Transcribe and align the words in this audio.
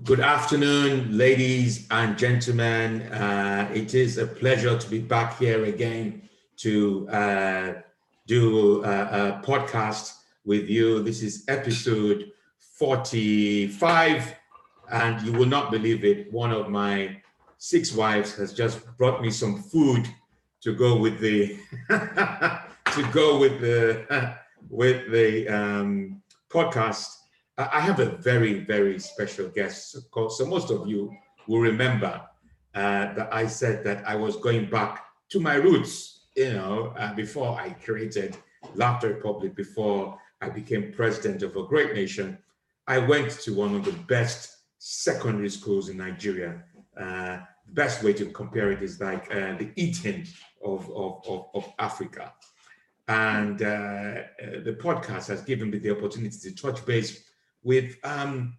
Good 0.00 0.18
afternoon, 0.18 1.16
ladies 1.16 1.86
and 1.92 2.18
gentlemen. 2.18 3.02
Uh, 3.02 3.70
it 3.72 3.94
is 3.94 4.18
a 4.18 4.26
pleasure 4.26 4.76
to 4.76 4.90
be 4.90 4.98
back 4.98 5.38
here 5.38 5.66
again 5.66 6.28
to 6.56 7.08
uh, 7.08 7.74
do 8.26 8.82
a, 8.82 8.88
a, 8.88 9.42
podcast 9.44 10.14
with 10.44 10.68
you. 10.68 11.04
This 11.04 11.22
is 11.22 11.44
episode 11.46 12.32
45, 12.58 14.34
and 14.90 15.22
you 15.24 15.32
will 15.34 15.46
not 15.46 15.70
believe 15.70 16.04
it. 16.04 16.32
One 16.32 16.50
of 16.50 16.68
my 16.68 17.18
six 17.58 17.92
wives 17.92 18.34
has 18.36 18.52
just 18.52 18.80
brought 18.96 19.22
me 19.22 19.30
some 19.30 19.62
food 19.62 20.08
to 20.62 20.74
go 20.74 20.96
with 20.96 21.20
the 21.20 21.58
to 21.90 23.08
go 23.12 23.38
with 23.38 23.60
the 23.60 24.36
with 24.68 25.12
the 25.12 25.46
um, 25.46 26.22
podcast 26.50 27.06
I 27.58 27.80
have 27.80 28.00
a 28.00 28.16
very, 28.16 28.64
very 28.64 28.98
special 28.98 29.48
guest. 29.48 29.96
So 30.14 30.46
most 30.46 30.70
of 30.70 30.86
you 30.86 31.14
will 31.46 31.60
remember 31.60 32.22
uh, 32.74 33.12
that 33.14 33.28
I 33.32 33.46
said 33.46 33.84
that 33.84 34.08
I 34.08 34.16
was 34.16 34.36
going 34.36 34.70
back 34.70 35.04
to 35.30 35.40
my 35.40 35.54
roots, 35.56 36.28
you 36.36 36.52
know, 36.54 36.94
uh, 36.98 37.12
before 37.14 37.60
I 37.60 37.70
created 37.70 38.36
Laughter 38.74 39.08
Republic, 39.08 39.54
before 39.54 40.18
I 40.40 40.48
became 40.48 40.92
president 40.92 41.42
of 41.42 41.56
a 41.56 41.64
great 41.64 41.94
nation. 41.94 42.38
I 42.86 42.98
went 42.98 43.30
to 43.42 43.54
one 43.54 43.74
of 43.76 43.84
the 43.84 43.92
best 43.92 44.56
secondary 44.78 45.50
schools 45.50 45.88
in 45.90 45.98
Nigeria. 45.98 46.64
Uh, 46.98 47.38
the 47.66 47.72
best 47.72 48.02
way 48.02 48.12
to 48.14 48.26
compare 48.26 48.72
it 48.72 48.82
is 48.82 49.00
like 49.00 49.30
uh, 49.30 49.56
the 49.58 49.70
Eton 49.76 50.26
of, 50.64 50.90
of, 50.90 51.22
of, 51.28 51.46
of 51.54 51.72
Africa. 51.78 52.32
And 53.08 53.60
uh, 53.60 53.66
uh, 53.66 54.22
the 54.64 54.76
podcast 54.80 55.28
has 55.28 55.42
given 55.42 55.70
me 55.70 55.78
the 55.78 55.90
opportunity 55.90 56.38
to 56.38 56.54
touch 56.54 56.84
base 56.86 57.24
with 57.62 57.96
um, 58.04 58.56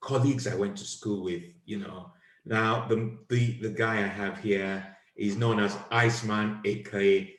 colleagues 0.00 0.46
I 0.46 0.54
went 0.54 0.76
to 0.78 0.84
school 0.84 1.24
with, 1.24 1.42
you 1.64 1.78
know. 1.78 2.12
Now, 2.44 2.86
the, 2.88 3.16
the, 3.28 3.58
the 3.60 3.70
guy 3.70 3.98
I 3.98 4.08
have 4.08 4.38
here 4.38 4.96
is 5.16 5.36
known 5.36 5.60
as 5.60 5.76
Iceman, 5.90 6.60
aka 6.64 7.34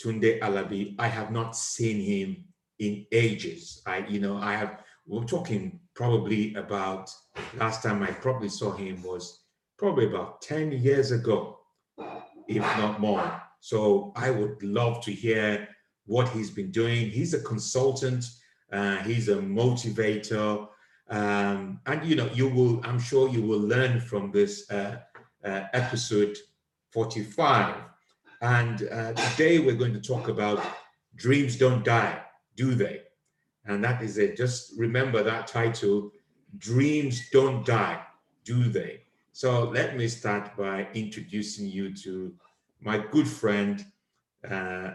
Tunde 0.00 0.40
Alabi. 0.40 0.94
I 0.98 1.08
have 1.08 1.32
not 1.32 1.56
seen 1.56 2.00
him 2.00 2.44
in 2.78 3.06
ages. 3.12 3.82
I, 3.86 4.06
you 4.06 4.20
know, 4.20 4.36
I 4.36 4.52
have, 4.52 4.82
we're 5.06 5.24
talking 5.24 5.80
probably 5.94 6.54
about, 6.54 7.10
last 7.56 7.82
time 7.82 8.02
I 8.02 8.10
probably 8.10 8.48
saw 8.48 8.72
him 8.72 9.02
was 9.02 9.40
probably 9.78 10.06
about 10.06 10.42
10 10.42 10.72
years 10.72 11.10
ago, 11.10 11.58
if 12.48 12.62
not 12.62 13.00
more. 13.00 13.42
So 13.60 14.12
I 14.14 14.30
would 14.30 14.62
love 14.62 15.02
to 15.04 15.12
hear 15.12 15.68
what 16.06 16.28
he's 16.28 16.50
been 16.50 16.70
doing. 16.70 17.10
He's 17.10 17.34
a 17.34 17.40
consultant 17.40 18.24
uh, 18.72 18.96
he's 18.98 19.28
a 19.28 19.36
motivator. 19.36 20.68
Um, 21.08 21.80
and 21.86 22.04
you 22.04 22.16
know, 22.16 22.28
you 22.34 22.48
will, 22.48 22.80
I'm 22.84 22.98
sure 22.98 23.28
you 23.28 23.42
will 23.42 23.60
learn 23.60 24.00
from 24.00 24.32
this 24.32 24.70
uh, 24.70 24.98
uh, 25.44 25.62
episode 25.72 26.36
45. 26.90 27.76
And 28.42 28.88
uh, 28.90 29.12
today 29.12 29.58
we're 29.58 29.76
going 29.76 29.94
to 29.94 30.00
talk 30.00 30.28
about 30.28 30.64
dreams 31.14 31.56
don't 31.56 31.84
die, 31.84 32.20
do 32.56 32.74
they? 32.74 33.02
And 33.66 33.82
that 33.84 34.02
is 34.02 34.18
it. 34.18 34.36
Just 34.36 34.72
remember 34.76 35.22
that 35.22 35.46
title, 35.46 36.12
Dreams 36.58 37.28
Don't 37.30 37.64
Die, 37.66 38.00
Do 38.44 38.64
They? 38.68 39.02
So 39.32 39.64
let 39.68 39.96
me 39.96 40.08
start 40.08 40.56
by 40.56 40.88
introducing 40.94 41.66
you 41.66 41.94
to 41.96 42.32
my 42.80 42.98
good 43.10 43.28
friend, 43.28 43.84
uh, 44.48 44.92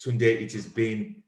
Tunde. 0.00 0.22
It 0.22 0.52
has 0.52 0.66
been 0.66 1.22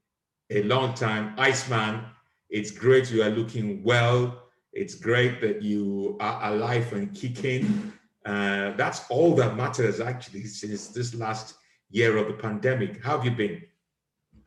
a 0.51 0.63
long 0.65 0.95
time. 0.95 1.35
Iceman, 1.39 2.05
it's 2.51 2.71
great 2.71 3.11
you 3.11 3.23
are 3.23 3.31
looking 3.31 3.83
well. 3.83 4.43
It's 4.73 4.95
great 4.95 5.41
that 5.41 5.63
you 5.63 6.17
are 6.21 6.53
alive 6.53 6.93
and 6.93 7.15
kicking. 7.15 7.93
Uh, 8.25 8.73
that's 8.73 9.03
all 9.11 9.35
that 9.37 9.57
matters 9.57 10.01
actually 10.01 10.45
since 10.45 10.89
this 10.89 11.15
last 11.15 11.57
year 11.91 12.17
of 12.17 12.27
the 12.27 12.35
pandemic. 12.35 13.03
How 13.05 13.17
have 13.17 13.25
you 13.25 13.31
been? 13.31 13.63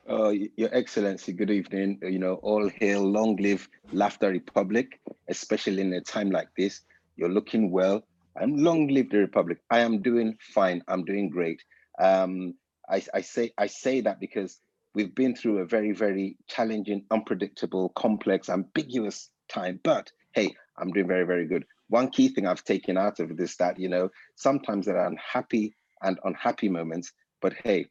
Uh, 0.10 0.30
Your 0.56 0.74
Excellency, 0.74 1.34
good 1.34 1.52
evening. 1.52 2.00
You 2.02 2.20
know, 2.20 2.36
all 2.36 2.70
hail, 2.70 3.04
long 3.04 3.36
live 3.38 3.68
Laughter 3.92 4.30
Republic, 4.30 5.00
especially 5.28 5.82
in 5.82 5.94
a 5.94 6.02
time 6.02 6.32
like 6.32 6.50
this. 6.58 6.82
You're 7.18 7.30
looking 7.30 7.72
well. 7.72 8.04
I'm 8.40 8.56
long 8.56 8.88
live 8.88 9.10
the 9.10 9.18
Republic. 9.18 9.60
I 9.70 9.80
am 9.80 10.02
doing 10.02 10.38
fine. 10.40 10.82
I'm 10.88 11.04
doing 11.04 11.30
great. 11.30 11.62
Um, 12.00 12.54
I, 12.90 13.04
I 13.14 13.22
say 13.22 13.52
I 13.58 13.68
say 13.68 14.02
that 14.02 14.20
because 14.20 14.60
We've 14.98 15.14
been 15.14 15.36
through 15.36 15.60
a 15.60 15.66
very, 15.66 15.92
very 15.92 16.38
challenging, 16.48 17.06
unpredictable, 17.12 17.90
complex, 17.90 18.50
ambiguous 18.50 19.30
time. 19.48 19.80
But 19.84 20.12
hey, 20.34 20.56
I'm 20.80 20.92
doing 20.92 21.08
very, 21.08 21.24
very 21.24 21.46
good. 21.46 21.66
One 21.90 22.10
key 22.10 22.30
thing 22.30 22.48
I've 22.48 22.64
taken 22.64 22.98
out 22.98 23.20
of 23.20 23.38
this 23.38 23.56
that, 23.58 23.80
you 23.80 23.90
know, 23.90 24.10
sometimes 24.38 24.88
there 24.88 24.98
are 24.98 25.06
unhappy 25.06 25.76
and 26.02 26.18
unhappy 26.24 26.68
moments, 26.68 27.14
but 27.44 27.54
hey, 27.64 27.86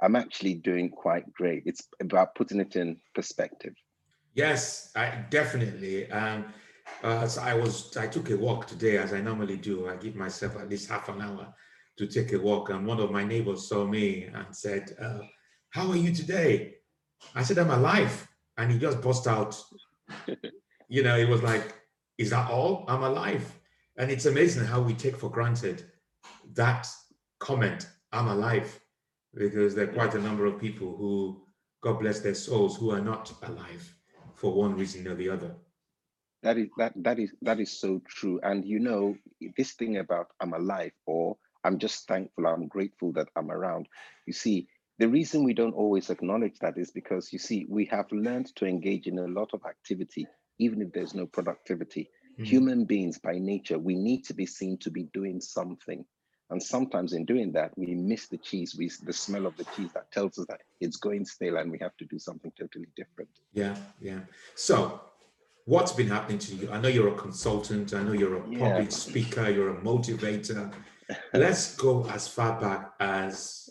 I'm 0.00 0.14
actually 0.14 0.54
doing 0.54 0.88
quite 0.88 1.24
great. 1.32 1.64
It's 1.66 1.88
about 2.00 2.36
putting 2.36 2.60
it 2.60 2.76
in 2.76 2.96
perspective. 3.12 3.74
Yes, 4.34 4.92
I 4.94 5.24
definitely. 5.30 6.08
Um, 6.12 6.44
uh, 7.02 7.26
so 7.26 7.42
I 7.42 7.54
was, 7.54 7.96
I 7.96 8.06
took 8.06 8.30
a 8.30 8.36
walk 8.36 8.68
today, 8.68 8.98
as 8.98 9.12
I 9.12 9.20
normally 9.20 9.56
do. 9.56 9.88
I 9.88 9.96
give 9.96 10.14
myself 10.14 10.56
at 10.60 10.68
least 10.68 10.88
half 10.88 11.08
an 11.08 11.22
hour 11.22 11.52
to 11.98 12.06
take 12.06 12.32
a 12.32 12.38
walk, 12.38 12.70
and 12.70 12.86
one 12.86 13.00
of 13.00 13.10
my 13.10 13.24
neighbors 13.24 13.68
saw 13.68 13.84
me 13.84 14.30
and 14.32 14.54
said, 14.54 14.96
uh, 15.02 15.18
how 15.72 15.90
are 15.90 15.96
you 15.96 16.12
today? 16.12 16.74
I 17.34 17.42
said, 17.42 17.58
I'm 17.58 17.70
alive. 17.70 18.28
And 18.58 18.70
he 18.70 18.78
just 18.78 19.00
burst 19.00 19.26
out. 19.26 19.60
you 20.88 21.02
know, 21.02 21.16
it 21.16 21.28
was 21.28 21.42
like, 21.42 21.74
Is 22.18 22.30
that 22.30 22.50
all? 22.50 22.84
I'm 22.88 23.02
alive. 23.02 23.58
And 23.96 24.10
it's 24.10 24.26
amazing 24.26 24.64
how 24.66 24.80
we 24.80 24.94
take 24.94 25.16
for 25.16 25.30
granted 25.30 25.84
that 26.54 26.86
comment, 27.38 27.88
I'm 28.12 28.28
alive, 28.28 28.78
because 29.34 29.74
there 29.74 29.88
are 29.88 29.92
quite 29.92 30.14
a 30.14 30.20
number 30.20 30.44
of 30.44 30.60
people 30.60 30.94
who, 30.96 31.42
God 31.82 32.00
bless 32.00 32.20
their 32.20 32.34
souls, 32.34 32.76
who 32.76 32.90
are 32.90 33.00
not 33.00 33.32
alive 33.42 33.94
for 34.34 34.52
one 34.52 34.76
reason 34.76 35.08
or 35.08 35.14
the 35.14 35.30
other. 35.30 35.54
That 36.42 36.58
is 36.58 36.68
that 36.76 36.92
that 36.96 37.18
is 37.18 37.30
that 37.42 37.60
is 37.60 37.72
so 37.72 38.02
true. 38.06 38.40
And 38.42 38.64
you 38.64 38.78
know, 38.78 39.16
this 39.56 39.72
thing 39.72 39.98
about 39.98 40.26
I'm 40.40 40.52
alive 40.52 40.92
or 41.06 41.36
I'm 41.64 41.78
just 41.78 42.08
thankful, 42.08 42.46
I'm 42.46 42.66
grateful 42.66 43.12
that 43.12 43.28
I'm 43.36 43.50
around. 43.50 43.86
You 44.26 44.32
see, 44.32 44.66
the 44.98 45.08
reason 45.08 45.44
we 45.44 45.54
don't 45.54 45.74
always 45.74 46.10
acknowledge 46.10 46.58
that 46.60 46.78
is 46.78 46.90
because 46.90 47.32
you 47.32 47.38
see, 47.38 47.66
we 47.68 47.86
have 47.86 48.10
learned 48.12 48.54
to 48.56 48.66
engage 48.66 49.06
in 49.06 49.18
a 49.18 49.26
lot 49.26 49.50
of 49.52 49.64
activity, 49.64 50.26
even 50.58 50.82
if 50.82 50.92
there's 50.92 51.14
no 51.14 51.26
productivity. 51.26 52.10
Mm-hmm. 52.34 52.44
Human 52.44 52.84
beings 52.84 53.18
by 53.18 53.38
nature, 53.38 53.78
we 53.78 53.94
need 53.94 54.24
to 54.24 54.34
be 54.34 54.46
seen 54.46 54.78
to 54.78 54.90
be 54.90 55.04
doing 55.14 55.40
something. 55.40 56.04
And 56.50 56.62
sometimes 56.62 57.14
in 57.14 57.24
doing 57.24 57.52
that, 57.52 57.72
we 57.76 57.94
miss 57.94 58.28
the 58.28 58.36
cheese, 58.36 58.76
we 58.76 58.90
the 59.04 59.12
smell 59.12 59.46
of 59.46 59.56
the 59.56 59.64
cheese 59.74 59.90
that 59.94 60.12
tells 60.12 60.38
us 60.38 60.44
that 60.48 60.60
it's 60.80 60.98
going 60.98 61.24
stale 61.24 61.56
and 61.56 61.70
we 61.70 61.78
have 61.78 61.96
to 61.96 62.04
do 62.04 62.18
something 62.18 62.52
totally 62.58 62.88
different. 62.94 63.30
Yeah, 63.54 63.74
yeah. 64.00 64.20
So 64.54 65.00
what's 65.64 65.92
been 65.92 66.08
happening 66.08 66.38
to 66.40 66.54
you? 66.54 66.70
I 66.70 66.78
know 66.78 66.88
you're 66.88 67.08
a 67.08 67.18
consultant, 67.18 67.94
I 67.94 68.02
know 68.02 68.12
you're 68.12 68.36
a 68.36 68.40
public 68.42 68.60
yeah. 68.60 68.88
speaker, 68.88 69.48
you're 69.48 69.76
a 69.76 69.80
motivator. 69.80 70.70
Let's 71.32 71.74
go 71.76 72.06
as 72.10 72.28
far 72.28 72.60
back 72.60 72.92
as 73.00 73.61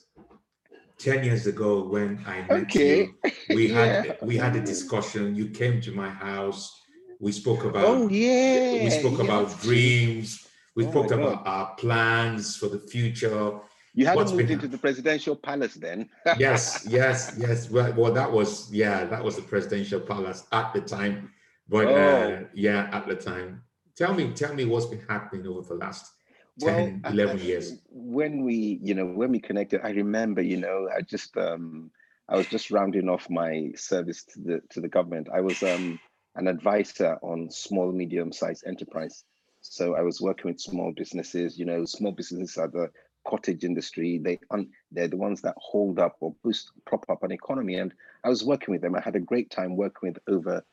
10 1.01 1.23
years 1.23 1.47
ago 1.47 1.84
when 1.84 2.23
I 2.28 2.41
met 2.41 2.63
okay. 2.63 2.97
you, 2.97 3.56
we 3.56 3.67
yeah. 3.73 4.03
had 4.03 4.17
we 4.22 4.38
had 4.38 4.56
a 4.56 4.62
discussion. 4.62 5.35
You 5.35 5.50
came 5.50 5.81
to 5.81 5.91
my 5.91 6.09
house. 6.09 6.79
We 7.19 7.31
spoke 7.31 7.63
about 7.63 7.85
oh 7.85 8.07
yeah. 8.07 8.84
We 8.84 8.89
spoke 8.89 9.17
yeah. 9.17 9.25
about 9.25 9.61
dreams. 9.61 10.47
We 10.75 10.85
oh 10.85 10.91
spoke 10.91 11.11
about 11.11 11.45
our 11.45 11.75
plans 11.75 12.56
for 12.56 12.67
the 12.67 12.79
future. 12.79 13.59
You 13.94 14.06
hadn't 14.06 14.35
moved 14.35 14.51
into 14.51 14.67
the 14.67 14.78
presidential 14.78 15.35
palace 15.35 15.73
then. 15.73 16.09
yes, 16.38 16.85
yes, 16.88 17.35
yes. 17.38 17.69
Well, 17.69 17.91
well, 17.94 18.13
that 18.13 18.31
was 18.31 18.72
yeah, 18.72 19.03
that 19.06 19.23
was 19.23 19.35
the 19.35 19.41
presidential 19.41 20.00
palace 20.00 20.45
at 20.51 20.73
the 20.73 20.81
time. 20.81 21.31
But 21.67 21.88
oh. 21.88 21.95
uh, 21.95 22.44
yeah, 22.53 22.90
at 22.91 23.07
the 23.07 23.16
time. 23.16 23.63
Tell 23.97 24.13
me, 24.13 24.31
tell 24.31 24.53
me 24.53 24.66
what's 24.66 24.85
been 24.85 25.03
happening 25.09 25.46
over 25.46 25.61
the 25.61 25.76
last 25.76 26.05
10, 26.59 27.02
well, 27.03 27.14
11 27.14 27.40
years? 27.40 27.74
When 27.90 28.44
we, 28.44 28.80
you 28.82 28.94
know, 28.94 29.06
when 29.06 29.32
we 29.32 29.40
connected, 29.40 29.82
I 29.84 29.92
remember, 29.92 30.42
you 30.42 30.58
know, 30.58 30.88
I 30.96 31.02
just, 31.02 31.36
um, 31.38 31.92
I 32.30 32.38
was 32.38 32.48
just 32.48 32.72
rounding 32.72 33.09
off 33.09 33.30
my 33.30 33.72
service 33.76 34.24
to 34.26 34.40
the 34.40 34.62
to 34.70 34.80
the 34.80 34.88
government. 34.88 35.28
I 35.34 35.42
was 35.42 35.62
um, 35.64 36.00
an 36.36 36.48
advisor 36.48 37.18
on 37.22 37.50
small, 37.50 37.92
medium-sized 37.92 38.64
enterprise. 38.66 39.26
So 39.62 39.96
I 39.96 40.02
was 40.02 40.22
working 40.22 40.52
with 40.52 40.62
small 40.62 40.94
businesses. 40.96 41.59
You 41.59 41.66
know, 41.66 41.86
small 41.86 42.14
businesses 42.14 42.58
are 42.58 42.70
the 42.70 42.90
cottage 43.28 43.64
industry. 43.64 44.18
They 44.18 44.40
un, 44.50 44.70
they're 44.92 45.08
the 45.08 45.18
ones 45.18 45.42
that 45.42 45.56
hold 45.58 46.00
up 46.00 46.18
or 46.22 46.34
boost, 46.44 46.72
prop 46.86 47.06
up 47.09 47.24
an 47.24 47.32
economy. 47.32 47.76
And 47.76 47.94
I 48.24 48.30
was 48.30 48.44
working 48.44 48.72
with 48.72 48.82
them. 48.82 48.96
I 48.96 49.02
had 49.02 49.16
a 49.16 49.20
great 49.20 49.52
time 49.52 49.76
working 49.76 50.09
with 50.09 50.20
over 50.28 50.64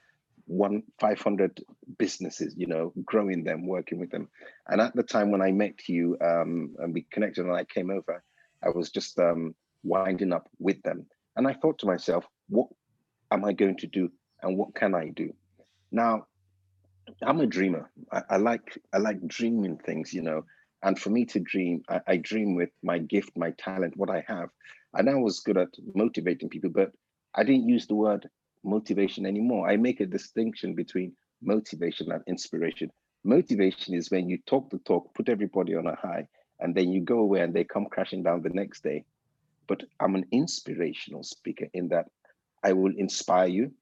one 0.49 0.83
500 1.01 1.63
businesses 1.99 2.55
you 2.57 2.67
know 2.67 2.93
growing 3.05 3.45
them 3.45 3.67
working 3.67 3.99
with 3.99 4.11
them 4.11 4.29
and 4.69 4.81
at 4.81 4.95
the 4.97 5.03
time 5.03 5.31
when 5.31 5.43
i 5.43 5.51
met 5.53 5.89
you 5.89 6.17
um, 6.21 6.75
and 6.79 6.95
we 6.95 7.07
connected 7.13 7.45
and 7.45 7.55
i 7.55 7.65
came 7.65 7.91
over 7.91 8.23
i 8.65 8.69
was 8.71 8.91
just 8.91 9.19
um, 9.19 9.55
winding 9.83 10.33
up 10.33 10.49
with 10.59 10.83
them 10.83 11.07
and 11.37 11.47
i 11.47 11.53
thought 11.53 11.79
to 11.79 11.87
myself 11.87 12.25
what 12.49 12.69
am 13.31 13.45
i 13.45 13.53
going 13.53 13.77
to 13.77 13.87
do 13.87 14.11
and 14.43 14.57
what 14.57 14.75
can 14.75 14.95
i 14.95 15.09
do 15.11 15.33
now 15.93 16.27
I'm 17.23 17.41
a 17.41 17.47
dreamer. 17.47 17.91
I, 18.13 18.23
I, 18.31 18.37
like 18.37 18.79
I 18.93 18.99
like 18.99 19.27
dreaming 19.27 19.79
things, 19.79 20.13
you 20.13 20.23
know. 20.23 20.45
And 20.83 20.99
for 20.99 21.11
me 21.11 21.25
to 21.27 21.41
dream, 21.41 21.83
I, 21.89 22.01
I, 22.07 22.17
dream 22.19 22.55
with 22.55 22.71
my 22.83 22.99
gift, 22.99 23.33
my 23.37 23.51
talent, 23.59 23.97
what 23.97 24.11
I 24.11 24.25
have. 24.29 24.51
And 24.95 25.11
I 25.11 25.15
was 25.15 25.41
good 25.41 25.57
at 25.57 25.69
motivating 25.95 26.49
people, 26.49 26.71
but 26.71 26.93
I 27.35 27.45
didn't 27.45 27.69
use 27.69 27.87
the 27.87 27.95
word 27.95 28.29
motivation 28.65 29.27
anymore. 29.27 29.69
I 29.69 29.77
make 29.77 30.01
a 30.01 30.07
distinction 30.07 30.75
between 30.75 31.13
motivation 31.43 32.13
and 32.13 32.23
inspiration. 32.27 32.91
Motivation 33.25 33.95
is 33.95 34.11
when 34.11 34.29
you 34.29 34.39
talk 34.47 34.71
the 34.71 34.79
talk, 34.79 35.15
put 35.15 35.29
everybody 35.29 35.75
on 35.75 35.87
a 35.87 35.97
high, 35.97 36.27
and 36.61 36.75
then 36.75 36.93
you 36.93 37.01
go 37.01 37.19
away 37.21 37.41
and 37.41 37.55
they 37.55 37.65
come 37.65 37.87
crashing 37.87 38.23
down 38.23 38.43
the 38.43 38.51
next 38.51 38.83
day. 38.83 39.05
But 39.67 39.85
I'm 40.01 40.15
an 40.15 40.27
inspirational 40.33 41.23
speaker 41.23 41.67
in 41.75 41.89
that 41.89 42.07
I 42.65 42.73
will 42.73 42.93
inspire 42.97 43.49
you. 43.49 43.73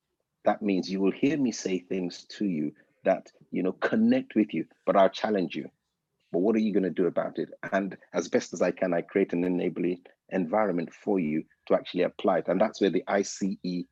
That 0.44 0.62
means 0.62 0.90
you 0.90 1.00
will 1.00 1.12
hear 1.12 1.38
me 1.38 1.52
say 1.52 1.78
things 1.78 2.24
to 2.38 2.44
you 2.44 2.72
that 3.04 3.30
you 3.50 3.62
know 3.62 3.72
connect 3.72 4.34
with 4.34 4.52
you, 4.52 4.66
but 4.84 4.96
I'll 4.96 5.08
challenge 5.08 5.54
you. 5.54 5.70
But 6.32 6.40
what 6.40 6.56
are 6.56 6.60
you 6.60 6.72
going 6.72 6.82
to 6.82 6.90
do 6.90 7.06
about 7.06 7.38
it? 7.38 7.50
And 7.72 7.96
as 8.12 8.28
best 8.28 8.52
as 8.52 8.60
I 8.60 8.72
can, 8.72 8.92
I 8.92 9.00
create 9.00 9.32
an 9.32 9.44
enabling 9.44 10.00
environment 10.30 10.92
for 10.92 11.20
you 11.20 11.44
to 11.66 11.74
actually 11.74 12.02
apply 12.02 12.38
it. 12.38 12.48
And 12.48 12.60
that's 12.60 12.80
where 12.80 12.90
the 12.90 13.04
ICE 13.06 13.86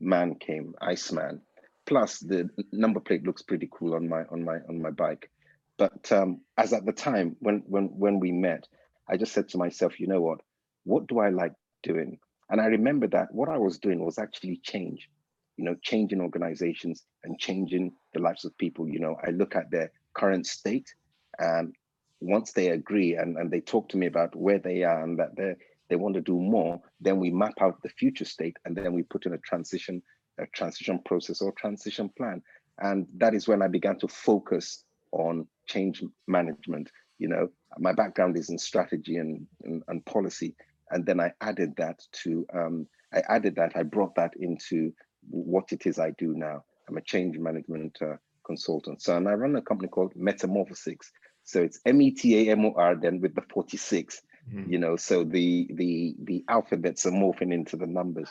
man 0.00 0.34
came, 0.34 0.74
Iceman. 0.80 1.42
Plus 1.86 2.18
the 2.20 2.48
number 2.72 3.00
plate 3.00 3.24
looks 3.24 3.42
pretty 3.42 3.68
cool 3.72 3.94
on 3.94 4.08
my 4.08 4.24
on 4.30 4.44
my 4.44 4.58
on 4.68 4.80
my 4.80 4.90
bike. 4.90 5.30
But 5.76 6.10
um, 6.12 6.40
as 6.56 6.72
at 6.72 6.84
the 6.84 6.92
time 6.92 7.36
when 7.40 7.62
when 7.66 7.86
when 7.98 8.20
we 8.20 8.32
met, 8.32 8.66
I 9.08 9.16
just 9.16 9.32
said 9.32 9.48
to 9.50 9.58
myself, 9.58 9.98
you 9.98 10.06
know 10.06 10.20
what? 10.20 10.40
What 10.84 11.06
do 11.06 11.18
I 11.18 11.30
like 11.30 11.52
doing? 11.82 12.18
And 12.50 12.60
I 12.60 12.66
remember 12.66 13.06
that 13.08 13.32
what 13.32 13.48
I 13.48 13.58
was 13.58 13.78
doing 13.78 14.04
was 14.04 14.18
actually 14.18 14.60
change, 14.62 15.08
you 15.56 15.64
know, 15.64 15.76
changing 15.82 16.20
organizations 16.20 17.04
and 17.24 17.38
changing 17.38 17.92
the 18.12 18.20
lives 18.20 18.44
of 18.44 18.56
people. 18.58 18.88
You 18.88 19.00
know, 19.00 19.16
I 19.26 19.30
look 19.30 19.56
at 19.56 19.70
their 19.70 19.92
current 20.14 20.46
state 20.46 20.92
and 21.38 21.74
once 22.20 22.52
they 22.52 22.68
agree 22.68 23.16
and, 23.16 23.36
and 23.36 23.50
they 23.50 23.60
talk 23.60 23.88
to 23.88 23.96
me 23.96 24.06
about 24.06 24.36
where 24.36 24.58
they 24.58 24.82
are 24.82 25.02
and 25.02 25.18
that 25.18 25.36
they 25.36 25.54
they 25.90 25.96
want 25.96 26.14
to 26.14 26.20
do 26.20 26.38
more, 26.38 26.80
then 27.00 27.18
we 27.18 27.30
map 27.30 27.54
out 27.60 27.82
the 27.82 27.88
future 27.90 28.24
state 28.24 28.56
and 28.64 28.76
then 28.76 28.92
we 28.92 29.02
put 29.02 29.26
in 29.26 29.34
a 29.34 29.38
transition, 29.38 30.00
a 30.38 30.46
transition 30.46 31.00
process 31.04 31.42
or 31.42 31.52
transition 31.52 32.08
plan. 32.16 32.40
And 32.78 33.06
that 33.18 33.34
is 33.34 33.46
when 33.46 33.60
I 33.60 33.68
began 33.68 33.98
to 33.98 34.08
focus 34.08 34.84
on 35.12 35.46
change 35.66 36.02
management. 36.26 36.90
You 37.18 37.28
know, 37.28 37.48
my 37.78 37.92
background 37.92 38.38
is 38.38 38.48
in 38.48 38.56
strategy 38.56 39.16
and, 39.16 39.46
and, 39.64 39.82
and 39.88 40.04
policy. 40.06 40.54
And 40.90 41.04
then 41.04 41.20
I 41.20 41.32
added 41.40 41.74
that 41.76 42.00
to, 42.22 42.46
um, 42.54 42.86
I 43.12 43.22
added 43.28 43.56
that, 43.56 43.72
I 43.74 43.82
brought 43.82 44.14
that 44.14 44.32
into 44.38 44.92
what 45.28 45.72
it 45.72 45.86
is 45.86 45.98
I 45.98 46.10
do 46.12 46.34
now. 46.34 46.64
I'm 46.88 46.96
a 46.96 47.02
change 47.02 47.36
management 47.36 47.98
uh, 48.00 48.16
consultant. 48.46 49.02
So, 49.02 49.16
and 49.16 49.28
I 49.28 49.34
run 49.34 49.56
a 49.56 49.62
company 49.62 49.88
called 49.88 50.14
Metamorphosics. 50.14 51.10
So 51.44 51.62
it's 51.62 51.80
M-E-T-A-M-O-R, 51.84 52.96
then 52.96 53.20
with 53.20 53.34
the 53.34 53.42
46, 53.52 54.20
mm-hmm. 54.48 54.70
you 54.70 54.78
know, 54.78 54.96
so 54.96 55.24
the, 55.24 55.68
the, 55.72 56.14
the 56.22 56.44
alphabets 56.48 57.06
are 57.06 57.10
morphing 57.10 57.52
into 57.52 57.76
the 57.76 57.86
numbers. 57.86 58.28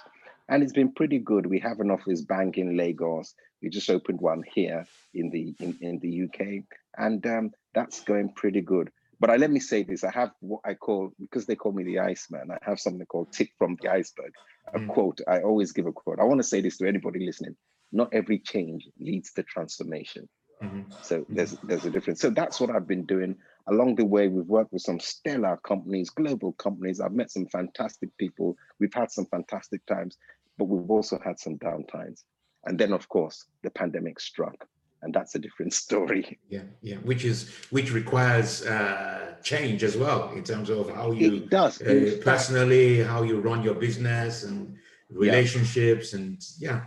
And 0.47 0.63
it's 0.63 0.73
been 0.73 0.91
pretty 0.91 1.19
good. 1.19 1.45
We 1.45 1.59
have 1.59 1.79
an 1.79 1.91
office 1.91 2.21
bank 2.21 2.57
in 2.57 2.75
Lagos. 2.75 3.35
We 3.61 3.69
just 3.69 3.89
opened 3.89 4.19
one 4.19 4.43
here 4.53 4.87
in 5.13 5.29
the 5.29 5.53
in, 5.59 5.77
in 5.79 5.99
the 5.99 6.23
UK. 6.23 6.63
And 6.97 7.25
um, 7.27 7.51
that's 7.75 8.01
going 8.01 8.33
pretty 8.33 8.61
good. 8.61 8.89
But 9.19 9.29
I, 9.29 9.35
let 9.35 9.51
me 9.51 9.59
say 9.59 9.83
this: 9.83 10.03
I 10.03 10.11
have 10.11 10.31
what 10.39 10.61
I 10.65 10.73
call 10.73 11.11
because 11.19 11.45
they 11.45 11.55
call 11.55 11.71
me 11.71 11.83
the 11.83 11.99
Iceman. 11.99 12.49
I 12.51 12.57
have 12.61 12.79
something 12.79 13.05
called 13.05 13.31
"tip 13.31 13.49
from 13.57 13.77
the 13.81 13.89
iceberg." 13.89 14.31
A 14.73 14.79
mm. 14.79 14.87
quote. 14.87 15.21
I 15.27 15.41
always 15.41 15.71
give 15.71 15.85
a 15.85 15.91
quote. 15.91 16.19
I 16.19 16.23
want 16.23 16.39
to 16.39 16.47
say 16.47 16.61
this 16.61 16.77
to 16.77 16.87
anybody 16.87 17.25
listening: 17.25 17.55
Not 17.91 18.09
every 18.13 18.39
change 18.39 18.87
leads 18.99 19.31
to 19.33 19.43
transformation. 19.43 20.27
Mm-hmm. 20.63 20.91
So 21.03 21.25
there's 21.29 21.57
there's 21.63 21.85
a 21.85 21.89
difference. 21.89 22.21
So 22.21 22.29
that's 22.29 22.59
what 22.59 22.69
I've 22.69 22.87
been 22.87 23.05
doing 23.05 23.35
along 23.69 23.95
the 23.95 24.05
way. 24.05 24.27
We've 24.27 24.45
worked 24.45 24.73
with 24.73 24.81
some 24.81 24.99
stellar 24.99 25.57
companies, 25.63 26.09
global 26.09 26.53
companies. 26.53 26.99
I've 26.99 27.13
met 27.13 27.31
some 27.31 27.47
fantastic 27.47 28.15
people. 28.17 28.55
We've 28.79 28.93
had 28.93 29.11
some 29.11 29.25
fantastic 29.25 29.85
times, 29.85 30.17
but 30.57 30.65
we've 30.65 30.89
also 30.89 31.19
had 31.23 31.39
some 31.39 31.57
downtimes. 31.57 32.23
And 32.65 32.77
then, 32.77 32.93
of 32.93 33.07
course, 33.07 33.45
the 33.63 33.69
pandemic 33.69 34.19
struck 34.19 34.67
and 35.01 35.13
that's 35.13 35.35
a 35.35 35.39
different 35.39 35.73
story. 35.85 36.39
Yeah, 36.49 36.63
yeah, 36.81 36.97
which 36.97 37.25
is 37.25 37.49
which 37.69 37.91
requires 37.91 38.65
uh, 38.65 39.35
change 39.43 39.83
as 39.83 39.97
well 39.97 40.31
in 40.31 40.43
terms 40.43 40.69
of 40.69 40.89
how 40.93 41.11
you 41.11 41.35
it 41.35 41.49
does 41.49 41.81
uh, 41.81 42.17
personally, 42.21 43.03
how 43.03 43.23
you 43.23 43.39
run 43.39 43.63
your 43.63 43.75
business 43.75 44.43
and 44.43 44.75
relationships, 45.09 46.13
yeah. 46.13 46.19
and 46.19 46.45
yeah. 46.59 46.81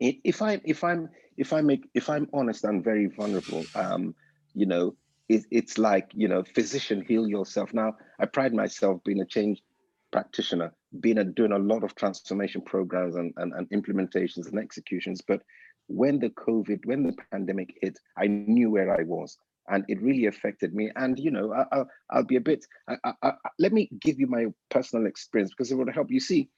If 0.00 0.40
I 0.40 0.60
if 0.64 0.82
I'm 0.82 1.10
if 1.36 1.52
I 1.52 1.60
make 1.60 1.88
if 1.94 2.08
I'm 2.08 2.28
honest, 2.32 2.64
I'm 2.64 2.82
very 2.82 3.06
vulnerable. 3.06 3.64
Um, 3.74 4.14
you 4.54 4.66
know, 4.66 4.96
it, 5.30 5.46
it's 5.52 5.78
like 5.78 6.10
you 6.12 6.26
know, 6.26 6.42
physician, 6.42 7.04
heal 7.06 7.28
yourself. 7.28 7.72
Now, 7.72 7.96
I 8.18 8.26
pride 8.26 8.52
myself 8.52 9.02
being 9.04 9.20
a 9.20 9.24
change 9.24 9.62
practitioner, 10.10 10.72
being 10.98 11.18
a, 11.18 11.24
doing 11.24 11.52
a 11.52 11.58
lot 11.58 11.84
of 11.84 11.94
transformation 11.94 12.62
programs 12.62 13.14
and, 13.14 13.32
and, 13.36 13.52
and 13.54 13.70
implementations 13.70 14.48
and 14.48 14.58
executions, 14.58 15.20
but 15.20 15.40
when 15.86 16.18
the 16.18 16.30
COVID, 16.30 16.84
when 16.84 17.04
the 17.04 17.14
pandemic 17.30 17.78
hit, 17.80 17.96
I 18.16 18.26
knew 18.26 18.70
where 18.70 18.92
I 18.98 19.04
was 19.04 19.38
and 19.68 19.84
it 19.86 20.02
really 20.02 20.26
affected 20.26 20.74
me. 20.74 20.90
And, 20.96 21.16
you 21.16 21.30
know, 21.30 21.52
I, 21.52 21.84
will 22.16 22.24
be 22.24 22.36
a 22.36 22.40
bit, 22.40 22.66
I, 22.88 23.12
I, 23.22 23.32
let 23.60 23.72
me 23.72 23.88
give 24.00 24.18
you 24.18 24.26
my 24.26 24.46
personal 24.68 25.06
experience 25.06 25.52
because 25.52 25.70
it 25.70 25.76
will 25.76 25.92
help 25.92 26.10
you 26.10 26.18
see 26.18 26.48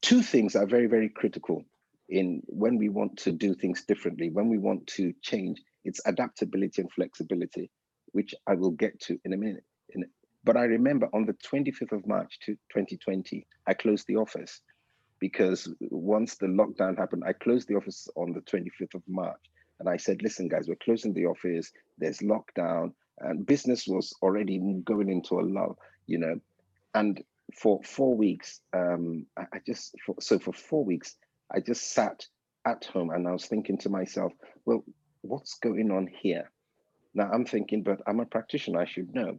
two 0.00 0.22
things 0.22 0.56
are 0.56 0.66
very, 0.66 0.86
very 0.86 1.08
critical 1.08 1.64
in 2.08 2.42
when 2.46 2.78
we 2.78 2.88
want 2.88 3.16
to 3.18 3.30
do 3.30 3.54
things 3.54 3.84
differently, 3.84 4.30
when 4.30 4.48
we 4.48 4.58
want 4.58 4.86
to 4.88 5.12
change, 5.22 5.62
it's 5.84 6.00
adaptability 6.04 6.82
and 6.82 6.92
flexibility, 6.92 7.70
which 8.12 8.34
I 8.46 8.54
will 8.54 8.70
get 8.70 9.00
to 9.00 9.18
in 9.24 9.32
a 9.32 9.36
minute. 9.36 9.64
In, 9.90 10.04
but 10.44 10.56
I 10.56 10.64
remember 10.64 11.08
on 11.12 11.26
the 11.26 11.34
25th 11.34 11.92
of 11.92 12.06
March 12.06 12.38
to 12.40 12.52
2020, 12.70 13.46
I 13.66 13.74
closed 13.74 14.06
the 14.06 14.16
office 14.16 14.60
because 15.18 15.72
once 15.80 16.36
the 16.36 16.46
lockdown 16.46 16.98
happened, 16.98 17.22
I 17.26 17.32
closed 17.32 17.68
the 17.68 17.76
office 17.76 18.08
on 18.16 18.32
the 18.32 18.40
25th 18.40 18.94
of 18.94 19.02
March. 19.08 19.40
And 19.78 19.88
I 19.88 19.96
said, 19.96 20.22
listen, 20.22 20.48
guys, 20.48 20.68
we're 20.68 20.76
closing 20.76 21.12
the 21.12 21.26
office, 21.26 21.72
there's 21.98 22.18
lockdown, 22.18 22.92
and 23.18 23.44
business 23.46 23.86
was 23.86 24.12
already 24.22 24.60
going 24.84 25.10
into 25.10 25.40
a 25.40 25.42
lull, 25.42 25.76
you 26.06 26.18
know. 26.18 26.40
And 26.94 27.20
for 27.58 27.80
four 27.82 28.16
weeks, 28.16 28.60
um, 28.72 29.26
I, 29.36 29.42
I 29.54 29.58
just, 29.66 29.96
for, 30.06 30.14
so 30.20 30.38
for 30.38 30.52
four 30.52 30.84
weeks, 30.84 31.16
I 31.52 31.60
just 31.60 31.92
sat 31.92 32.24
at 32.64 32.84
home 32.84 33.10
and 33.10 33.26
I 33.26 33.32
was 33.32 33.46
thinking 33.46 33.78
to 33.78 33.88
myself, 33.88 34.32
well, 34.64 34.84
what's 35.22 35.54
going 35.58 35.90
on 35.90 36.08
here? 36.20 36.50
Now 37.14 37.30
I'm 37.32 37.44
thinking, 37.44 37.82
but 37.82 38.00
I'm 38.06 38.20
a 38.20 38.26
practitioner, 38.26 38.80
I 38.80 38.86
should 38.86 39.14
know. 39.14 39.38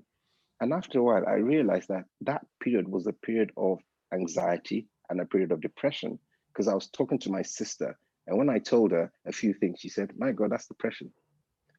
And 0.61 0.73
after 0.73 0.99
a 0.99 1.03
while, 1.03 1.25
I 1.27 1.33
realized 1.33 1.89
that 1.89 2.05
that 2.21 2.45
period 2.61 2.87
was 2.87 3.07
a 3.07 3.13
period 3.13 3.51
of 3.57 3.79
anxiety, 4.13 4.87
and 5.09 5.21
a 5.21 5.25
period 5.25 5.51
of 5.51 5.61
depression 5.61 6.19
because 6.47 6.67
I 6.67 6.73
was 6.73 6.87
talking 6.87 7.19
to 7.19 7.31
my 7.31 7.41
sister. 7.41 7.97
And 8.27 8.37
when 8.37 8.49
I 8.49 8.59
told 8.59 8.91
her 8.91 9.11
a 9.25 9.31
few 9.31 9.53
things, 9.53 9.79
she 9.79 9.89
said, 9.89 10.11
My 10.17 10.31
God, 10.31 10.51
that's 10.51 10.67
depression. 10.67 11.11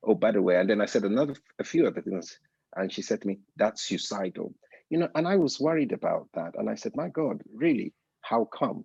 Oh, 0.03 0.15
by 0.15 0.33
the 0.33 0.43
way, 0.43 0.57
and 0.57 0.69
then 0.69 0.81
I 0.81 0.87
said 0.87 1.05
another 1.05 1.35
a 1.59 1.65
few 1.65 1.87
other 1.87 2.03
things. 2.03 2.39
And 2.77 2.93
she 2.93 3.03
said 3.03 3.23
to 3.23 3.29
me, 3.29 3.39
That's 3.57 3.83
suicidal. 3.83 4.55
You 4.91 4.99
know, 4.99 5.09
and 5.15 5.27
I 5.27 5.37
was 5.37 5.61
worried 5.61 5.93
about 5.93 6.29
that. 6.35 6.53
And 6.57 6.69
I 6.69 6.75
said, 6.75 6.93
My 6.95 7.09
God, 7.09 7.43
really? 7.55 7.93
How 8.21 8.45
come? 8.45 8.85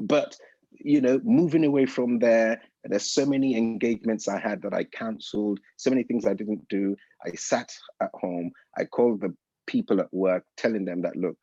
But 0.00 0.36
you 0.72 1.00
know, 1.00 1.20
moving 1.24 1.64
away 1.64 1.86
from 1.86 2.18
there, 2.18 2.62
there's 2.90 3.10
so 3.10 3.26
many 3.26 3.56
engagements 3.56 4.28
I 4.28 4.38
had 4.38 4.62
that 4.62 4.74
I 4.74 4.84
canceled, 4.84 5.60
so 5.76 5.90
many 5.90 6.02
things 6.02 6.26
I 6.26 6.34
didn't 6.34 6.68
do. 6.68 6.96
I 7.24 7.32
sat 7.32 7.72
at 8.00 8.10
home, 8.14 8.52
I 8.76 8.84
called 8.84 9.20
the 9.20 9.34
people 9.66 10.00
at 10.00 10.12
work, 10.12 10.44
telling 10.56 10.84
them 10.84 11.02
that, 11.02 11.16
look, 11.16 11.36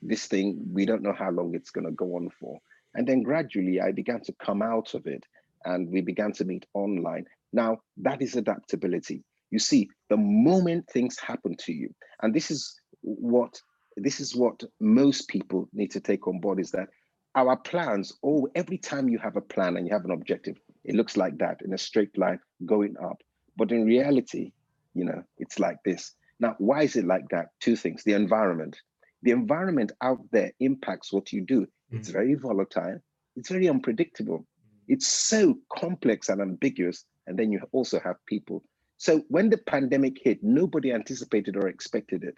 this 0.00 0.26
thing, 0.26 0.60
we 0.72 0.86
don't 0.86 1.02
know 1.02 1.12
how 1.12 1.30
long 1.30 1.54
it's 1.54 1.70
going 1.70 1.86
to 1.86 1.92
go 1.92 2.16
on 2.16 2.30
for. 2.38 2.58
And 2.94 3.06
then 3.06 3.22
gradually 3.22 3.80
I 3.80 3.92
began 3.92 4.20
to 4.22 4.34
come 4.34 4.62
out 4.62 4.94
of 4.94 5.06
it 5.06 5.24
and 5.64 5.88
we 5.88 6.00
began 6.00 6.32
to 6.32 6.44
meet 6.44 6.66
online. 6.74 7.26
Now, 7.52 7.78
that 7.98 8.22
is 8.22 8.36
adaptability. 8.36 9.24
You 9.50 9.58
see, 9.58 9.88
the 10.08 10.16
moment 10.16 10.88
things 10.88 11.18
happen 11.18 11.56
to 11.58 11.72
you, 11.72 11.94
and 12.22 12.34
this 12.34 12.50
is 12.50 12.80
what 13.02 13.60
this 13.96 14.20
is 14.20 14.34
what 14.34 14.62
most 14.80 15.28
people 15.28 15.68
need 15.74 15.90
to 15.90 16.00
take 16.00 16.26
on 16.26 16.40
board 16.40 16.58
is 16.58 16.70
that 16.70 16.88
our 17.34 17.56
plans, 17.56 18.14
oh, 18.24 18.48
every 18.54 18.78
time 18.78 19.08
you 19.08 19.18
have 19.18 19.36
a 19.36 19.40
plan 19.42 19.76
and 19.76 19.86
you 19.86 19.92
have 19.92 20.06
an 20.06 20.10
objective, 20.10 20.56
it 20.84 20.94
looks 20.94 21.16
like 21.16 21.38
that 21.38 21.60
in 21.64 21.72
a 21.74 21.78
straight 21.78 22.16
line 22.18 22.40
going 22.66 22.96
up. 23.02 23.22
But 23.56 23.72
in 23.72 23.84
reality, 23.84 24.52
you 24.94 25.04
know, 25.04 25.22
it's 25.38 25.58
like 25.58 25.78
this. 25.84 26.14
Now, 26.40 26.56
why 26.58 26.82
is 26.82 26.96
it 26.96 27.06
like 27.06 27.28
that? 27.30 27.48
Two 27.60 27.76
things 27.76 28.02
the 28.04 28.14
environment 28.14 28.76
the 29.22 29.30
environment 29.30 29.92
out 30.02 30.18
there 30.30 30.52
impacts 30.60 31.12
what 31.12 31.32
you 31.32 31.42
do. 31.42 31.66
It's 31.90 32.08
very 32.08 32.34
volatile, 32.34 32.98
it's 33.36 33.50
very 33.50 33.68
unpredictable, 33.68 34.46
it's 34.88 35.06
so 35.06 35.58
complex 35.76 36.28
and 36.28 36.40
ambiguous. 36.40 37.04
And 37.26 37.38
then 37.38 37.52
you 37.52 37.60
also 37.72 38.00
have 38.00 38.16
people. 38.26 38.64
So 38.96 39.22
when 39.28 39.50
the 39.50 39.58
pandemic 39.58 40.16
hit, 40.22 40.42
nobody 40.42 40.92
anticipated 40.92 41.56
or 41.56 41.68
expected 41.68 42.24
it. 42.24 42.34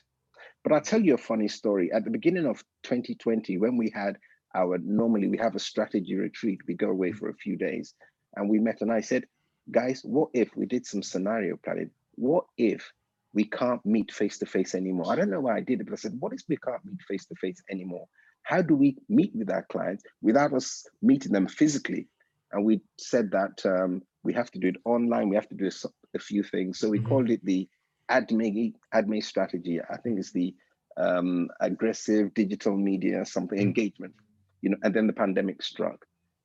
But 0.63 0.73
I'll 0.73 0.81
tell 0.81 1.01
you 1.01 1.15
a 1.15 1.19
funny 1.19 1.49
story. 1.49 1.93
At 1.93 2.05
the 2.05 2.11
beginning 2.11 2.47
of 2.47 2.65
2020, 2.83 3.59
when 3.59 3.77
we 3.77 3.91
had 3.95 4.19
our 4.55 4.79
normally 4.79 5.29
we 5.29 5.39
have 5.39 5.55
a 5.55 5.61
strategy 5.61 6.17
retreat, 6.17 6.59
we 6.67 6.75
go 6.75 6.91
away 6.91 7.11
mm-hmm. 7.11 7.19
for 7.19 7.29
a 7.29 7.35
few 7.35 7.57
days, 7.57 7.95
and 8.37 8.49
we 8.49 8.59
met, 8.59 8.81
and 8.81 8.93
I 8.93 9.00
said, 9.00 9.25
guys, 9.71 10.03
what 10.05 10.31
if 10.35 10.55
we 10.57 10.67
did 10.67 10.87
some 10.87 11.03
scenario 11.03 11.57
planning? 11.57 11.91
What 12.17 12.45
if 12.57 12.93
we 13.33 13.45
can't 13.45 13.85
meet 13.85 14.12
face 14.12 14.38
to 14.38 14.47
face 14.47 14.75
anymore? 14.75 15.11
I 15.11 15.17
don't 15.17 15.31
know 15.31 15.41
why 15.41 15.57
I 15.57 15.61
did 15.61 15.81
it, 15.81 15.85
but 15.85 15.95
I 15.95 15.97
said, 15.97 16.17
what 16.19 16.33
if 16.33 16.43
we 16.49 16.57
can't 16.57 16.85
meet 16.85 17.03
face 17.09 17.26
to 17.26 17.35
face 17.37 17.62
anymore? 17.71 18.07
How 18.43 18.62
do 18.62 18.76
we 18.76 18.99
meet 19.09 19.33
with 19.35 19.50
our 19.50 19.67
clients 19.71 20.05
without 20.23 20.53
us 20.53 20.87
meeting 21.03 21.33
them 21.33 21.49
physically? 21.49 22.09
And 22.53 22.64
we 22.64 22.83
said 22.99 23.31
that 23.33 23.64
um, 23.64 24.03
we 24.23 24.33
have 24.35 24.50
to 24.53 24.59
do 24.59 24.69
it 24.69 24.76
online. 24.85 25.29
We 25.29 25.37
have 25.37 25.49
to 25.49 25.57
do 25.57 25.67
a, 25.67 25.88
a 26.14 26.19
few 26.21 26.43
things. 26.43 26.79
So 26.79 26.88
we 26.88 26.99
mm-hmm. 26.99 27.09
called 27.09 27.31
it 27.31 27.45
the 27.45 27.69
ADME, 28.11 28.75
ADME 28.95 29.25
strategy. 29.25 29.81
I 29.81 29.97
think 29.97 30.19
it's 30.19 30.33
the 30.33 30.55
um, 30.97 31.49
aggressive 31.61 32.35
digital 32.35 32.76
media, 32.76 33.25
something 33.25 33.59
mm-hmm. 33.59 33.69
engagement, 33.69 34.14
you 34.62 34.71
know, 34.71 34.76
and 34.83 34.95
then 34.95 35.07
the 35.07 35.12
pandemic 35.12 35.62
struck. 35.62 36.05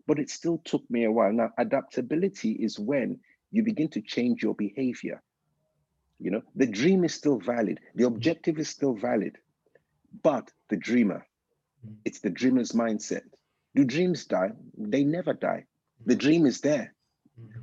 But 0.09 0.19
it 0.19 0.29
still 0.29 0.57
took 0.65 0.83
me 0.89 1.03
a 1.05 1.11
while. 1.11 1.31
Now, 1.31 1.51
adaptability 1.57 2.51
is 2.53 2.79
when 2.79 3.19
you 3.51 3.61
begin 3.63 3.89
to 3.89 4.01
change 4.01 4.41
your 4.41 4.55
behavior. 4.55 5.21
You 6.19 6.31
know, 6.31 6.41
the 6.55 6.65
dream 6.65 7.03
is 7.03 7.13
still 7.13 7.39
valid, 7.39 7.79
the 7.95 8.03
mm-hmm. 8.03 8.15
objective 8.15 8.57
is 8.59 8.69
still 8.69 8.95
valid, 8.95 9.37
but 10.23 10.51
the 10.69 10.77
dreamer, 10.77 11.21
mm-hmm. 11.85 11.93
it's 12.05 12.21
the 12.21 12.31
dreamer's 12.31 12.71
mindset. 12.71 13.27
Do 13.75 13.85
dreams 13.85 14.25
die? 14.25 14.51
They 14.77 15.03
never 15.03 15.33
die. 15.33 15.65
The 16.05 16.15
dream 16.15 16.45
is 16.45 16.59
there. 16.61 16.93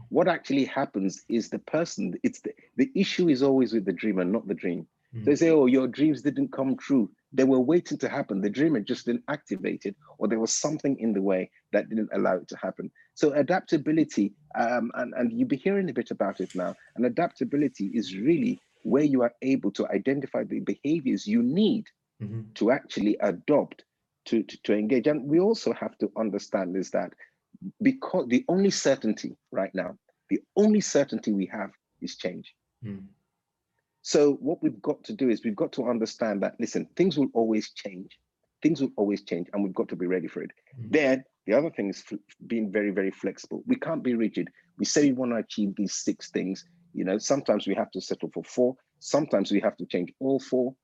What 0.09 0.29
actually 0.29 0.65
happens 0.65 1.25
is 1.29 1.50
the 1.50 1.59
person, 1.59 2.15
it's 2.23 2.41
the, 2.41 2.53
the 2.76 2.91
issue 2.95 3.29
is 3.29 3.43
always 3.43 3.73
with 3.75 3.85
the 3.85 3.93
dreamer, 3.93 4.25
not 4.25 4.47
the 4.47 4.55
dream. 4.55 4.87
They 5.25 5.35
say, 5.35 5.50
oh, 5.50 5.67
your 5.67 5.88
dreams 5.88 6.23
didn't 6.23 6.53
come 6.53 6.76
true. 6.76 7.11
They 7.33 7.45
were 7.45 7.61
waiting 7.61 7.99
to 7.99 8.09
happen. 8.09 8.40
The 8.40 8.50
dreamer 8.50 8.80
just 8.80 9.06
didn't 9.06 9.25
activate 9.28 9.85
it, 9.85 9.97
or 10.18 10.28
there 10.28 10.40
was 10.40 10.52
something 10.52 10.99
in 10.99 11.12
the 11.12 11.23
way 11.23 11.50
that 11.73 11.88
didn't 11.88 12.11
allow 12.12 12.37
it 12.37 12.49
to 12.49 12.56
happen. 12.56 12.90
So 13.14 13.33
adaptability, 13.33 14.33
um, 14.59 14.90
and, 14.95 15.12
and 15.16 15.33
you'll 15.33 15.49
be 15.49 15.56
hearing 15.56 15.90
a 15.90 15.92
bit 15.92 16.11
about 16.11 16.40
it 16.40 16.54
now, 16.54 16.75
and 16.95 17.04
adaptability 17.04 17.90
is 17.95 18.16
really 18.16 18.61
where 18.83 19.02
you 19.02 19.23
are 19.23 19.35
able 19.42 19.73
to 19.73 19.88
identify 19.88 20.45
the 20.45 20.61
behaviors 20.61 21.26
you 21.26 21.42
need 21.42 21.87
mm-hmm. 22.23 22.42
to 22.54 22.71
actually 22.71 23.16
adopt 23.21 23.85
to, 24.26 24.42
to, 24.45 24.56
to 24.62 24.75
engage. 24.75 25.09
And 25.09 25.28
we 25.28 25.40
also 25.40 25.73
have 25.73 25.99
to 25.99 26.11
understand 26.16 26.76
is 26.76 26.90
that 26.90 27.12
because 27.83 28.26
the 28.28 28.45
only 28.49 28.71
certainty 28.71 29.37
right 29.50 29.75
now, 29.75 29.97
the 30.30 30.40
only 30.56 30.80
certainty 30.80 31.33
we 31.33 31.47
have 31.47 31.71
is 32.00 32.16
change. 32.16 32.54
Mm. 32.85 33.06
So 34.06 34.34
what 34.34 34.62
we've 34.62 34.80
got 34.82 35.02
to 35.06 35.12
do 35.12 35.30
is 35.30 35.42
we've 35.42 35.56
got 35.56 35.72
to 35.72 35.88
understand 35.88 36.40
that 36.44 36.54
listen, 36.60 36.86
things 36.94 37.18
will 37.18 37.26
always 37.34 37.72
change. 37.72 38.16
Things 38.62 38.80
will 38.80 38.92
always 38.96 39.25
change, 39.25 39.48
and 39.52 39.64
we've 39.64 39.75
got 39.75 39.88
to 39.88 39.96
be 39.96 40.06
ready 40.06 40.28
for 40.28 40.42
it. 40.42 40.52
Mm. 40.80 40.92
Then 40.92 41.25
the 41.44 41.54
other 41.54 41.70
thing 41.70 41.90
is 41.90 42.04
being 42.46 42.70
very, 42.70 42.92
very 42.92 43.10
flexible. 43.10 43.64
We 43.66 43.75
can't 43.75 44.04
be 44.04 44.14
rigid. 44.14 44.46
We 44.78 44.84
say 44.84 45.06
we 45.06 45.12
want 45.12 45.32
to 45.32 45.38
achieve 45.38 45.75
these 45.76 45.94
six 45.94 46.30
things. 46.30 46.64
You 46.94 47.04
know, 47.04 47.18
sometimes 47.18 47.66
we 47.66 47.75
have 47.75 47.90
to 47.90 48.00
settle 48.00 48.30
for 48.32 48.44
four. 48.44 48.76
Sometimes 49.00 49.50
we 49.50 49.58
have 49.58 49.76
to 49.78 49.86
change 49.86 50.12
all 50.20 50.38
four, 50.38 50.76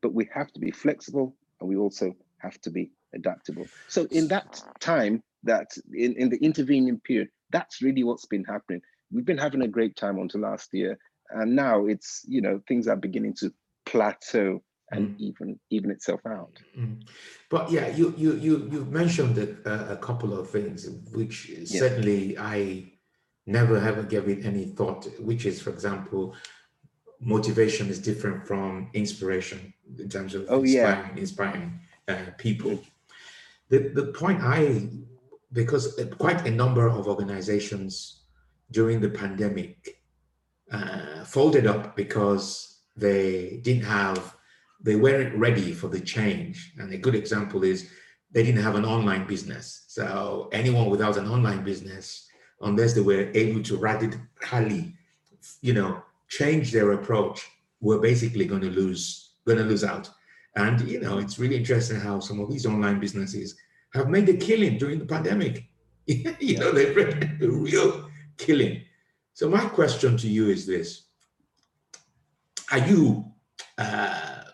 but 0.00 0.14
we 0.14 0.26
have 0.32 0.50
to 0.54 0.58
be 0.58 0.70
flexible, 0.70 1.36
and 1.60 1.68
we 1.68 1.76
also 1.76 2.16
have 2.38 2.58
to 2.62 2.70
be 2.70 2.90
adaptable. 3.14 3.66
So 3.88 4.06
in 4.10 4.28
that 4.28 4.62
time, 4.80 5.22
that 5.42 5.76
in, 5.92 6.14
in 6.14 6.30
the 6.30 6.38
intervening 6.38 7.00
period, 7.00 7.28
that's 7.50 7.82
really 7.82 8.02
what's 8.02 8.24
been 8.24 8.44
happening. 8.44 8.80
We've 9.10 9.26
been 9.26 9.36
having 9.36 9.60
a 9.60 9.68
great 9.68 9.94
time 9.94 10.18
until 10.18 10.40
last 10.40 10.72
year, 10.72 10.98
and 11.34 11.56
now 11.56 11.86
it's 11.86 12.24
you 12.28 12.40
know 12.40 12.60
things 12.66 12.88
are 12.88 12.96
beginning 12.96 13.34
to 13.34 13.52
plateau 13.86 14.62
and 14.92 15.08
mm. 15.08 15.20
even 15.20 15.58
even 15.70 15.90
itself 15.90 16.20
out. 16.26 16.60
Mm. 16.78 17.02
But 17.50 17.70
yeah, 17.70 17.88
you 17.88 18.14
you 18.16 18.34
you 18.36 18.68
you 18.70 18.84
mentioned 18.84 19.38
a, 19.38 19.92
a 19.92 19.96
couple 19.96 20.38
of 20.38 20.50
things 20.50 20.88
which 21.12 21.48
yeah. 21.48 21.80
certainly 21.80 22.38
I 22.38 22.92
never 23.46 23.76
ever 23.78 24.02
gave 24.02 24.28
it 24.28 24.44
any 24.44 24.66
thought. 24.66 25.08
Which 25.18 25.46
is, 25.46 25.60
for 25.60 25.70
example, 25.70 26.34
motivation 27.20 27.88
is 27.88 27.98
different 27.98 28.46
from 28.46 28.90
inspiration 28.92 29.72
in 29.98 30.08
terms 30.08 30.34
of 30.34 30.46
oh, 30.48 30.60
inspiring, 30.62 31.10
yeah. 31.14 31.20
inspiring 31.20 31.80
uh, 32.08 32.26
people. 32.38 32.78
The 33.70 33.78
the 33.88 34.06
point 34.06 34.40
I 34.42 34.88
because 35.52 35.98
quite 36.18 36.46
a 36.46 36.50
number 36.50 36.86
of 36.88 37.08
organizations 37.08 38.20
during 38.70 39.00
the 39.00 39.10
pandemic 39.10 40.01
uh, 40.72 41.24
folded 41.24 41.66
up 41.66 41.96
because 41.96 42.80
they 42.96 43.60
didn't 43.62 43.84
have, 43.84 44.36
they 44.80 44.96
weren't 44.96 45.36
ready 45.36 45.72
for 45.72 45.88
the 45.88 46.00
change. 46.00 46.72
And 46.78 46.92
a 46.92 46.98
good 46.98 47.14
example 47.14 47.62
is 47.62 47.90
they 48.32 48.42
didn't 48.42 48.62
have 48.62 48.74
an 48.74 48.84
online 48.84 49.26
business. 49.26 49.84
So 49.88 50.48
anyone 50.52 50.90
without 50.90 51.16
an 51.16 51.28
online 51.28 51.62
business, 51.62 52.26
unless 52.60 52.94
they 52.94 53.00
were 53.00 53.30
able 53.34 53.62
to 53.64 53.76
radically, 53.76 54.94
you 55.60 55.74
know, 55.74 56.02
change 56.28 56.72
their 56.72 56.92
approach, 56.92 57.46
were 57.80 57.98
basically 57.98 58.46
going 58.46 58.62
to 58.62 58.70
lose, 58.70 59.34
going 59.46 59.58
to 59.58 59.64
lose 59.64 59.84
out. 59.84 60.08
And 60.56 60.80
you 60.88 61.00
know, 61.00 61.18
it's 61.18 61.38
really 61.38 61.56
interesting 61.56 61.98
how 61.98 62.20
some 62.20 62.40
of 62.40 62.50
these 62.50 62.66
online 62.66 63.00
businesses 63.00 63.56
have 63.94 64.08
made 64.08 64.28
a 64.28 64.36
killing 64.36 64.78
during 64.78 64.98
the 64.98 65.06
pandemic. 65.06 65.64
you 66.06 66.58
know, 66.58 66.72
they've 66.72 66.96
made 66.96 67.42
a 67.42 67.50
real 67.50 68.08
killing. 68.38 68.82
So 69.34 69.48
my 69.48 69.64
question 69.66 70.16
to 70.18 70.28
you 70.28 70.48
is 70.48 70.66
this: 70.66 71.04
Are 72.70 72.78
you 72.78 73.32
uh, 73.78 74.44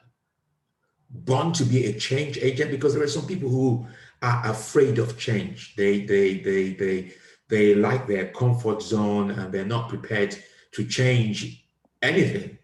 born 1.11 1.53
to 1.55 1.65
be 1.65 1.87
a 1.87 1.99
change 1.99 2.39
agent? 2.39 2.71
Because 2.71 2.95
there 2.95 3.03
are 3.03 3.09
some 3.09 3.27
people 3.27 3.49
who 3.49 3.87
are 4.23 4.47
afraid 4.47 4.99
of 4.99 5.19
change. 5.19 5.75
They 5.77 6.05
they 6.05 6.39
they 6.39 6.75
they 6.75 7.13
they 7.49 7.75
like 7.75 8.07
their 8.07 8.29
comfort 8.29 8.83
zone 8.83 9.31
and 9.33 9.53
they're 9.53 9.65
not 9.65 9.89
prepared 9.89 10.37
to 10.73 10.85
change 10.85 11.67
anything. 12.03 12.59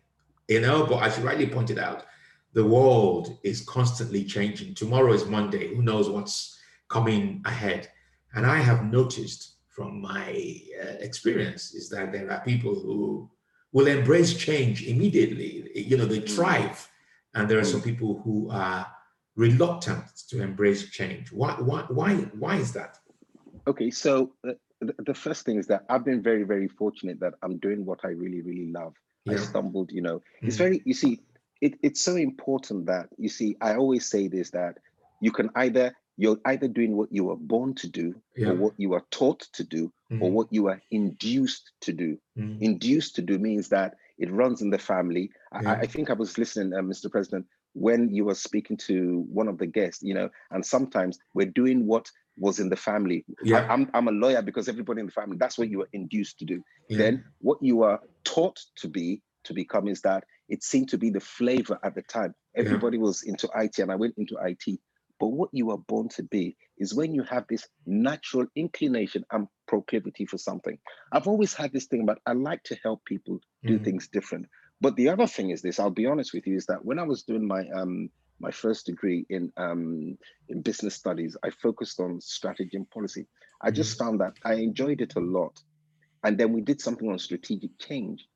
You 0.49 0.61
know, 0.61 0.87
but 0.87 1.03
as 1.03 1.19
you 1.19 1.25
rightly 1.25 1.47
pointed 1.47 1.79
out, 1.79 2.05
the 2.53 2.65
world 2.65 3.39
is 3.43 3.63
constantly 3.63 4.25
changing. 4.25 4.75
Tomorrow 4.75 5.13
is 5.15 5.27
Monday. 5.27 5.75
Who 5.75 5.83
knows 5.83 6.09
what's 6.09 6.61
coming 6.89 7.43
ahead. 7.45 7.89
And 8.35 8.47
I 8.47 8.59
have 8.59 8.85
noticed 8.85 9.54
from 9.75 10.01
my 10.01 10.61
uh, 10.83 10.97
experience 11.01 11.75
is 11.75 11.89
that 11.91 12.13
there 12.13 12.31
are 12.31 12.41
people 12.45 12.75
who 12.75 13.29
will 13.73 13.89
embrace 13.89 14.33
change 14.35 14.87
immediately. 14.87 15.69
You 15.75 15.97
know, 15.97 16.07
they 16.07 16.21
mm. 16.21 16.31
thrive. 16.31 16.89
And 17.35 17.49
there 17.49 17.59
are 17.59 17.65
some 17.65 17.81
mm. 17.81 17.91
people 17.91 18.23
who 18.25 18.49
are 18.51 18.87
reluctant 19.35 20.05
to 20.29 20.41
embrace 20.41 20.91
change. 20.91 21.33
Why, 21.33 21.55
why, 21.55 21.81
why, 21.89 22.15
why 22.39 22.57
is 22.57 22.73
that? 22.75 22.99
Okay, 23.67 23.91
so 23.91 24.33
uh, 24.49 24.53
the 24.81 25.15
first 25.15 25.45
thing 25.45 25.59
is 25.59 25.67
that 25.67 25.85
I've 25.89 26.05
been 26.05 26.23
very, 26.23 26.45
very 26.45 26.69
fortunate 26.69 27.19
that 27.19 27.35
I'm 27.43 27.59
doing 27.59 27.85
what 27.85 28.01
I 28.05 28.09
really, 28.09 28.43
really 28.43 28.71
love. 28.71 28.95
Yeah. 29.25 29.35
I 29.35 29.37
stumbled, 29.39 29.91
you 29.91 30.03
know, 30.03 30.19
mm. 30.19 30.47
it's 30.47 30.57
very, 30.57 30.83
you 30.85 30.95
see, 30.95 31.21
it, 31.61 31.75
it's 31.83 32.01
so 32.01 32.15
important 32.15 32.87
that, 32.87 33.09
you 33.19 33.29
see, 33.29 33.57
I 33.61 33.75
always 33.75 34.09
say 34.09 34.29
this 34.29 34.51
that 34.51 34.79
you 35.21 35.33
can 35.33 35.51
either 35.57 35.97
you're 36.17 36.39
either 36.47 36.69
doing 36.69 36.97
what 36.97 37.11
you 37.11 37.25
were 37.25 37.37
born 37.37 37.75
to 37.75 37.89
do 37.89 38.15
yeah. 38.37 38.49
or 38.49 38.55
what 38.55 38.75
you 38.77 38.95
are 38.95 39.05
taught 39.11 39.41
to 39.53 39.65
do 39.65 39.93
mm-hmm. 40.11 40.23
or 40.23 40.31
what 40.31 40.47
you 40.51 40.69
are 40.69 40.81
induced 40.91 41.73
to 41.81 41.93
do 41.93 42.17
mm-hmm. 42.39 42.63
induced 42.63 43.17
to 43.17 43.23
do 43.23 43.39
means 43.39 43.69
that 43.69 43.95
it 44.19 44.31
runs 44.31 44.63
in 44.63 44.71
the 44.71 44.79
family 44.79 45.31
yeah. 45.61 45.73
I, 45.73 45.81
I, 45.81 45.87
think 45.87 46.11
i 46.11 46.15
was 46.15 46.39
listening 46.39 46.73
uh, 46.73 46.83
mr 46.83 47.11
president 47.11 47.47
when 47.73 48.15
you 48.15 48.25
were 48.25 48.35
speaking 48.35 48.77
to 48.77 49.25
one 49.29 49.49
of 49.49 49.59
the 49.59 49.67
guests 49.67 50.03
you 50.03 50.15
know 50.15 50.31
and 50.51 50.65
sometimes 50.65 51.19
we're 51.35 51.47
doing 51.47 51.87
what 51.87 52.09
was 52.37 52.59
in 52.59 52.69
the 52.69 52.77
family 52.77 53.25
yeah. 53.43 53.59
I, 53.59 53.75
am 53.75 53.91
I'm, 53.95 54.09
I'm 54.09 54.09
a 54.09 54.19
lawyer 54.19 54.43
because 54.43 54.69
everybody 54.69 55.01
in 55.01 55.07
the 55.07 55.13
family 55.13 55.37
that's 55.39 55.59
what 55.59 55.69
you 55.69 55.79
were 55.79 55.89
induced 55.93 56.39
to 56.41 56.45
do 56.45 56.63
then 56.89 57.25
what 57.41 57.59
you 57.61 57.83
are 57.83 58.01
taught 58.25 58.61
to 58.77 58.89
be 58.89 59.23
to 59.45 59.53
become 59.53 59.89
is 59.89 60.01
that 60.03 60.25
it 60.49 60.63
seemed 60.63 60.89
to 60.91 60.99
be 60.99 61.11
the 61.11 61.21
flavor 61.21 61.79
at 61.83 61.95
the 61.95 62.03
time 62.03 62.35
everybody 62.57 62.99
was 62.99 63.23
into 63.25 63.49
it 63.57 63.79
and 63.79 63.91
i 63.91 63.97
went 63.97 64.15
into 64.17 64.37
it 64.47 64.79
but 65.21 65.29
what 65.29 65.51
you 65.53 65.71
are 65.71 65.79
born 65.79 66.09
to 66.11 66.23
be 66.23 66.57
is 66.79 66.95
when 66.95 67.15
you 67.15 67.23
have 67.23 67.47
this 67.49 67.69
natural 67.87 68.47
inclination 68.57 69.25
and 69.31 69.49
proclivity 69.67 70.27
for 70.27 70.39
something. 70.39 70.79
I've 71.13 71.29
always 71.29 71.55
had 71.55 71.73
this 71.73 71.87
thing 71.87 72.03
about 72.03 72.21
I 72.27 72.33
like 72.33 72.63
to 72.65 72.77
help 72.83 73.05
people 73.05 73.41
do 73.67 73.79
mm 73.79 73.85
things 73.85 74.09
different. 74.09 74.47
But 74.81 74.97
the 74.97 75.09
other 75.09 75.27
thing 75.27 75.51
is 75.51 75.63
this, 75.63 75.79
I'll 75.79 75.91
be 75.91 76.07
honest 76.07 76.35
with 76.35 76.47
you, 76.47 76.57
is 76.57 76.67
that 76.67 76.85
when 76.85 76.99
I 76.99 77.05
was 77.05 77.23
doing 77.23 77.47
my 77.47 77.69
um 77.75 78.11
my 78.41 78.51
first 78.51 78.87
degree 78.87 79.25
in 79.31 79.53
um 79.57 80.19
in 80.49 80.63
business 80.63 80.95
studies, 80.95 81.37
I 81.45 81.51
focused 81.51 82.01
on 82.01 82.21
strategy 82.21 82.77
and 82.77 82.91
policy. 82.91 83.27
I 83.63 83.71
mm 83.71 83.75
just 83.75 83.99
found 83.99 84.21
that 84.21 84.35
I 84.45 84.55
enjoyed 84.55 85.01
it 85.01 85.15
a 85.17 85.21
lot. 85.21 85.63
And 86.25 86.39
then 86.39 86.53
we 86.53 86.63
did 86.63 86.81
something 86.81 87.09
on 87.11 87.19
strategic 87.19 87.79
change. 87.79 88.27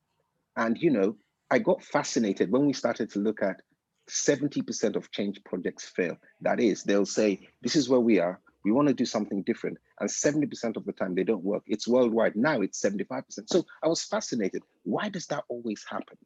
And 0.56 0.78
you 0.78 0.90
know, 0.90 1.16
I 1.50 1.58
got 1.58 1.82
fascinated 1.82 2.50
when 2.50 2.66
we 2.66 2.72
started 2.72 3.10
to 3.10 3.18
look 3.18 3.42
at 3.42 3.62
70% 4.08 4.96
of 4.96 5.10
change 5.10 5.42
projects 5.44 5.88
fail. 5.88 6.16
That 6.40 6.60
is, 6.60 6.82
they'll 6.82 7.06
say, 7.06 7.48
This 7.62 7.76
is 7.76 7.88
where 7.88 8.00
we 8.00 8.18
are. 8.18 8.40
We 8.64 8.72
want 8.72 8.88
to 8.88 8.94
do 8.94 9.06
something 9.06 9.42
different. 9.42 9.78
And 10.00 10.10
70% 10.10 10.76
of 10.76 10.84
the 10.84 10.92
time 10.92 11.14
they 11.14 11.24
don't 11.24 11.44
work. 11.44 11.62
It's 11.66 11.88
worldwide. 11.88 12.36
Now 12.36 12.60
it's 12.60 12.80
75%. 12.82 13.22
So 13.46 13.64
I 13.82 13.88
was 13.88 14.02
fascinated. 14.02 14.62
Why 14.82 15.08
does 15.08 15.26
that 15.28 15.44
always 15.48 15.84
happen? 15.88 16.18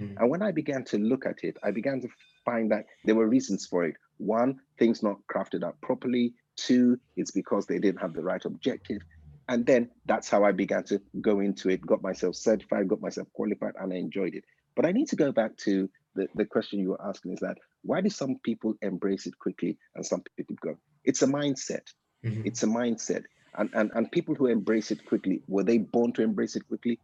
Mm. 0.00 0.16
And 0.18 0.30
when 0.30 0.42
I 0.42 0.52
began 0.52 0.84
to 0.86 0.98
look 0.98 1.26
at 1.26 1.42
it, 1.42 1.56
I 1.62 1.70
began 1.70 2.00
to 2.02 2.08
find 2.44 2.70
that 2.70 2.86
there 3.04 3.14
were 3.14 3.28
reasons 3.28 3.66
for 3.66 3.84
it. 3.84 3.96
One, 4.18 4.60
things 4.78 5.02
not 5.02 5.16
crafted 5.32 5.64
out 5.64 5.80
properly. 5.80 6.34
Two, 6.56 6.98
it's 7.16 7.30
because 7.30 7.66
they 7.66 7.78
didn't 7.78 8.00
have 8.00 8.14
the 8.14 8.22
right 8.22 8.44
objective. 8.44 9.02
And 9.48 9.64
then 9.64 9.90
that's 10.06 10.28
how 10.28 10.44
I 10.44 10.52
began 10.52 10.84
to 10.84 11.00
go 11.20 11.40
into 11.40 11.70
it, 11.70 11.80
got 11.80 12.02
myself 12.02 12.34
certified, 12.34 12.88
got 12.88 13.00
myself 13.00 13.28
qualified, 13.32 13.74
and 13.78 13.92
I 13.92 13.96
enjoyed 13.96 14.34
it. 14.34 14.44
But 14.74 14.86
I 14.86 14.92
need 14.92 15.08
to 15.08 15.16
go 15.16 15.32
back 15.32 15.56
to 15.58 15.88
the, 16.16 16.28
the 16.34 16.44
question 16.44 16.80
you 16.80 16.90
were 16.90 17.02
asking 17.02 17.32
is 17.32 17.40
that 17.40 17.58
why 17.82 18.00
do 18.00 18.10
some 18.10 18.36
people 18.42 18.74
embrace 18.82 19.26
it 19.26 19.38
quickly 19.38 19.78
and 19.94 20.04
some 20.04 20.22
people 20.36 20.56
go? 20.60 20.76
It's 21.04 21.22
a 21.22 21.26
mindset. 21.26 21.86
Mm-hmm. 22.24 22.42
It's 22.44 22.62
a 22.62 22.66
mindset. 22.66 23.24
And, 23.58 23.70
and 23.72 23.90
and 23.94 24.10
people 24.10 24.34
who 24.34 24.46
embrace 24.46 24.90
it 24.90 25.06
quickly, 25.06 25.42
were 25.46 25.62
they 25.62 25.78
born 25.78 26.12
to 26.14 26.22
embrace 26.22 26.56
it 26.56 26.66
quickly? 26.68 26.98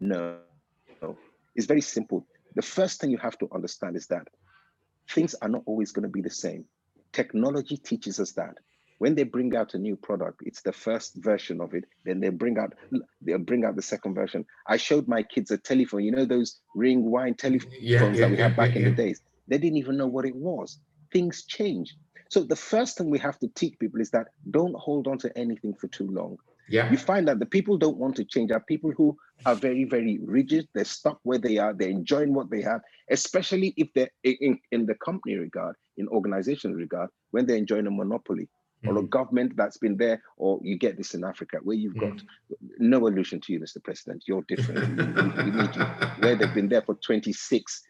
No. 0.00 0.38
No. 1.00 1.16
It's 1.54 1.66
very 1.66 1.80
simple. 1.80 2.26
The 2.54 2.62
first 2.62 3.00
thing 3.00 3.10
you 3.10 3.18
have 3.18 3.38
to 3.38 3.48
understand 3.52 3.96
is 3.96 4.06
that 4.08 4.26
things 5.08 5.34
are 5.40 5.48
not 5.48 5.62
always 5.66 5.92
going 5.92 6.02
to 6.02 6.08
be 6.08 6.20
the 6.20 6.30
same. 6.30 6.64
Technology 7.12 7.76
teaches 7.76 8.20
us 8.20 8.32
that 8.32 8.58
when 9.00 9.14
they 9.14 9.22
bring 9.22 9.56
out 9.56 9.72
a 9.72 9.78
new 9.78 9.96
product, 9.96 10.42
it's 10.44 10.60
the 10.60 10.74
first 10.74 11.14
version 11.16 11.58
of 11.62 11.72
it. 11.72 11.84
Then 12.04 12.20
they 12.20 12.28
bring 12.28 12.58
out 12.58 12.74
they'll 13.22 13.38
bring 13.38 13.64
out 13.64 13.74
the 13.74 13.82
second 13.82 14.14
version. 14.14 14.44
I 14.66 14.76
showed 14.76 15.08
my 15.08 15.22
kids 15.22 15.50
a 15.50 15.56
telephone. 15.56 16.04
You 16.04 16.12
know 16.12 16.26
those 16.26 16.60
ring 16.74 17.10
wine 17.10 17.34
telephones 17.34 17.74
yeah, 17.80 18.04
yeah, 18.04 18.20
that 18.20 18.30
we 18.30 18.36
had 18.36 18.56
back 18.56 18.74
yeah, 18.74 18.80
in 18.80 18.84
the 18.84 18.90
days. 18.90 19.22
They 19.48 19.56
didn't 19.56 19.78
even 19.78 19.96
know 19.96 20.06
what 20.06 20.26
it 20.26 20.36
was. 20.36 20.78
Things 21.14 21.44
change. 21.46 21.96
So 22.28 22.42
the 22.42 22.54
first 22.54 22.98
thing 22.98 23.08
we 23.08 23.18
have 23.20 23.38
to 23.38 23.48
teach 23.48 23.78
people 23.78 24.02
is 24.02 24.10
that 24.10 24.28
don't 24.50 24.76
hold 24.76 25.08
on 25.08 25.16
to 25.20 25.36
anything 25.36 25.72
for 25.74 25.88
too 25.88 26.06
long. 26.06 26.36
Yeah. 26.68 26.90
You 26.90 26.98
find 26.98 27.26
that 27.26 27.38
the 27.38 27.46
people 27.46 27.78
don't 27.78 27.96
want 27.96 28.16
to 28.16 28.24
change 28.24 28.52
are 28.52 28.60
people 28.60 28.92
who 28.94 29.16
are 29.46 29.54
very, 29.54 29.84
very 29.84 30.20
rigid. 30.22 30.68
They're 30.74 30.84
stuck 30.84 31.18
where 31.22 31.38
they 31.38 31.56
are. 31.56 31.72
They're 31.72 31.88
enjoying 31.88 32.34
what 32.34 32.50
they 32.50 32.60
have, 32.60 32.82
especially 33.10 33.72
if 33.78 33.88
they're 33.94 34.10
in, 34.24 34.58
in 34.70 34.84
the 34.84 34.94
company 34.94 35.36
regard, 35.36 35.74
in 35.96 36.06
organization 36.08 36.74
regard, 36.74 37.08
when 37.30 37.46
they're 37.46 37.56
enjoying 37.56 37.86
a 37.86 37.90
monopoly. 37.90 38.48
Or 38.86 38.96
a 38.96 39.02
mm. 39.02 39.10
government 39.10 39.56
that's 39.56 39.76
been 39.76 39.96
there, 39.96 40.22
or 40.36 40.58
you 40.62 40.78
get 40.78 40.96
this 40.96 41.14
in 41.14 41.24
Africa 41.24 41.58
where 41.62 41.76
you've 41.76 41.98
got 41.98 42.12
mm. 42.12 42.26
no 42.78 43.06
allusion 43.06 43.40
to 43.40 43.52
you, 43.52 43.60
Mr. 43.60 43.82
President. 43.82 44.24
You're 44.26 44.44
different. 44.48 44.96
we, 44.96 45.44
we 45.44 45.50
need 45.50 45.76
you. 45.76 45.82
Where 46.20 46.36
they've 46.36 46.54
been 46.54 46.68
there 46.68 46.82
for 46.82 46.94
26 46.94 47.82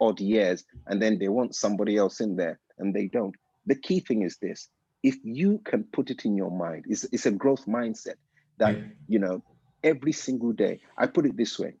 odd 0.00 0.20
years, 0.20 0.64
and 0.86 1.00
then 1.00 1.18
they 1.18 1.28
want 1.28 1.54
somebody 1.54 1.96
else 1.96 2.20
in 2.20 2.36
there, 2.36 2.58
and 2.78 2.94
they 2.94 3.08
don't. 3.08 3.34
The 3.66 3.76
key 3.76 4.00
thing 4.00 4.22
is 4.22 4.36
this 4.38 4.68
if 5.02 5.16
you 5.24 5.60
can 5.64 5.84
put 5.92 6.10
it 6.10 6.24
in 6.24 6.36
your 6.36 6.50
mind, 6.50 6.84
it's, 6.88 7.04
it's 7.12 7.26
a 7.26 7.30
growth 7.30 7.66
mindset 7.66 8.14
that, 8.58 8.76
you 9.08 9.18
know, 9.18 9.42
every 9.82 10.12
single 10.12 10.52
day, 10.52 10.80
I 10.96 11.08
put 11.08 11.26
it 11.26 11.36
this 11.36 11.58
way 11.58 11.74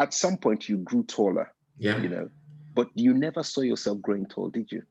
at 0.00 0.14
some 0.14 0.38
point 0.38 0.68
you 0.68 0.78
grew 0.78 1.04
taller, 1.04 1.52
yeah. 1.78 1.98
you 1.98 2.08
know, 2.08 2.28
but 2.74 2.88
you 2.94 3.12
never 3.12 3.42
saw 3.42 3.60
yourself 3.60 4.00
growing 4.00 4.26
tall, 4.26 4.48
did 4.48 4.72
you? 4.72 4.82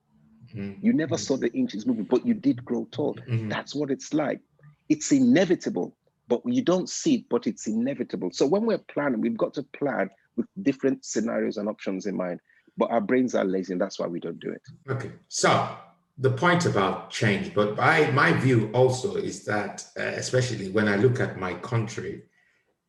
Mm-hmm. 0.56 0.86
You 0.86 0.94
never 0.94 1.16
mm-hmm. 1.16 1.24
saw 1.24 1.38
the 1.38 1.52
inches 1.54 1.86
moving, 1.86 2.06
but 2.06 2.26
you 2.26 2.34
did 2.34 2.64
grow 2.64 2.88
tall. 2.92 3.16
Mm-hmm. 3.16 3.50
That's 3.50 3.76
what 3.76 3.92
it's 3.92 4.14
like. 4.14 4.40
It's 4.88 5.12
inevitable, 5.12 5.96
but 6.28 6.42
you 6.46 6.62
don't 6.62 6.90
see 6.90 7.16
it, 7.16 7.30
but 7.30 7.48
it's 7.48 7.68
inevitable. 7.68 8.32
So 8.32 8.46
when 8.48 8.66
we're 8.66 8.78
planning, 8.80 9.22
we've 9.22 9.38
got 9.38 9.54
to 9.56 9.64
plan 9.64 10.10
with 10.36 10.48
different 10.64 11.06
scenarios 11.06 11.58
and 11.58 11.70
options 11.70 12.06
in 12.06 12.16
mind, 12.16 12.40
but 12.78 12.90
our 12.92 13.02
brains 13.02 13.36
are 13.36 13.46
lazy, 13.46 13.74
and 13.74 13.82
that's 13.82 14.00
why 14.00 14.08
we 14.08 14.20
don't 14.20 14.40
do 14.40 14.52
it. 14.52 14.62
Okay. 14.90 15.12
So 15.28 15.70
the 16.18 16.32
point 16.32 16.66
about 16.66 17.10
change, 17.10 17.54
but 17.54 17.78
my, 17.78 18.10
my 18.12 18.34
view 18.34 18.70
also 18.74 19.16
is 19.16 19.46
that, 19.46 19.86
uh, 19.98 20.04
especially 20.04 20.70
when 20.70 20.88
I 20.88 20.96
look 20.96 21.20
at 21.20 21.38
my 21.38 21.54
country, 21.56 22.24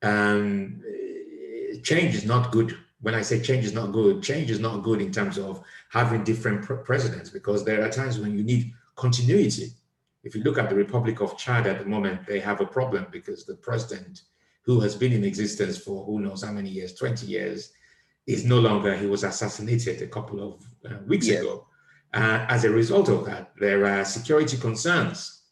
um, 0.03 0.83
change 1.83 2.15
is 2.15 2.25
not 2.25 2.53
good. 2.53 2.77
When 3.01 3.15
I 3.15 3.23
say 3.23 3.41
change 3.41 3.65
is 3.65 3.73
not 3.73 3.93
good, 3.93 4.23
change 4.23 4.51
is 4.51 4.61
not 4.61 4.83
good 4.83 5.01
in 5.01 5.13
terms 5.13 5.39
of 5.39 5.63
having 5.91 6.25
different 6.25 6.65
presidents, 6.85 7.31
because 7.31 7.65
there 7.65 7.85
are 7.85 7.91
times 7.91 8.19
when 8.19 8.37
you 8.37 8.43
need 8.43 8.73
continuity. 8.97 9.69
If 10.25 10.35
you 10.35 10.43
look 10.43 10.59
at 10.59 10.69
the 10.69 10.75
Republic 10.75 11.21
of 11.21 11.39
Chad 11.39 11.67
at 11.67 11.79
the 11.79 11.85
moment, 11.85 12.27
they 12.27 12.41
have 12.41 12.61
a 12.61 12.67
problem 12.67 13.07
because 13.11 13.45
the 13.45 13.57
president, 13.57 14.23
who 14.63 14.81
has 14.81 14.95
been 14.95 15.13
in 15.13 15.25
existence 15.25 15.79
for 15.79 16.05
who 16.05 16.21
knows 16.21 16.43
how 16.45 16.53
many 16.53 16.69
years, 16.69 16.95
20 16.95 17.27
years, 17.27 17.73
is 18.27 18.45
no 18.45 18.59
longer, 18.59 18.97
he 18.97 19.07
was 19.07 19.25
assassinated 19.25 20.03
a 20.03 20.07
couple 20.07 20.41
of 20.43 20.65
uh, 20.91 20.99
weeks 21.07 21.29
ago 21.29 21.67
uh, 22.13 22.45
as 22.49 22.65
a 22.65 22.71
result 22.71 23.09
of 23.09 23.25
that, 23.27 23.53
there 23.59 23.87
are 23.87 24.05
security 24.05 24.57
concerns 24.57 25.43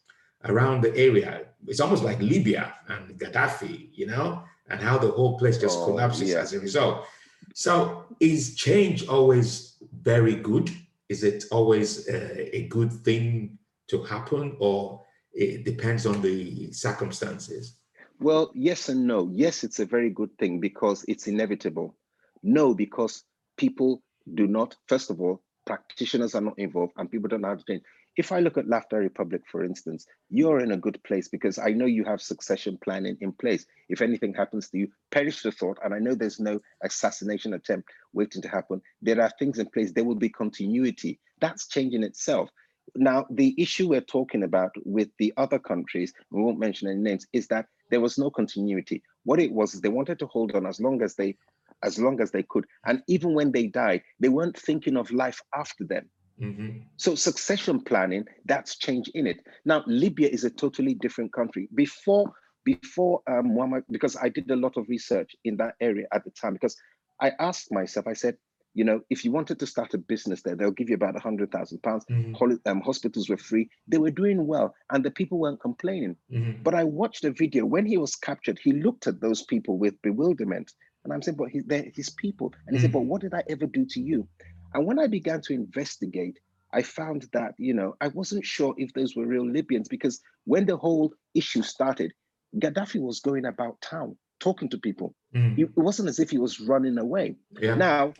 around 0.45 0.81
the 0.81 0.95
area. 0.95 1.45
It's 1.67 1.79
almost 1.79 2.03
like 2.03 2.19
Libya 2.19 2.73
and 2.87 3.17
Gaddafi, 3.17 3.89
you 3.93 4.07
know, 4.07 4.43
and 4.69 4.81
how 4.81 4.97
the 4.97 5.11
whole 5.11 5.37
place 5.37 5.57
just 5.57 5.79
oh, 5.79 5.85
collapses 5.85 6.29
yeah. 6.29 6.39
as 6.39 6.53
a 6.53 6.59
result. 6.59 7.05
So, 7.53 8.05
is 8.19 8.55
change 8.55 9.07
always 9.07 9.68
very 10.01 10.35
good? 10.35 10.71
Is 11.07 11.23
it 11.23 11.45
always 11.51 12.07
a, 12.07 12.57
a 12.57 12.67
good 12.67 12.91
thing 12.91 13.57
to 13.89 14.03
happen, 14.03 14.55
or 14.59 15.03
it 15.33 15.65
depends 15.65 16.05
on 16.05 16.21
the 16.21 16.71
circumstances? 16.71 17.77
Well, 18.19 18.51
yes 18.53 18.89
and 18.89 19.07
no. 19.07 19.29
Yes, 19.33 19.63
it's 19.63 19.79
a 19.79 19.85
very 19.85 20.09
good 20.09 20.37
thing 20.37 20.59
because 20.59 21.05
it's 21.07 21.27
inevitable. 21.27 21.95
No, 22.43 22.73
because 22.73 23.23
people 23.57 24.03
do 24.33 24.45
not, 24.45 24.75
first 24.87 25.09
of 25.09 25.21
all, 25.21 25.41
practitioners 25.65 26.35
are 26.35 26.41
not 26.41 26.57
involved 26.59 26.93
and 26.97 27.09
people 27.09 27.29
don't 27.29 27.43
how 27.43 27.55
to 27.55 27.63
change. 27.63 27.83
If 28.19 28.33
I 28.33 28.41
look 28.41 28.57
at 28.57 28.67
Laughter 28.67 28.97
Republic, 28.97 29.43
for 29.49 29.63
instance, 29.63 30.05
you're 30.29 30.59
in 30.59 30.73
a 30.73 30.77
good 30.77 31.01
place 31.03 31.29
because 31.29 31.57
I 31.57 31.69
know 31.69 31.85
you 31.85 32.03
have 32.03 32.21
succession 32.21 32.77
planning 32.83 33.15
in 33.21 33.31
place. 33.31 33.65
If 33.87 34.01
anything 34.01 34.33
happens 34.33 34.67
to 34.69 34.77
you, 34.77 34.89
perish 35.09 35.41
the 35.41 35.53
thought, 35.53 35.77
and 35.81 35.93
I 35.93 35.99
know 35.99 36.13
there's 36.13 36.37
no 36.37 36.59
assassination 36.83 37.53
attempt 37.53 37.87
waiting 38.11 38.41
to 38.41 38.49
happen. 38.49 38.81
There 39.01 39.21
are 39.21 39.31
things 39.39 39.57
in 39.57 39.67
place, 39.67 39.93
there 39.93 40.03
will 40.03 40.15
be 40.15 40.27
continuity. 40.27 41.17
That's 41.39 41.69
changing 41.69 42.03
itself. 42.03 42.49
Now, 42.93 43.25
the 43.29 43.55
issue 43.57 43.87
we're 43.87 44.01
talking 44.01 44.43
about 44.43 44.71
with 44.83 45.07
the 45.17 45.33
other 45.37 45.57
countries, 45.57 46.11
we 46.29 46.41
won't 46.41 46.59
mention 46.59 46.89
any 46.89 46.99
names, 46.99 47.25
is 47.31 47.47
that 47.47 47.67
there 47.89 48.01
was 48.01 48.17
no 48.17 48.29
continuity. 48.29 49.01
What 49.23 49.39
it 49.39 49.53
was 49.53 49.75
is 49.75 49.79
they 49.79 49.87
wanted 49.87 50.19
to 50.19 50.27
hold 50.27 50.51
on 50.55 50.65
as 50.65 50.81
long 50.81 51.01
as 51.01 51.15
they 51.15 51.37
as 51.83 51.97
long 51.97 52.19
as 52.19 52.31
they 52.31 52.43
could. 52.43 52.65
And 52.85 53.01
even 53.07 53.33
when 53.33 53.53
they 53.53 53.67
died, 53.67 54.01
they 54.19 54.27
weren't 54.27 54.59
thinking 54.59 54.97
of 54.97 55.09
life 55.11 55.41
after 55.55 55.85
them. 55.85 56.09
Mm-hmm. 56.41 56.79
So 56.97 57.15
succession 57.15 57.81
planning, 57.81 58.25
that's 58.45 58.77
change 58.77 59.09
in 59.13 59.27
it. 59.27 59.39
Now, 59.65 59.83
Libya 59.87 60.29
is 60.29 60.43
a 60.43 60.49
totally 60.49 60.93
different 60.93 61.33
country. 61.33 61.69
Before, 61.75 62.31
before 62.65 63.21
um, 63.27 63.51
Muammar, 63.51 63.83
because 63.89 64.15
I 64.15 64.29
did 64.29 64.49
a 64.51 64.55
lot 64.55 64.77
of 64.77 64.87
research 64.89 65.35
in 65.43 65.57
that 65.57 65.75
area 65.81 66.07
at 66.13 66.23
the 66.23 66.31
time, 66.31 66.53
because 66.53 66.75
I 67.21 67.31
asked 67.39 67.71
myself, 67.71 68.07
I 68.07 68.13
said, 68.13 68.37
you 68.75 68.83
know, 68.83 69.01
if 69.09 69.25
you 69.25 69.31
wanted 69.31 69.59
to 69.59 69.67
start 69.67 69.93
a 69.95 69.97
business 69.97 70.43
there, 70.43 70.55
they'll 70.55 70.71
give 70.71 70.89
you 70.89 70.95
about 70.95 71.15
a 71.15 71.19
hundred 71.19 71.51
thousand 71.51 71.81
pounds. 71.81 72.05
Mm-hmm. 72.09 72.55
Um, 72.65 72.81
hospitals 72.81 73.27
were 73.27 73.37
free. 73.37 73.69
They 73.87 73.97
were 73.97 74.11
doing 74.11 74.45
well, 74.45 74.75
and 74.91 75.03
the 75.03 75.11
people 75.11 75.39
weren't 75.39 75.59
complaining. 75.59 76.15
Mm-hmm. 76.31 76.61
But 76.63 76.75
I 76.75 76.83
watched 76.83 77.25
a 77.25 77.31
video 77.31 77.65
when 77.65 77.85
he 77.85 77.97
was 77.97 78.15
captured. 78.15 78.59
He 78.63 78.73
looked 78.73 79.07
at 79.07 79.19
those 79.19 79.41
people 79.43 79.77
with 79.77 80.01
bewilderment, 80.03 80.71
and 81.03 81.11
I'm 81.11 81.21
saying, 81.21 81.37
but 81.37 81.49
he, 81.49 81.61
they're 81.61 81.91
his 81.93 82.09
people. 82.11 82.53
And 82.67 82.75
he 82.75 82.79
mm. 82.79 82.81
said, 82.83 82.91
but 82.91 83.01
what 83.01 83.21
did 83.21 83.33
I 83.33 83.43
ever 83.49 83.65
do 83.65 83.85
to 83.85 83.99
you? 83.99 84.27
And 84.73 84.85
when 84.85 84.99
I 84.99 85.07
began 85.07 85.41
to 85.41 85.53
investigate, 85.53 86.39
I 86.71 86.81
found 86.83 87.27
that, 87.33 87.55
you 87.57 87.73
know, 87.73 87.95
I 87.99 88.09
wasn't 88.09 88.45
sure 88.45 88.75
if 88.77 88.93
those 88.93 89.15
were 89.15 89.25
real 89.25 89.49
Libyans 89.49 89.89
because 89.89 90.21
when 90.45 90.65
the 90.65 90.77
whole 90.77 91.13
issue 91.33 91.63
started, 91.63 92.13
Gaddafi 92.55 93.01
was 93.01 93.19
going 93.19 93.45
about 93.45 93.81
town 93.81 94.17
talking 94.39 94.69
to 94.69 94.77
people. 94.77 95.15
Mm. 95.35 95.57
It 95.57 95.77
wasn't 95.77 96.09
as 96.09 96.19
if 96.19 96.29
he 96.29 96.37
was 96.37 96.59
running 96.59 96.97
away. 96.97 97.35
Yeah. 97.59 97.75
Now, 97.75 98.13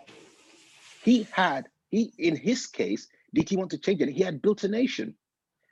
he 1.03 1.27
had, 1.31 1.67
he 1.89 2.11
in 2.17 2.35
his 2.35 2.67
case, 2.67 3.07
did 3.33 3.49
he 3.49 3.55
want 3.55 3.71
to 3.71 3.77
change 3.77 4.01
it? 4.01 4.09
He 4.09 4.23
had 4.23 4.41
built 4.41 4.63
a 4.63 4.67
nation. 4.67 5.15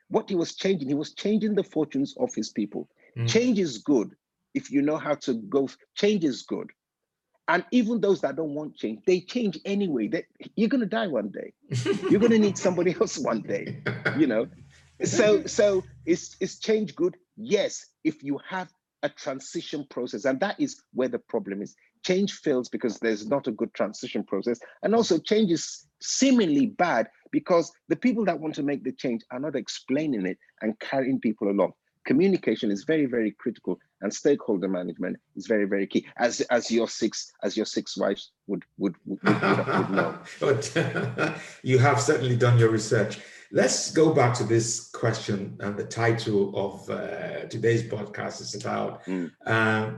What 0.09 0.29
he 0.29 0.35
was 0.35 0.55
changing, 0.55 0.87
he 0.87 0.95
was 0.95 1.13
changing 1.13 1.55
the 1.55 1.63
fortunes 1.63 2.15
of 2.17 2.33
his 2.33 2.49
people. 2.49 2.89
Mm. 3.17 3.27
Change 3.27 3.59
is 3.59 3.79
good 3.79 4.15
if 4.53 4.71
you 4.71 4.81
know 4.81 4.97
how 4.97 5.15
to 5.15 5.33
go. 5.33 5.67
Change 5.95 6.23
is 6.23 6.43
good. 6.43 6.71
And 7.47 7.63
even 7.71 8.01
those 8.01 8.21
that 8.21 8.35
don't 8.35 8.53
want 8.53 8.75
change, 8.75 9.01
they 9.05 9.21
change 9.21 9.57
anyway. 9.63 10.07
That 10.09 10.25
you're 10.55 10.69
gonna 10.69 10.85
die 10.85 11.07
one 11.07 11.29
day. 11.29 11.53
You're 12.09 12.19
gonna 12.19 12.39
need 12.39 12.57
somebody 12.57 12.95
else 12.99 13.17
one 13.17 13.41
day. 13.41 13.81
You 14.17 14.27
know. 14.27 14.47
So 15.03 15.45
so 15.45 15.83
is 16.05 16.35
is 16.39 16.59
change 16.59 16.95
good? 16.95 17.15
Yes, 17.37 17.85
if 18.03 18.23
you 18.23 18.39
have 18.49 18.69
a 19.03 19.09
transition 19.09 19.85
process, 19.89 20.25
and 20.25 20.39
that 20.39 20.59
is 20.59 20.81
where 20.93 21.07
the 21.07 21.19
problem 21.19 21.61
is. 21.61 21.75
Change 22.05 22.33
fails 22.33 22.69
because 22.69 22.99
there's 22.99 23.27
not 23.27 23.47
a 23.47 23.51
good 23.51 23.73
transition 23.73 24.23
process, 24.23 24.59
and 24.83 24.95
also 24.95 25.17
change 25.17 25.51
is 25.51 25.87
seemingly 25.99 26.67
bad 26.67 27.09
because 27.31 27.71
the 27.89 27.95
people 27.95 28.23
that 28.25 28.39
want 28.39 28.55
to 28.55 28.63
make 28.63 28.83
the 28.83 28.91
change 28.91 29.23
are 29.31 29.39
not 29.39 29.55
explaining 29.55 30.25
it 30.25 30.37
and 30.61 30.79
carrying 30.79 31.19
people 31.19 31.49
along 31.49 31.73
communication 32.07 32.71
is 32.71 32.85
very, 32.85 33.05
very 33.05 33.31
critical 33.31 33.77
and 34.01 34.11
stakeholder 34.11 34.69
management 34.69 35.17
is 35.35 35.45
very, 35.45 35.65
very 35.65 35.85
key, 35.85 36.07
as 36.17 36.41
as 36.57 36.71
your 36.71 36.87
six 36.87 37.31
as 37.43 37.55
your 37.57 37.65
six 37.65 37.97
wives 37.97 38.31
would 38.47 38.63
would, 38.77 38.95
would, 39.05 39.21
would, 39.23 39.41
would 39.41 39.89
know. 39.99 40.17
but 40.39 40.61
you 41.63 41.77
have 41.77 41.99
certainly 42.01 42.37
done 42.37 42.57
your 42.57 42.69
research. 42.69 43.19
Let's 43.51 43.91
go 43.91 44.13
back 44.13 44.33
to 44.39 44.43
this 44.43 44.89
question 44.89 45.57
and 45.61 45.77
the 45.77 45.85
title 45.85 46.41
of 46.65 46.89
uh, 46.89 47.45
today's 47.47 47.83
podcast 47.83 48.41
is 48.41 48.55
about 48.55 49.05
mm. 49.05 49.31
uh, 49.45 49.91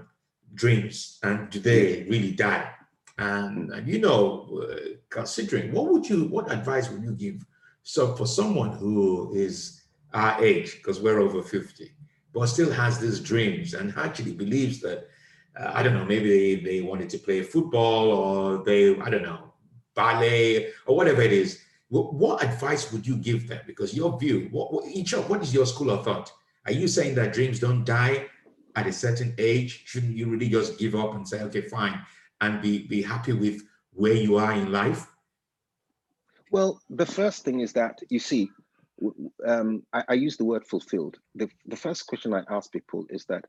dreams 0.53 1.19
and 1.23 1.49
do 1.49 1.59
they 1.59 2.05
really 2.09 2.31
die? 2.31 2.69
And, 3.17 3.71
and 3.73 3.87
you 3.87 3.99
know, 3.99 4.63
uh, 4.63 4.75
considering 5.09 5.71
what 5.73 5.91
would 5.91 6.07
you, 6.07 6.25
what 6.25 6.51
advice 6.51 6.91
would 6.91 7.03
you 7.03 7.13
give? 7.13 7.43
So 7.81 8.15
for 8.15 8.27
someone 8.27 8.73
who 8.77 9.33
is 9.33 9.81
our 10.13 10.43
age, 10.43 10.77
because 10.77 11.01
we're 11.01 11.19
over 11.19 11.41
50, 11.41 11.91
but 12.33 12.47
still 12.47 12.71
has 12.71 12.99
these 12.99 13.19
dreams 13.19 13.73
and 13.73 13.93
actually 13.97 14.33
believes 14.33 14.79
that 14.81 15.09
uh, 15.57 15.71
I 15.73 15.83
don't 15.83 15.93
know, 15.93 16.05
maybe 16.05 16.29
they, 16.29 16.63
they 16.63 16.81
wanted 16.81 17.09
to 17.09 17.17
play 17.17 17.41
football 17.41 18.11
or 18.11 18.63
they, 18.63 18.97
I 18.99 19.09
don't 19.09 19.23
know, 19.23 19.53
ballet 19.95 20.71
or 20.85 20.95
whatever 20.95 21.21
it 21.21 21.33
is. 21.33 21.61
What, 21.89 22.13
what 22.13 22.43
advice 22.43 22.91
would 22.91 23.05
you 23.05 23.17
give 23.17 23.47
them? 23.47 23.61
Because 23.65 23.93
your 23.93 24.17
view, 24.19 24.47
what, 24.51 24.71
what, 24.71 24.85
each 24.87 25.13
of, 25.13 25.29
what 25.29 25.41
is 25.41 25.53
your 25.53 25.65
school 25.65 25.89
of 25.89 26.05
thought? 26.05 26.31
Are 26.65 26.71
you 26.71 26.87
saying 26.87 27.15
that 27.15 27.33
dreams 27.33 27.59
don't 27.59 27.83
die 27.83 28.27
at 28.75 28.87
a 28.87 28.93
certain 28.93 29.33
age? 29.37 29.83
Shouldn't 29.85 30.15
you 30.15 30.27
really 30.27 30.49
just 30.49 30.77
give 30.77 30.95
up 30.95 31.15
and 31.15 31.27
say, 31.27 31.41
okay, 31.43 31.61
fine, 31.61 31.99
and 32.41 32.61
be, 32.61 32.87
be 32.87 33.01
happy 33.01 33.33
with 33.33 33.63
where 33.93 34.13
you 34.13 34.37
are 34.37 34.53
in 34.53 34.71
life? 34.71 35.07
Well, 36.51 36.79
the 36.89 37.05
first 37.05 37.43
thing 37.43 37.59
is 37.59 37.73
that 37.73 37.99
you 38.09 38.19
see, 38.19 38.49
um, 39.45 39.83
I, 39.93 40.03
I, 40.09 40.13
use 40.13 40.37
the 40.37 40.45
word 40.45 40.65
fulfilled. 40.65 41.17
The, 41.35 41.49
the 41.65 41.75
first 41.75 42.07
question 42.07 42.33
I 42.33 42.43
ask 42.49 42.71
people 42.71 43.05
is 43.09 43.25
that, 43.25 43.45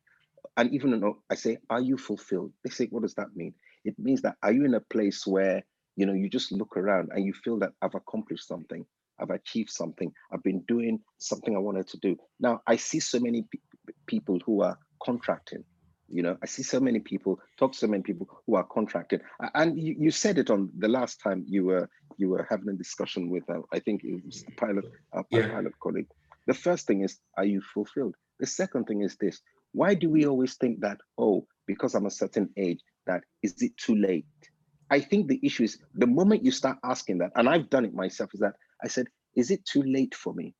and 0.56 0.72
even 0.72 1.02
I 1.30 1.34
say, 1.34 1.58
Are 1.68 1.80
you 1.80 1.96
fulfilled? 1.96 2.52
They 2.64 2.70
say, 2.70 2.86
What 2.90 3.02
does 3.02 3.14
that 3.14 3.34
mean? 3.34 3.54
It 3.84 3.98
means 3.98 4.22
that 4.22 4.36
are 4.42 4.52
you 4.52 4.64
in 4.64 4.74
a 4.74 4.80
place 4.80 5.26
where 5.26 5.62
you 5.96 6.06
know 6.06 6.12
you 6.12 6.28
just 6.28 6.52
look 6.52 6.76
around 6.76 7.10
and 7.12 7.24
you 7.24 7.32
feel 7.32 7.58
that 7.60 7.72
I've 7.82 7.94
accomplished 7.94 8.46
something, 8.46 8.84
I've 9.18 9.30
achieved 9.30 9.70
something, 9.70 10.12
I've 10.32 10.42
been 10.42 10.60
doing 10.68 11.00
something 11.18 11.54
I 11.54 11.60
wanted 11.60 11.88
to 11.88 11.98
do. 11.98 12.16
Now 12.38 12.60
I 12.66 12.76
see 12.76 13.00
so 13.00 13.18
many 13.20 13.42
pe 13.42 13.58
people 14.06 14.38
who 14.44 14.62
are 14.62 14.78
contracting, 15.02 15.64
you 16.10 16.22
know, 16.22 16.36
I 16.42 16.46
see 16.46 16.62
so 16.62 16.80
many 16.80 17.00
people 17.00 17.40
talk 17.56 17.72
to 17.72 17.78
so 17.78 17.86
many 17.86 18.02
people 18.02 18.28
who 18.46 18.56
are 18.56 18.64
contracted, 18.64 19.22
and 19.54 19.78
you, 19.78 19.94
you 19.98 20.10
said 20.10 20.38
it 20.38 20.50
on 20.50 20.70
the 20.78 20.88
last 20.88 21.20
time 21.20 21.44
you 21.46 21.64
were 21.64 21.88
you 22.16 22.28
were 22.28 22.46
having 22.50 22.68
a 22.68 22.72
discussion 22.72 23.30
with 23.30 23.48
uh, 23.48 23.60
I 23.72 23.78
think 23.78 24.02
it 24.04 24.24
was 24.24 24.42
the 24.42 24.52
pilot 24.52 24.84
uh, 25.12 25.22
yeah. 25.30 25.48
pilot 25.48 25.72
colleague. 25.80 26.08
The 26.46 26.54
first 26.54 26.86
thing 26.86 27.02
is, 27.02 27.18
are 27.36 27.44
you 27.44 27.60
fulfilled? 27.60 28.16
The 28.40 28.46
second 28.46 28.84
thing 28.86 29.02
is 29.02 29.16
this: 29.16 29.40
why 29.72 29.94
do 29.94 30.10
we 30.10 30.26
always 30.26 30.56
think 30.56 30.80
that 30.80 30.98
oh, 31.16 31.46
because 31.66 31.94
I'm 31.94 32.06
a 32.06 32.10
certain 32.10 32.50
age, 32.56 32.80
that 33.06 33.22
is 33.42 33.62
it 33.62 33.76
too 33.76 33.96
late? 33.96 34.26
I 34.90 35.00
think 35.00 35.28
the 35.28 35.40
issue 35.42 35.62
is 35.62 35.78
the 35.94 36.06
moment 36.06 36.44
you 36.44 36.50
start 36.50 36.78
asking 36.82 37.18
that, 37.18 37.30
and 37.36 37.48
I've 37.48 37.70
done 37.70 37.84
it 37.84 37.94
myself, 37.94 38.30
is 38.34 38.40
that 38.40 38.54
I 38.82 38.88
said, 38.88 39.06
is 39.36 39.50
it 39.50 39.64
too 39.64 39.82
late 39.82 40.14
for 40.14 40.34
me? 40.34 40.54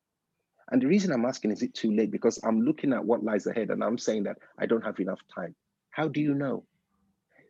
And 0.70 0.80
the 0.80 0.86
reason 0.86 1.12
I'm 1.12 1.24
asking, 1.24 1.50
is 1.50 1.62
it 1.62 1.74
too 1.74 1.92
late? 1.92 2.10
Because 2.10 2.38
I'm 2.44 2.62
looking 2.62 2.92
at 2.92 3.04
what 3.04 3.24
lies 3.24 3.46
ahead 3.46 3.70
and 3.70 3.82
I'm 3.82 3.98
saying 3.98 4.24
that 4.24 4.38
I 4.58 4.66
don't 4.66 4.84
have 4.84 5.00
enough 5.00 5.20
time. 5.34 5.54
How 5.90 6.08
do 6.08 6.20
you 6.20 6.34
know? 6.34 6.64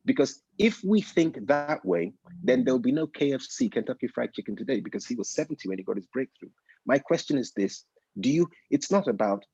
Because 0.06 0.42
if 0.58 0.82
we 0.82 1.02
think 1.02 1.46
that 1.46 1.84
way, 1.84 2.14
then 2.42 2.64
there'll 2.64 2.78
be 2.78 2.92
no 2.92 3.06
KFC, 3.06 3.70
Kentucky 3.70 4.08
Fried 4.08 4.32
Chicken 4.32 4.56
today, 4.56 4.80
because 4.80 5.06
he 5.06 5.14
was 5.14 5.28
70 5.30 5.68
when 5.68 5.78
he 5.78 5.84
got 5.84 5.96
his 5.96 6.06
breakthrough. 6.06 6.48
My 6.86 6.98
question 6.98 7.36
is 7.36 7.52
this 7.52 7.84
do 8.18 8.30
you, 8.30 8.48
it's 8.70 8.90
not 8.90 9.06
about 9.06 9.44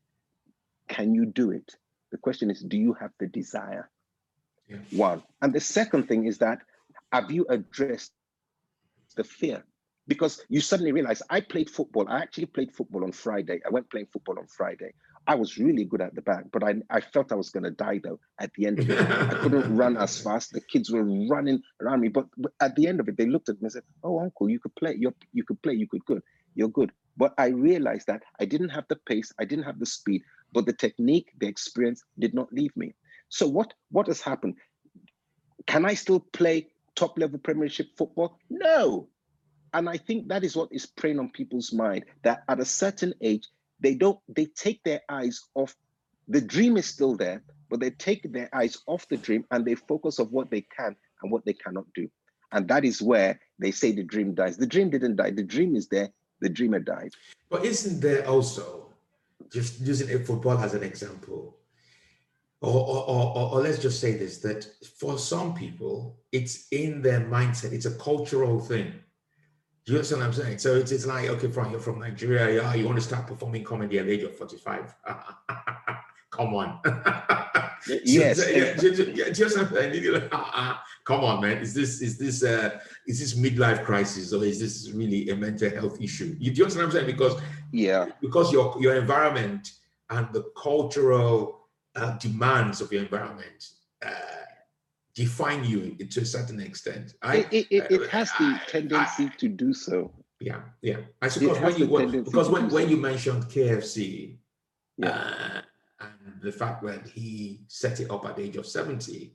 can 0.88 1.14
you 1.14 1.26
do 1.26 1.50
it? 1.50 1.74
The 2.12 2.18
question 2.18 2.50
is, 2.50 2.62
do 2.62 2.76
you 2.76 2.94
have 2.94 3.10
the 3.18 3.26
desire? 3.26 3.90
Yeah. 4.68 4.78
One. 4.92 5.22
And 5.42 5.52
the 5.52 5.60
second 5.60 6.06
thing 6.06 6.26
is 6.26 6.38
that 6.38 6.60
have 7.12 7.30
you 7.30 7.46
addressed 7.48 8.12
the 9.16 9.24
fear? 9.24 9.64
Because 10.08 10.42
you 10.48 10.60
suddenly 10.60 10.92
realize 10.92 11.22
I 11.30 11.40
played 11.40 11.68
football. 11.68 12.08
I 12.08 12.18
actually 12.18 12.46
played 12.46 12.72
football 12.72 13.04
on 13.04 13.12
Friday. 13.12 13.60
I 13.66 13.70
went 13.70 13.90
playing 13.90 14.06
football 14.12 14.38
on 14.38 14.46
Friday. 14.46 14.92
I 15.28 15.34
was 15.34 15.58
really 15.58 15.84
good 15.84 16.00
at 16.00 16.14
the 16.14 16.22
back, 16.22 16.44
but 16.52 16.62
I, 16.62 16.76
I 16.88 17.00
felt 17.00 17.32
I 17.32 17.34
was 17.34 17.50
going 17.50 17.64
to 17.64 17.72
die 17.72 18.00
though 18.02 18.20
at 18.38 18.52
the 18.54 18.66
end 18.66 18.78
of 18.78 18.88
it. 18.88 19.00
I 19.00 19.34
couldn't 19.42 19.76
run 19.76 19.96
as 19.96 20.20
fast. 20.20 20.52
The 20.52 20.60
kids 20.60 20.90
were 20.90 21.02
running 21.02 21.62
around 21.82 22.00
me, 22.00 22.08
but, 22.08 22.26
but, 22.38 22.52
at 22.60 22.76
the 22.76 22.86
end 22.86 23.00
of 23.00 23.08
it, 23.08 23.16
they 23.16 23.26
looked 23.26 23.48
at 23.48 23.56
me 23.56 23.66
and 23.66 23.72
said, 23.72 23.82
"Oh, 24.04 24.20
uncle, 24.20 24.48
you 24.48 24.60
could 24.60 24.74
play. 24.76 24.94
You 24.96 25.12
you 25.32 25.42
could 25.42 25.60
play. 25.62 25.74
You 25.74 25.88
could 25.88 26.04
good. 26.04 26.22
You're 26.54 26.68
good." 26.68 26.92
But 27.16 27.34
I 27.38 27.48
realized 27.48 28.06
that 28.06 28.22
I 28.38 28.44
didn't 28.44 28.68
have 28.68 28.84
the 28.88 28.96
pace. 28.96 29.32
I 29.40 29.44
didn't 29.44 29.64
have 29.64 29.80
the 29.80 29.86
speed, 29.86 30.22
but 30.52 30.66
the 30.66 30.72
technique, 30.72 31.32
the 31.40 31.48
experience 31.48 32.04
did 32.18 32.32
not 32.32 32.52
leave 32.52 32.76
me. 32.76 32.94
So 33.28 33.48
what 33.48 33.74
what 33.90 34.06
has 34.06 34.20
happened? 34.20 34.54
Can 35.66 35.84
I 35.84 35.94
still 35.94 36.20
play 36.20 36.68
top 36.94 37.18
level 37.18 37.40
Premiership 37.40 37.88
football? 37.96 38.38
No, 38.48 39.08
and 39.72 39.88
I 39.88 39.96
think 39.96 40.28
that 40.28 40.44
is 40.44 40.56
what 40.56 40.68
is 40.72 40.86
preying 40.86 41.18
on 41.18 41.30
people's 41.30 41.72
mind 41.72 42.04
that 42.22 42.42
at 42.48 42.60
a 42.60 42.64
certain 42.64 43.14
age, 43.20 43.48
they 43.80 43.94
don't, 43.94 44.18
they 44.28 44.46
take 44.46 44.82
their 44.84 45.00
eyes 45.08 45.40
off. 45.54 45.74
The 46.28 46.40
dream 46.40 46.76
is 46.76 46.86
still 46.86 47.16
there, 47.16 47.42
but 47.68 47.80
they 47.80 47.90
take 47.90 48.32
their 48.32 48.48
eyes 48.54 48.78
off 48.86 49.08
the 49.08 49.16
dream 49.16 49.44
and 49.50 49.64
they 49.64 49.74
focus 49.74 50.18
on 50.18 50.26
what 50.26 50.50
they 50.50 50.62
can 50.62 50.96
and 51.22 51.32
what 51.32 51.44
they 51.44 51.52
cannot 51.52 51.84
do. 51.94 52.08
And 52.52 52.68
that 52.68 52.84
is 52.84 53.02
where 53.02 53.40
they 53.58 53.70
say 53.70 53.92
the 53.92 54.04
dream 54.04 54.34
dies. 54.34 54.56
The 54.56 54.66
dream 54.66 54.90
didn't 54.90 55.16
die. 55.16 55.30
The 55.30 55.42
dream 55.42 55.76
is 55.76 55.88
there. 55.88 56.10
The 56.40 56.48
dreamer 56.48 56.78
died. 56.78 57.10
But 57.48 57.64
isn't 57.64 58.00
there 58.00 58.26
also, 58.26 58.92
just 59.52 59.80
using 59.80 60.14
a 60.14 60.18
football 60.24 60.58
as 60.58 60.74
an 60.74 60.82
example, 60.82 61.56
or, 62.60 62.72
or, 62.72 63.08
or, 63.08 63.52
or, 63.52 63.60
let's 63.60 63.78
just 63.78 64.00
say 64.00 64.16
this 64.16 64.38
that 64.38 64.66
for 64.98 65.18
some 65.18 65.54
people, 65.54 66.18
it's 66.32 66.68
in 66.70 67.02
their 67.02 67.20
mindset, 67.20 67.72
it's 67.72 67.86
a 67.86 67.94
cultural 67.96 68.60
thing. 68.60 68.94
Do 69.86 69.92
you 69.92 69.98
understand 69.98 70.20
what 70.20 70.26
I'm 70.26 70.32
saying? 70.32 70.58
So 70.58 70.74
it's, 70.74 70.90
it's 70.90 71.06
like, 71.06 71.28
okay, 71.28 71.48
fine, 71.48 71.70
you're 71.70 71.78
from 71.78 72.00
Nigeria, 72.00 72.56
yeah, 72.60 72.74
you 72.74 72.86
want 72.86 72.96
to 72.96 73.02
start 73.02 73.28
performing 73.28 73.62
comedy 73.62 74.00
at 74.00 74.06
the 74.06 74.12
age 74.12 74.24
of 74.24 74.36
45. 74.36 74.92
Come 76.30 76.54
on. 76.54 76.80
yes. 78.04 78.42
So, 78.42 78.48
yeah, 78.48 78.74
just, 79.30 79.56
like, 79.56 79.70
come 81.04 81.24
on, 81.24 81.40
man. 81.40 81.58
Is 81.58 81.72
this 81.72 82.02
is 82.02 82.18
this 82.18 82.42
uh 82.42 82.78
is 83.06 83.20
this 83.20 83.38
midlife 83.38 83.84
crisis 83.84 84.32
or 84.32 84.44
is 84.44 84.60
this 84.60 84.90
really 84.92 85.30
a 85.30 85.36
mental 85.36 85.70
health 85.70 86.00
issue? 86.00 86.36
You 86.38 86.50
do 86.50 86.58
you 86.58 86.64
understand 86.64 86.88
what 86.88 86.96
I'm 86.96 87.06
saying? 87.06 87.06
Because 87.06 87.40
yeah, 87.72 88.06
because 88.20 88.52
your 88.52 88.76
your 88.80 88.96
environment 88.96 89.70
and 90.10 90.28
the 90.32 90.44
cultural 90.60 91.68
uh, 91.94 92.18
demands 92.18 92.80
of 92.80 92.92
your 92.92 93.02
environment 93.02 93.70
uh, 94.04 94.10
define 95.16 95.64
you 95.64 95.96
to 95.96 96.20
a 96.20 96.24
certain 96.24 96.60
extent. 96.60 97.14
I, 97.22 97.38
it, 97.50 97.66
it, 97.70 97.90
it 97.90 98.10
has 98.10 98.30
the 98.38 98.60
tendency 98.68 99.24
I, 99.24 99.32
to 99.38 99.48
do 99.48 99.72
so. 99.72 100.12
Yeah, 100.38 100.60
yeah. 100.82 100.98
I 101.22 101.28
suppose 101.28 101.58
when 101.58 101.76
you 101.78 101.86
when, 101.88 102.22
because 102.22 102.50
when, 102.50 102.68
when 102.68 102.90
you 102.90 102.98
mentioned 102.98 103.44
KFC, 103.44 104.36
yeah. 104.98 105.08
Uh, 105.08 105.60
and 106.00 106.42
the 106.42 106.52
fact 106.52 106.82
that 106.84 107.06
he 107.06 107.60
set 107.68 108.00
it 108.00 108.10
up 108.10 108.24
at 108.26 108.36
the 108.36 108.42
age 108.42 108.56
of 108.56 108.66
70, 108.66 109.34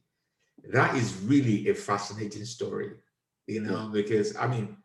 that 0.71 0.95
is 0.95 1.17
really 1.23 1.69
a 1.69 1.75
fascinating 1.75 2.45
story, 2.45 2.91
you 3.47 3.61
know, 3.61 3.83
yeah. 3.83 3.89
because 3.91 4.35
I 4.37 4.47
mean, 4.47 4.77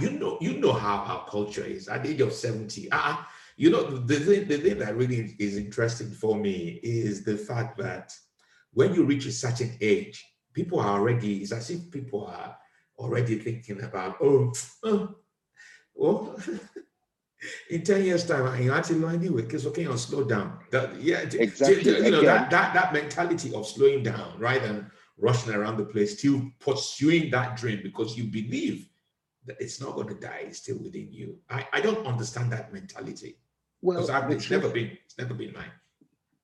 you 0.00 0.10
know, 0.10 0.38
you 0.40 0.58
know 0.58 0.72
how 0.72 0.96
our 0.96 1.26
culture 1.28 1.64
is 1.64 1.88
at 1.88 2.02
the 2.02 2.10
age 2.10 2.20
of 2.20 2.32
70. 2.32 2.88
Uh, 2.90 3.16
you 3.56 3.70
know, 3.70 3.84
the 3.98 4.18
thing, 4.18 4.48
the 4.48 4.58
thing 4.58 4.78
that 4.78 4.96
really 4.96 5.36
is 5.38 5.56
interesting 5.56 6.10
for 6.10 6.36
me 6.36 6.80
is 6.82 7.24
the 7.24 7.36
fact 7.36 7.78
that 7.78 8.12
when 8.72 8.94
you 8.94 9.04
reach 9.04 9.26
a 9.26 9.32
certain 9.32 9.76
age, 9.80 10.24
people 10.52 10.80
are 10.80 10.98
already, 10.98 11.38
it's 11.38 11.52
as 11.52 11.70
if 11.70 11.90
people 11.90 12.26
are 12.26 12.56
already 12.98 13.38
thinking 13.38 13.82
about, 13.82 14.16
oh, 14.20 14.52
oh 14.84 15.14
well, 15.94 16.36
oh. 16.36 16.58
in 17.70 17.82
10 17.82 18.04
years' 18.04 18.26
time, 18.26 18.62
you 18.62 18.72
actually 18.72 18.98
know 18.98 19.08
anyway, 19.08 19.42
because 19.42 19.66
okay, 19.66 19.86
I'll 19.86 19.98
slow 19.98 20.24
down. 20.24 20.58
That, 20.70 21.00
yeah, 21.00 21.20
exactly. 21.20 22.04
You 22.04 22.10
know, 22.10 22.22
that, 22.22 22.50
that, 22.50 22.74
that 22.74 22.92
mentality 22.92 23.54
of 23.54 23.66
slowing 23.66 24.02
down 24.02 24.38
rather 24.38 24.66
than 24.66 24.90
rushing 25.18 25.52
around 25.52 25.76
the 25.76 25.84
place, 25.84 26.18
still 26.18 26.50
pursuing 26.60 27.30
that 27.30 27.56
dream 27.56 27.80
because 27.82 28.16
you 28.16 28.24
believe 28.24 28.88
that 29.46 29.56
it's 29.60 29.80
not 29.80 29.94
going 29.94 30.08
to 30.08 30.14
die, 30.14 30.44
it's 30.46 30.58
still 30.58 30.78
within 30.78 31.12
you. 31.12 31.38
I, 31.50 31.66
I 31.72 31.80
don't 31.80 32.06
understand 32.06 32.52
that 32.52 32.72
mentality. 32.72 33.38
Well, 33.80 34.06
because 34.06 34.34
it's 34.34 34.50
never 34.50 34.68
been, 34.68 34.96
it's 35.04 35.18
never 35.18 35.34
been 35.34 35.52
mine. 35.52 35.70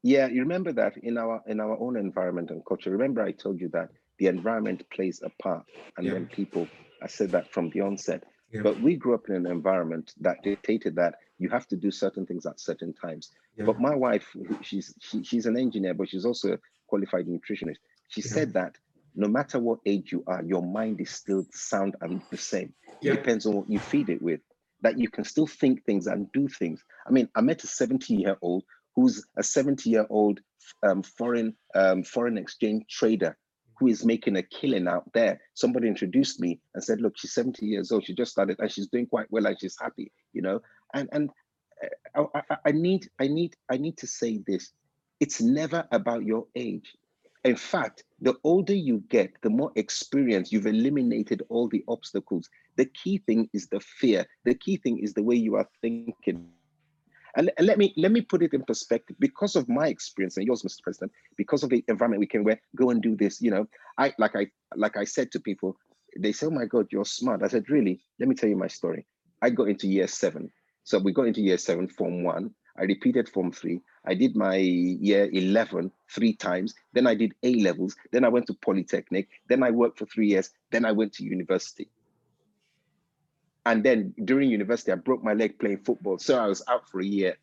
Yeah, 0.05 0.27
you 0.27 0.41
remember 0.41 0.71
that 0.75 0.99
in 0.99 1.17
our 1.17 1.43
in 1.47 1.61
our 1.61 1.81
own 1.81 1.97
environment 1.97 2.51
and 2.51 2.63
culture. 2.67 2.91
Remember, 2.91 3.23
I 3.23 3.33
told 3.33 3.59
you 3.59 3.71
that 3.71 3.89
the 4.19 4.27
environment 4.27 4.85
plays 4.91 5.23
a 5.25 5.31
part, 5.43 5.65
and 5.97 6.07
yeah. 6.07 6.13
then 6.13 6.27
people. 6.27 6.69
I 7.03 7.07
said 7.07 7.31
that 7.31 7.51
from 7.51 7.71
the 7.71 7.81
onset. 7.81 8.23
Yeah. 8.53 8.61
But 8.63 8.81
we 8.81 8.97
grew 8.97 9.15
up 9.15 9.29
in 9.29 9.35
an 9.35 9.47
environment 9.47 10.13
that 10.21 10.43
dictated 10.43 10.95
that 10.97 11.15
you 11.39 11.49
have 11.49 11.67
to 11.69 11.77
do 11.77 11.91
certain 11.91 12.27
things 12.27 12.45
at 12.45 12.61
certain 12.61 12.93
times. 12.93 13.31
Yeah. 13.57 13.65
But 13.65 13.81
my 13.81 13.95
wife, 13.95 14.27
she's 14.61 14.95
she, 15.01 15.25
she's 15.25 15.47
an 15.47 15.57
engineer, 15.57 15.95
but 15.95 16.11
she's 16.11 16.27
also 16.27 16.53
a 16.53 16.59
qualified 16.87 17.27
nutritionist. 17.27 17.79
She 18.09 18.21
said 18.21 18.53
that 18.53 18.77
no 19.15 19.27
matter 19.27 19.59
what 19.59 19.79
age 19.87 20.13
you 20.13 20.23
are, 20.27 20.45
your 20.45 20.63
mind 20.63 21.01
is 21.01 21.11
still 21.11 21.47
sound 21.51 21.97
and 22.03 22.21
the 22.31 22.37
same. 22.37 22.75
It 23.01 23.11
depends 23.11 23.47
on 23.47 23.55
what 23.55 23.71
you 23.71 23.79
feed 23.79 24.11
it 24.11 24.21
with. 24.21 24.41
That 24.83 24.99
you 24.99 25.09
can 25.09 25.25
still 25.25 25.47
think 25.47 25.85
things 25.85 26.07
and 26.07 26.31
do 26.33 26.47
things. 26.47 26.85
I 27.07 27.11
mean, 27.11 27.31
I 27.35 27.41
met 27.41 27.65
a 27.65 27.67
70 27.67 28.15
year 28.15 28.37
old 28.43 28.65
who's 28.95 29.27
a 29.37 29.43
70 29.43 29.91
year 29.91 30.07
old 30.11 30.41
um, 30.83 31.03
foreign 31.03 31.55
um, 31.75 32.03
foreign 32.03 32.39
exchange 32.39 32.85
trader 32.89 33.37
who 33.79 33.89
is 33.89 34.05
making 34.05 34.37
a 34.37 34.43
killing 34.43 34.87
out 34.87 35.11
there. 35.13 35.41
Somebody 35.55 35.89
introduced 35.89 36.41
me 36.41 36.61
and 36.75 36.83
said, 36.83 37.01
"Look, 37.01 37.15
she's 37.17 37.35
70 37.35 37.67
years 37.67 37.91
old. 37.91 38.05
She 38.05 38.15
just 38.15 38.33
started 38.33 38.59
and 38.61 38.71
she's 38.71 38.87
doing 38.87 39.07
quite 39.07 39.31
well 39.31 39.47
and 39.47 39.57
she's 39.61 39.77
happy." 39.81 40.13
You 40.33 40.43
know, 40.43 40.61
and 40.95 41.09
and 41.13 41.31
uh, 42.17 42.25
I, 42.35 42.43
I, 42.51 42.57
I 42.67 42.73
need 42.73 43.09
I 43.19 43.29
need 43.29 43.57
I 43.71 43.77
need 43.77 43.97
to 43.99 44.07
say 44.07 44.41
this: 44.47 44.73
it's 45.21 45.41
never 45.41 45.87
about 45.91 46.25
your 46.25 46.47
age. 46.55 46.95
In 47.45 47.57
fact, 47.57 48.05
the 48.23 48.37
older 48.43 48.75
you 48.75 49.05
get, 49.11 49.33
the 49.43 49.51
more 49.51 49.71
experience 49.77 50.51
you've 50.51 50.67
eliminated 50.67 51.43
all 51.51 51.69
the 51.69 51.85
obstacles. 51.89 52.49
The 52.77 52.87
key 52.87 53.19
thing 53.19 53.51
is 53.53 53.67
the 53.67 53.81
fear. 53.81 54.27
The 54.45 54.55
key 54.55 54.79
thing 54.79 54.99
is 54.99 55.13
the 55.13 55.23
way 55.23 55.37
you 55.37 55.57
are 55.57 55.69
thinking 55.83 56.49
And, 57.37 57.51
let 57.59 57.79
me 57.79 57.93
let 57.97 58.13
me 58.13 58.21
put 58.21 58.43
it 58.43 58.55
in 58.55 58.63
perspective. 58.63 59.17
Because 59.19 59.57
of 59.57 59.69
my 59.69 59.89
experience 59.89 60.37
and 60.37 60.47
yours, 60.47 60.63
Mr. 60.63 60.83
President, 60.83 61.13
because 61.37 61.63
of 61.63 61.71
the 61.71 61.85
environment 61.89 62.21
we 62.21 62.27
can 62.27 62.45
wear, 62.45 62.61
go 62.77 62.91
and 62.91 63.03
do 63.03 63.17
this. 63.17 63.41
You 63.41 63.51
know, 63.51 63.67
I 63.99 64.15
like 64.19 64.37
I 64.37 64.47
like 64.77 64.97
I 64.97 65.05
said 65.05 65.33
to 65.33 65.41
people, 65.41 65.77
they 66.17 66.33
say, 66.33 66.47
"Oh 66.47 66.51
my 66.51 66.67
God, 66.67 66.87
you're 66.91 67.05
smart." 67.05 67.43
I 67.43 67.49
said, 67.49 67.69
"Really? 67.69 68.01
Let 68.21 68.29
me 68.29 68.35
tell 68.35 68.49
you 68.49 68.57
my 68.57 68.69
story. 68.69 69.05
I 69.43 69.51
got 69.51 69.69
into 69.69 69.89
year 69.89 70.07
seven. 70.07 70.51
So 70.85 70.99
we 70.99 71.13
got 71.13 71.27
into 71.27 71.41
year 71.41 71.59
seven, 71.59 71.89
form 71.89 72.23
one. 72.23 72.55
I 72.77 72.83
repeated 72.83 73.29
form 73.29 73.53
three. 73.53 73.81
I 74.05 74.15
did 74.15 74.37
my 74.37 74.57
year 74.57 75.31
11 75.33 75.91
three 76.11 76.35
times. 76.35 76.75
Then 76.93 77.07
I 77.07 77.15
did 77.15 77.33
A 77.43 77.55
levels. 77.57 77.95
Then 78.11 78.25
I 78.25 78.29
went 78.29 78.47
to 78.49 78.55
Polytechnic. 78.55 79.29
Then 79.49 79.63
I 79.63 79.71
worked 79.71 79.99
for 79.99 80.07
three 80.07 80.29
years. 80.29 80.51
Then 80.71 80.85
I 80.85 80.93
went 80.93 81.13
to 81.15 81.25
university. 81.25 81.89
And 83.67 83.83
then 83.83 84.15
during 84.25 84.51
university, 84.51 84.93
I 84.93 84.97
broke 84.97 85.25
my 85.25 85.33
leg 85.33 85.59
playing 85.59 85.79
football. 85.79 86.19
So 86.19 86.39
I 86.39 86.47
was 86.47 86.63
out 86.69 86.89
for 86.91 87.01
a 87.01 87.05
year. 87.05 87.37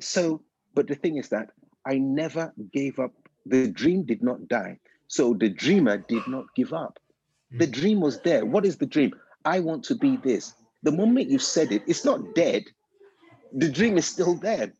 So, 0.00 0.42
but 0.74 0.86
the 0.86 0.94
thing 0.94 1.16
is 1.16 1.28
that 1.30 1.50
I 1.86 1.98
never 1.98 2.52
gave 2.72 2.98
up. 2.98 3.12
The 3.46 3.70
dream 3.70 4.04
did 4.04 4.22
not 4.22 4.48
die. 4.48 4.78
So 5.08 5.34
the 5.34 5.48
dreamer 5.48 5.98
did 5.98 6.26
not 6.26 6.46
give 6.54 6.72
up. 6.72 6.98
The 7.50 7.66
hmm. 7.66 7.72
dream 7.72 8.00
was 8.00 8.20
there. 8.20 8.44
What 8.44 8.64
is 8.64 8.76
the 8.78 8.86
dream? 8.86 9.12
I 9.44 9.60
want 9.60 9.84
to 9.84 9.94
be 9.94 10.16
this. 10.16 10.54
The 10.82 10.92
moment 10.92 11.30
you 11.30 11.38
said 11.38 11.72
it, 11.72 11.82
it's 11.86 12.04
not 12.04 12.34
dead. 12.34 12.64
The 13.52 13.70
dream 13.70 13.96
is 13.96 14.06
still 14.06 14.34
there. 14.34 14.72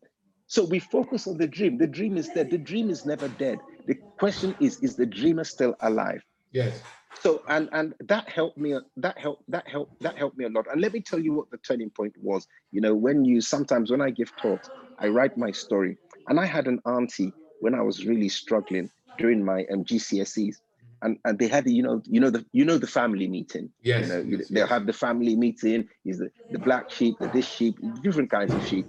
So 0.47 0.63
we 0.63 0.79
focus 0.79 1.27
on 1.27 1.37
the 1.37 1.47
dream. 1.47 1.77
The 1.77 1.87
dream 1.87 2.17
is 2.17 2.29
dead. 2.29 2.51
The 2.51 2.57
dream 2.57 2.89
is 2.89 3.05
never 3.05 3.27
dead. 3.27 3.59
The 3.87 3.95
question 4.19 4.55
is, 4.59 4.79
is 4.81 4.95
the 4.95 5.05
dreamer 5.05 5.43
still 5.43 5.75
alive? 5.81 6.23
Yes. 6.51 6.81
So 7.21 7.43
and 7.47 7.69
and 7.71 7.93
that 8.01 8.29
helped 8.29 8.57
me. 8.57 8.77
That 8.97 9.17
helped. 9.17 9.43
That 9.49 9.67
helped. 9.67 10.01
That 10.01 10.17
helped 10.17 10.37
me 10.37 10.45
a 10.45 10.49
lot. 10.49 10.65
And 10.71 10.81
let 10.81 10.93
me 10.93 11.01
tell 11.01 11.19
you 11.19 11.33
what 11.33 11.49
the 11.51 11.57
turning 11.57 11.89
point 11.89 12.13
was. 12.21 12.47
You 12.71 12.81
know, 12.81 12.93
when 12.93 13.25
you 13.25 13.41
sometimes 13.41 13.91
when 13.91 14.01
I 14.01 14.09
give 14.09 14.35
talks, 14.37 14.69
I 14.99 15.07
write 15.07 15.37
my 15.37 15.51
story. 15.51 15.97
And 16.27 16.39
I 16.39 16.45
had 16.45 16.67
an 16.67 16.79
auntie 16.85 17.33
when 17.59 17.75
I 17.75 17.81
was 17.81 18.05
really 18.05 18.29
struggling 18.29 18.89
during 19.17 19.43
my 19.43 19.65
um, 19.71 19.83
GCSEs, 19.83 20.55
and 21.01 21.17
and 21.25 21.39
they 21.39 21.47
had 21.47 21.67
you 21.69 21.83
know 21.83 22.01
you 22.05 22.19
know 22.19 22.29
the 22.29 22.45
you 22.51 22.65
know 22.65 22.77
the 22.77 22.87
family 22.87 23.27
meeting. 23.27 23.71
Yes. 23.81 24.07
You 24.07 24.13
know 24.13 24.19
yes, 24.21 24.47
they'll 24.49 24.59
yes. 24.59 24.69
have 24.69 24.85
the 24.85 24.93
family 24.93 25.35
meeting. 25.35 25.87
Is 26.03 26.19
the 26.19 26.29
the 26.51 26.59
black 26.59 26.91
sheep, 26.91 27.17
the 27.19 27.27
this 27.29 27.47
sheep, 27.47 27.77
different 28.01 28.29
kinds 28.29 28.53
of 28.53 28.65
sheep. 28.67 28.87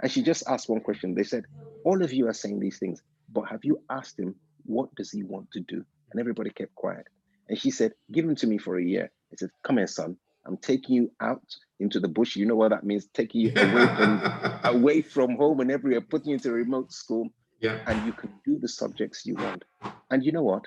And 0.00 0.12
she 0.12 0.22
just 0.22 0.44
asked 0.48 0.68
one 0.68 0.80
question. 0.80 1.14
They 1.14 1.22
said, 1.22 1.44
All 1.84 2.02
of 2.02 2.12
you 2.12 2.28
are 2.28 2.34
saying 2.34 2.60
these 2.60 2.78
things, 2.78 3.02
but 3.32 3.42
have 3.42 3.64
you 3.64 3.80
asked 3.88 4.18
him 4.18 4.34
what 4.66 4.94
does 4.94 5.10
he 5.10 5.22
want 5.22 5.50
to 5.52 5.60
do? 5.60 5.84
And 6.10 6.20
everybody 6.20 6.50
kept 6.50 6.74
quiet. 6.74 7.06
And 7.48 7.58
she 7.58 7.70
said, 7.70 7.92
Give 8.10 8.24
him 8.24 8.34
to 8.36 8.46
me 8.46 8.58
for 8.58 8.78
a 8.78 8.84
year. 8.84 9.10
I 9.32 9.36
said, 9.36 9.50
Come 9.62 9.78
here, 9.78 9.86
son. 9.86 10.16
I'm 10.46 10.56
taking 10.58 10.94
you 10.94 11.10
out 11.20 11.42
into 11.80 12.00
the 12.00 12.08
bush. 12.08 12.36
You 12.36 12.46
know 12.46 12.56
what 12.56 12.70
that 12.70 12.84
means? 12.84 13.06
Taking 13.14 13.42
you 13.42 13.52
away 13.56 13.86
from 13.96 14.60
away 14.64 15.02
from 15.02 15.36
home 15.36 15.60
and 15.60 15.70
everywhere, 15.70 16.02
putting 16.02 16.28
you 16.28 16.34
into 16.34 16.50
a 16.50 16.52
remote 16.52 16.92
school, 16.92 17.30
yeah. 17.60 17.78
and 17.86 18.04
you 18.06 18.12
can 18.12 18.30
do 18.44 18.58
the 18.58 18.68
subjects 18.68 19.24
you 19.24 19.34
want. 19.34 19.64
And 20.10 20.24
you 20.24 20.32
know 20.32 20.42
what? 20.42 20.66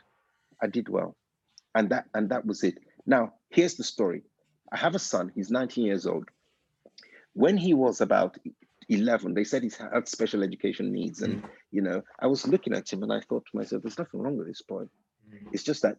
I 0.62 0.68
did 0.68 0.90
well. 0.90 1.16
And 1.76 1.90
that 1.90 2.06
and 2.16 2.30
that 2.30 2.46
was 2.46 2.64
it. 2.64 2.80
Now, 3.06 3.34
here's 3.50 3.76
the 3.76 3.84
story. 3.84 4.24
I 4.72 4.78
have 4.78 4.96
a 4.96 5.00
son, 5.00 5.32
he's 5.34 5.52
19 5.52 5.86
years 5.86 6.06
old. 6.06 6.28
When 7.34 7.56
he 7.56 7.74
was 7.74 8.02
about 8.02 8.38
11 8.90 9.34
they 9.34 9.44
said 9.44 9.64
he's 9.64 9.76
had 9.76 10.08
special 10.08 10.44
education 10.44 10.92
needs 10.94 11.22
and 11.22 11.44
mm. 11.44 11.50
you 11.72 11.82
know 11.82 12.02
i 12.20 12.28
was 12.28 12.48
looking 12.48 12.74
at 12.74 12.92
him 12.92 13.04
and 13.04 13.12
i 13.12 13.20
thought 13.20 13.46
to 13.46 13.58
myself 13.58 13.84
there's 13.84 13.98
nothing 14.00 14.22
wrong 14.22 14.38
with 14.38 14.48
this 14.48 14.62
boy 14.62 14.84
mm. 14.84 15.48
it's 15.52 15.64
just 15.64 15.82
that 15.82 15.98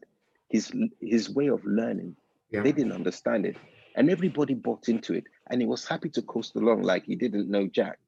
his 0.48 0.72
his 1.00 1.30
way 1.30 1.48
of 1.48 1.64
learning. 1.64 2.16
Yeah. 2.50 2.62
they 2.62 2.72
didn't 2.72 2.92
understand 2.92 3.44
it. 3.46 3.56
And 3.96 4.08
everybody 4.10 4.54
bought 4.54 4.88
into 4.88 5.12
it. 5.14 5.24
And 5.50 5.60
he 5.60 5.66
was 5.66 5.86
happy 5.86 6.08
to 6.10 6.22
coast 6.22 6.56
along 6.56 6.82
like 6.82 7.04
he 7.04 7.14
didn't 7.16 7.50
know 7.50 7.66
jack. 7.66 7.98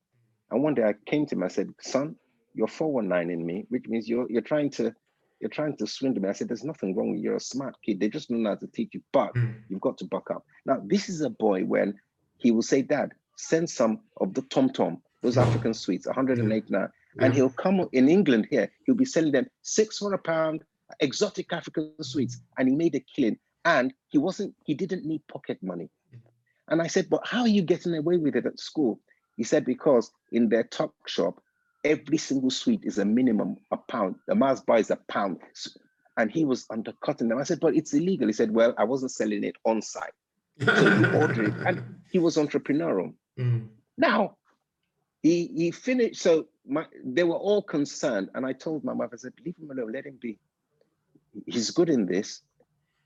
And 0.50 0.62
one 0.62 0.74
day 0.74 0.84
i 0.84 0.94
came 1.06 1.26
to 1.26 1.34
him 1.34 1.42
i 1.42 1.48
said 1.48 1.68
son 1.80 2.16
you're 2.54 2.66
419 2.68 3.30
in 3.40 3.46
me 3.46 3.66
which 3.68 3.84
means 3.86 4.08
you're 4.08 4.26
you're 4.30 4.42
trying 4.42 4.70
to 4.70 4.92
you're 5.40 5.50
trying 5.50 5.76
to 5.78 5.86
swindle 5.86 6.22
me. 6.22 6.28
I 6.28 6.32
said 6.32 6.48
there's 6.48 6.64
nothing 6.64 6.94
wrong 6.94 7.10
with 7.10 7.18
you. 7.18 7.24
You're 7.30 7.36
a 7.36 7.40
smart 7.40 7.74
kid. 7.84 7.98
They 8.00 8.08
just 8.10 8.30
know 8.30 8.50
how 8.50 8.56
to 8.56 8.66
teach 8.66 8.90
you 8.94 9.02
but 9.12 9.32
Mm. 9.34 9.54
you've 9.68 9.80
got 9.80 9.96
to 9.98 10.04
buck 10.06 10.30
up. 10.30 10.44
Now 10.66 10.82
this 10.84 11.08
is 11.08 11.20
a 11.20 11.30
boy 11.30 11.62
when 11.64 11.94
he 12.38 12.50
will 12.50 12.62
say 12.62 12.82
dad 12.82 13.12
send 13.36 13.68
some 13.70 14.00
of 14.20 14.34
the 14.34 14.42
tom 14.42 14.68
tom 14.70 15.00
those 15.22 15.38
african 15.38 15.72
sweets 15.74 16.06
108 16.06 16.64
now 16.70 16.88
and 17.20 17.34
he'll 17.34 17.50
come 17.50 17.86
in 17.92 18.08
england 18.08 18.46
here. 18.50 18.70
He'll 18.84 18.94
be 18.94 19.04
selling 19.04 19.32
them 19.32 19.46
six 19.62 19.98
for 19.98 20.12
a 20.14 20.18
pound 20.18 20.62
exotic 21.00 21.52
african 21.52 21.92
sweets 22.02 22.40
and 22.58 22.68
he 22.68 22.74
made 22.74 22.94
a 22.94 23.00
killing. 23.00 23.38
And 23.64 23.92
he 24.08 24.18
wasn't 24.18 24.54
he 24.64 24.74
didn't 24.74 25.04
need 25.04 25.26
pocket 25.28 25.58
money. 25.62 25.90
And 26.68 26.80
i 26.80 26.86
said 26.86 27.08
but 27.10 27.26
how 27.26 27.42
are 27.42 27.48
you 27.48 27.62
getting 27.62 27.94
away 27.94 28.16
with 28.16 28.36
it 28.36 28.46
at 28.46 28.58
school? 28.58 29.00
He 29.36 29.44
said 29.44 29.64
because 29.64 30.10
in 30.32 30.48
their 30.48 30.64
top 30.64 30.94
shop 31.06 31.40
every 31.84 32.18
single 32.18 32.50
sweet 32.50 32.80
is 32.84 32.98
a 32.98 33.04
minimum 33.04 33.56
a 33.70 33.76
pound. 33.76 34.16
The 34.26 34.34
mass 34.34 34.60
buys 34.60 34.90
a 34.90 34.96
pound. 34.96 35.38
And 36.16 36.30
he 36.30 36.44
was 36.44 36.66
undercutting 36.68 37.28
them. 37.28 37.38
I 37.38 37.44
said 37.44 37.60
but 37.60 37.76
it's 37.76 37.94
illegal. 37.94 38.26
He 38.26 38.32
said 38.32 38.52
well 38.52 38.74
i 38.78 38.84
wasn't 38.84 39.12
selling 39.12 39.44
it 39.44 39.56
on 39.64 39.82
site. 39.82 40.12
So 40.60 40.80
you 40.80 41.12
order 41.20 41.44
it 41.44 41.54
and 41.66 41.82
he 42.10 42.18
was 42.18 42.36
entrepreneurial. 42.36 43.14
Mm. 43.38 43.68
now 43.96 44.36
he 45.22 45.50
he 45.54 45.70
finished 45.70 46.20
so 46.20 46.46
my 46.66 46.84
they 47.04 47.24
were 47.24 47.36
all 47.36 47.62
concerned 47.62 48.28
and 48.34 48.44
i 48.44 48.52
told 48.52 48.84
my 48.84 48.92
wife 48.92 49.10
i 49.12 49.16
said 49.16 49.32
leave 49.44 49.56
him 49.58 49.70
alone 49.70 49.92
let 49.92 50.06
him 50.06 50.18
be 50.20 50.38
he's 51.46 51.70
good 51.70 51.88
in 51.90 52.06
this 52.06 52.42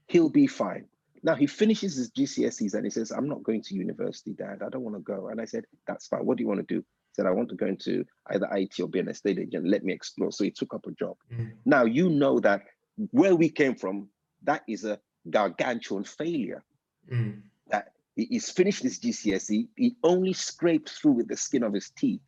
he'll 0.08 0.30
be 0.30 0.46
fine 0.46 0.84
now 1.22 1.34
he 1.34 1.46
finishes 1.46 1.96
his 1.96 2.10
gcse's 2.10 2.74
and 2.74 2.84
he 2.84 2.90
says 2.90 3.10
i'm 3.10 3.28
not 3.28 3.42
going 3.42 3.62
to 3.62 3.74
university 3.74 4.32
dad 4.32 4.62
i 4.64 4.68
don't 4.68 4.82
want 4.82 4.96
to 4.96 5.02
go 5.02 5.28
and 5.28 5.40
i 5.40 5.44
said 5.44 5.64
that's 5.86 6.06
fine 6.06 6.24
what 6.24 6.36
do 6.36 6.42
you 6.42 6.48
want 6.48 6.60
to 6.60 6.74
do 6.74 6.80
he 6.80 7.14
said 7.14 7.26
i 7.26 7.30
want 7.30 7.48
to 7.48 7.54
go 7.54 7.66
into 7.66 8.04
either 8.30 8.48
it 8.54 8.78
or 8.80 8.88
be 8.88 8.98
an 8.98 9.08
estate 9.08 9.38
agent 9.38 9.66
let 9.66 9.84
me 9.84 9.92
explore 9.92 10.30
so 10.32 10.44
he 10.44 10.50
took 10.50 10.74
up 10.74 10.86
a 10.86 10.92
job 10.92 11.16
Mm. 11.32 11.52
now 11.64 11.84
you 11.84 12.08
know 12.10 12.38
that 12.40 12.62
where 13.10 13.34
we 13.34 13.48
came 13.48 13.74
from 13.74 14.08
that 14.42 14.62
is 14.68 14.84
a 14.84 14.98
gargantuan 15.30 16.04
failure 16.04 16.62
Mm. 17.10 17.42
that 17.68 17.92
he's 18.16 18.50
finished 18.50 18.82
his 18.82 18.98
GCSE. 18.98 19.68
He 19.76 19.96
only 20.02 20.32
scraped 20.32 20.88
through 20.90 21.12
with 21.12 21.28
the 21.28 21.36
skin 21.36 21.62
of 21.62 21.74
his 21.74 21.90
teeth. 21.90 22.20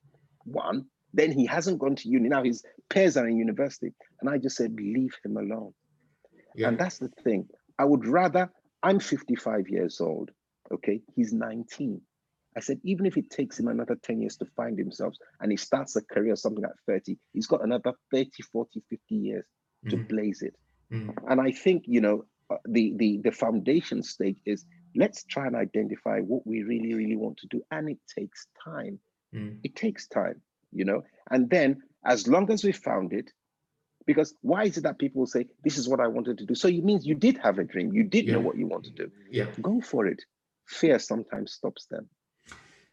One, 0.45 0.85
then 1.15 1.33
he 1.33 1.47
hasn't 1.47 1.79
gone 1.79 1.97
to 1.97 2.09
uni. 2.09 2.29
Now 2.29 2.43
his 2.43 2.63
peers 2.91 3.17
are 3.17 3.27
in 3.27 3.37
university. 3.39 3.93
And 4.21 4.29
I 4.29 4.39
just 4.39 4.57
said, 4.57 4.75
leave 4.79 5.15
him 5.25 5.37
alone. 5.37 5.73
Yeah. 6.57 6.69
And 6.69 6.79
that's 6.79 6.99
the 6.99 7.09
thing. 7.23 7.49
I 7.79 7.85
would 7.85 8.07
rather, 8.07 8.51
I'm 8.83 8.99
55 8.99 9.69
years 9.69 10.01
old. 10.01 10.31
Okay. 10.73 11.01
He's 11.15 11.33
19. 11.33 12.01
I 12.57 12.61
said, 12.61 12.81
even 12.85 13.05
if 13.05 13.19
it 13.19 13.29
takes 13.31 13.59
him 13.61 13.69
another 13.69 13.97
10 14.03 14.23
years 14.23 14.37
to 14.39 14.47
find 14.57 14.79
himself 14.79 15.15
and 15.41 15.51
he 15.51 15.59
starts 15.59 15.95
a 15.97 16.03
career 16.03 16.33
or 16.33 16.37
something 16.37 16.65
at 16.65 16.73
30, 16.87 17.19
he's 17.35 17.47
got 17.47 17.63
another 17.63 17.93
30, 18.11 18.31
40, 18.51 18.83
50 18.89 19.15
years 19.15 19.45
to 19.91 19.97
Mm. 19.97 20.09
blaze 20.09 20.43
it. 20.43 20.57
Mm. 20.91 21.15
And 21.29 21.41
I 21.41 21.53
think, 21.53 21.85
you 21.87 22.01
know, 22.01 22.25
uh, 22.49 22.57
the, 22.67 22.95
the, 22.97 23.21
the 23.23 23.33
foundation 23.33 24.03
stage 24.03 24.39
is 24.47 24.65
let's 24.95 25.25
try 25.25 25.47
and 25.47 25.55
identify 25.57 26.21
what 26.21 26.47
we 26.47 26.63
really, 26.63 26.95
really 26.95 27.17
want 27.17 27.37
to 27.39 27.47
do. 27.49 27.63
And 27.71 27.91
it 27.91 27.99
takes 28.19 28.47
time. 28.65 28.99
Mm. 29.35 29.59
It 29.63 29.77
takes 29.77 30.09
time, 30.09 30.41
you 30.73 30.85
know. 30.87 31.03
And 31.31 31.51
then 31.51 31.83
as 32.07 32.27
long 32.27 32.51
as 32.51 32.65
we 32.65 32.73
found 32.73 33.13
it, 33.13 33.31
because 34.07 34.35
why 34.41 34.65
is 34.65 34.77
it 34.77 34.83
that 34.83 34.99
people 34.99 35.27
say, 35.27 35.47
this 35.65 35.77
is 35.77 35.89
what 35.89 36.01
I 36.01 36.07
wanted 36.07 36.39
to 36.39 36.47
do? 36.47 36.55
So 36.55 36.69
it 36.69 36.85
means 36.85 37.05
you 37.05 37.15
did 37.15 37.39
have 37.39 37.59
a 37.59 37.65
dream, 37.65 37.93
you 37.93 38.05
did 38.05 38.29
know 38.29 38.41
what 38.41 38.57
you 38.57 38.67
want 38.67 38.85
to 38.85 38.91
do. 38.91 39.11
Yeah. 39.31 39.47
Go 39.61 39.81
for 39.81 40.07
it. 40.07 40.23
Fear 40.67 40.99
sometimes 40.99 41.53
stops 41.53 41.87
them. 41.87 42.09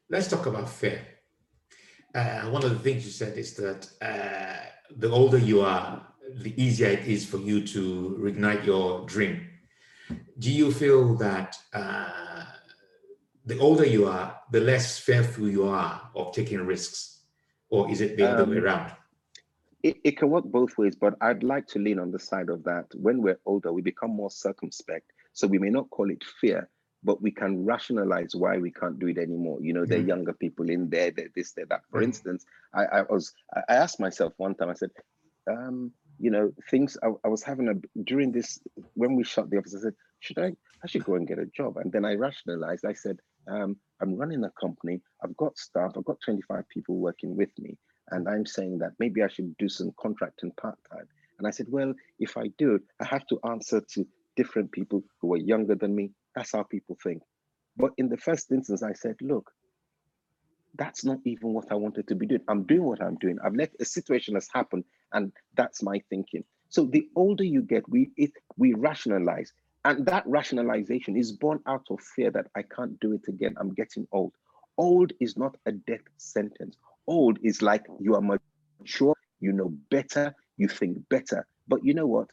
Let's 0.10 0.28
talk 0.28 0.45
about 0.45 0.69
fear. 0.69 1.02
Uh, 2.13 2.41
one 2.49 2.63
of 2.63 2.71
the 2.71 2.80
things 2.80 3.06
you 3.06 3.12
said 3.12 3.38
is 3.38 3.56
that 3.56 3.89
uh, 4.02 4.65
the 4.95 5.10
older 5.10 5.38
you 5.38 5.62
are, 5.62 6.06
the 6.36 6.54
easier 6.62 6.89
it 6.89 7.08
is 7.08 7.26
for 7.26 7.38
you 7.38 7.65
to 7.67 8.17
reignite 8.19 8.65
your 8.65 9.06
dream. 9.06 9.47
Do 10.38 10.52
you 10.52 10.71
feel 10.71 11.15
that 11.15 11.58
uh, 11.73 12.45
the 13.45 13.60
older 13.60 13.86
you 13.86 14.08
are, 14.08 14.39
the 14.52 14.60
less 14.60 14.99
fearful 14.99 15.49
you 15.49 15.67
are 15.67 16.10
of 16.15 16.34
taking 16.34 16.65
risks? 16.65 17.21
Or 17.69 17.89
is 17.89 18.02
it 18.02 18.17
the 18.17 18.30
other 18.30 18.45
way 18.45 18.58
Um, 18.58 18.63
around? 18.63 18.91
It, 19.84 19.98
it 20.04 20.17
can 20.17 20.30
work 20.30 20.46
both 20.46 20.78
ways, 20.78 20.96
but 20.96 21.15
I'd 21.22 21.43
like 21.43 21.67
to 21.67 21.80
lean 21.80 22.00
on 22.00 22.12
the 22.12 22.19
side 22.19 22.50
of 22.50 22.63
that. 22.63 22.88
When 22.96 23.22
we're 23.22 23.39
older, 23.46 23.72
we 23.74 23.82
become 23.82 24.12
more 24.12 24.32
circumspect. 24.32 25.12
So 25.34 25.48
we 25.48 25.60
may 25.60 25.69
not 25.69 25.89
call 25.91 26.10
it 26.12 26.24
fear, 26.24 26.69
but 27.04 27.22
we 27.22 27.32
can 27.32 27.65
rationalize 27.65 28.36
why 28.36 28.58
we 28.58 28.72
can't 28.72 29.00
do 29.00 29.08
it 29.08 29.17
anymore. 29.17 29.60
You 29.62 29.74
know, 29.74 29.86
there 29.86 30.00
are 30.00 30.02
younger 30.04 30.34
people 30.34 30.69
in 30.69 30.89
there, 30.89 31.12
there 31.12 31.30
this, 31.36 31.54
there, 31.54 31.65
that. 31.67 31.82
For 31.91 32.02
Mhm. 32.02 32.04
instance, 32.04 32.46
I, 32.74 32.86
I 32.86 33.02
was 33.04 33.34
I 33.56 33.62
I 33.69 33.76
asked 33.76 34.00
myself 34.00 34.34
one 34.38 34.56
time, 34.56 34.69
I 34.69 34.74
said, 34.74 34.91
um, 35.50 35.91
you 36.19 36.30
know, 36.32 36.52
things 36.69 36.98
I, 37.04 37.10
I 37.24 37.28
was 37.28 37.43
having 37.43 37.67
a 37.67 37.76
during 38.04 38.32
this 38.32 38.60
when 38.93 39.15
we 39.15 39.24
shut 39.24 39.50
the 39.50 39.58
office, 39.58 39.76
I 39.76 39.80
said, 39.82 39.96
should 40.19 40.39
I 40.39 40.54
I 40.84 40.88
should 40.88 41.04
go 41.04 41.15
and 41.15 41.28
get 41.28 41.39
a 41.39 41.46
job? 41.46 41.78
And 41.78 41.91
then 41.91 42.06
I 42.06 42.13
rationalized, 42.15 42.86
I 42.86 42.93
said, 42.93 43.17
um, 43.48 43.78
I'm 44.02 44.15
running 44.15 44.43
a 44.43 44.52
company, 44.60 45.02
I've 45.24 45.36
got 45.38 45.58
staff, 45.58 45.93
I've 45.98 46.06
got 46.06 46.19
25 46.24 46.67
people 46.69 46.98
working 46.98 47.36
with 47.36 47.50
me. 47.60 47.78
And 48.13 48.30
I'm 48.30 48.45
saying 48.45 48.78
that 48.80 48.91
maybe 48.99 49.23
I 49.23 49.28
should 49.28 49.58
do 49.58 49.67
some 49.67 49.91
contracting 49.99 50.52
part-time. 50.52 51.08
And 51.39 51.47
I 51.47 51.52
said, 51.52 51.65
well, 51.69 51.93
if 52.19 52.38
I 52.38 52.47
do, 52.58 52.80
I 53.02 53.06
have 53.06 53.26
to 53.28 53.39
answer 53.43 53.82
to 53.93 54.08
different 54.36 54.71
people 54.71 55.04
who 55.19 55.34
are 55.34 55.38
younger 55.38 55.76
than 55.76 55.95
me. 55.95 56.12
That's 56.36 56.52
how 56.52 56.63
people 56.63 56.95
think. 57.04 57.23
But 57.76 57.91
in 57.97 58.08
the 58.10 58.17
first 58.17 58.52
instance, 58.52 58.84
I 58.84 58.93
said, 58.93 59.15
look, 59.19 59.52
that's 60.76 61.04
not 61.04 61.17
even 61.26 61.54
what 61.54 61.71
I 61.71 61.76
wanted 61.76 62.08
to 62.08 62.15
be 62.15 62.28
doing. 62.28 62.41
I'm 62.47 62.63
doing 62.63 62.84
what 62.84 63.02
I'm 63.02 63.15
doing. 63.15 63.38
I've 63.43 63.56
let 63.56 63.71
a 63.80 63.86
situation 63.86 64.36
has 64.36 64.47
happened, 64.54 64.86
and 65.12 65.32
that's 65.56 65.84
my 65.84 66.02
thinking. 66.10 66.43
So 66.69 66.86
the 66.86 67.08
older 67.15 67.43
you 67.43 67.62
get, 67.62 67.88
we 67.89 68.12
it, 68.17 68.32
we 68.58 68.73
rationalize, 68.73 69.54
and 69.86 70.06
that 70.08 70.23
rationalization 70.26 71.15
is 71.15 71.32
born 71.32 71.60
out 71.67 71.86
of 71.91 71.99
fear 72.15 72.32
that 72.32 72.47
I 72.56 72.63
can't 72.63 72.99
do 72.99 73.13
it 73.13 73.28
again. 73.28 73.56
I'm 73.60 73.73
getting 73.73 74.08
old. 74.12 74.34
Old 74.78 75.13
is 75.19 75.38
not 75.38 75.56
a 75.67 75.71
death 75.71 76.08
sentence. 76.17 76.78
Old 77.08 77.39
is 77.44 77.62
like 77.62 77.84
you 78.00 78.16
are 78.16 78.22
mature, 78.22 79.16
you 79.39 79.52
know 79.52 79.74
better, 79.89 80.36
you 80.58 80.68
think 80.68 80.98
better. 81.10 81.46
But 81.68 81.84
you 81.84 81.94
know 81.94 82.08
what? 82.08 82.28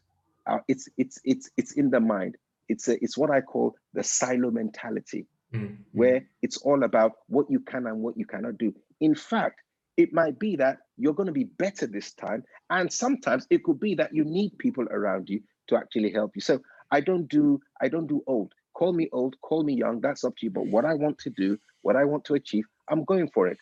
Uh, 0.47 0.59
it's 0.69 0.89
it's 0.97 1.19
it's 1.25 1.51
it's 1.57 1.73
in 1.73 1.91
the 1.91 2.01
mind. 2.01 2.37
It's 2.69 2.89
a, 2.89 3.03
it's 3.03 3.19
what 3.19 3.31
I 3.31 3.41
call 3.41 3.75
the 3.95 4.05
silo 4.05 4.51
mentality 4.51 5.27
mm-hmm. 5.53 5.75
where 5.93 6.25
it's 6.43 6.59
all 6.59 6.85
about 6.85 7.13
what 7.29 7.47
you 7.51 7.61
can 7.61 7.87
and 7.87 8.01
what 8.01 8.17
you 8.17 8.25
cannot 8.27 8.59
do. 8.59 8.73
In 9.01 9.15
fact, 9.15 9.61
it 9.97 10.13
might 10.13 10.39
be 10.39 10.57
that 10.57 10.79
you're 10.97 11.15
going 11.15 11.27
to 11.27 11.33
be 11.33 11.45
better 11.45 11.87
this 11.87 12.13
time. 12.13 12.45
And 12.71 12.93
sometimes 12.93 13.47
it 13.51 13.65
could 13.65 13.81
be 13.81 13.95
that 13.97 14.15
you 14.15 14.25
need 14.25 14.59
people 14.59 14.85
around 14.91 15.29
you 15.29 15.41
to 15.69 15.77
actually 15.77 16.13
help 16.13 16.33
you. 16.35 16.41
So 16.41 16.61
I 16.91 17.01
don't 17.01 17.29
do, 17.29 17.61
I 17.81 17.89
don't 17.89 18.07
do 18.07 18.23
old. 18.27 18.53
Call 18.75 18.93
me 18.93 19.09
old, 19.13 19.37
call 19.43 19.63
me 19.63 19.75
young, 19.75 20.01
that's 20.01 20.25
up 20.25 20.37
to 20.39 20.47
you. 20.47 20.51
But 20.51 20.67
what 20.67 20.85
I 20.85 20.95
want 20.95 21.19
to 21.21 21.31
do, 21.31 21.59
what 21.83 21.97
I 21.97 22.05
want 22.05 22.25
to 22.27 22.35
achieve, 22.35 22.65
I'm 22.89 23.05
going 23.05 23.29
for 23.35 23.49
it. 23.49 23.59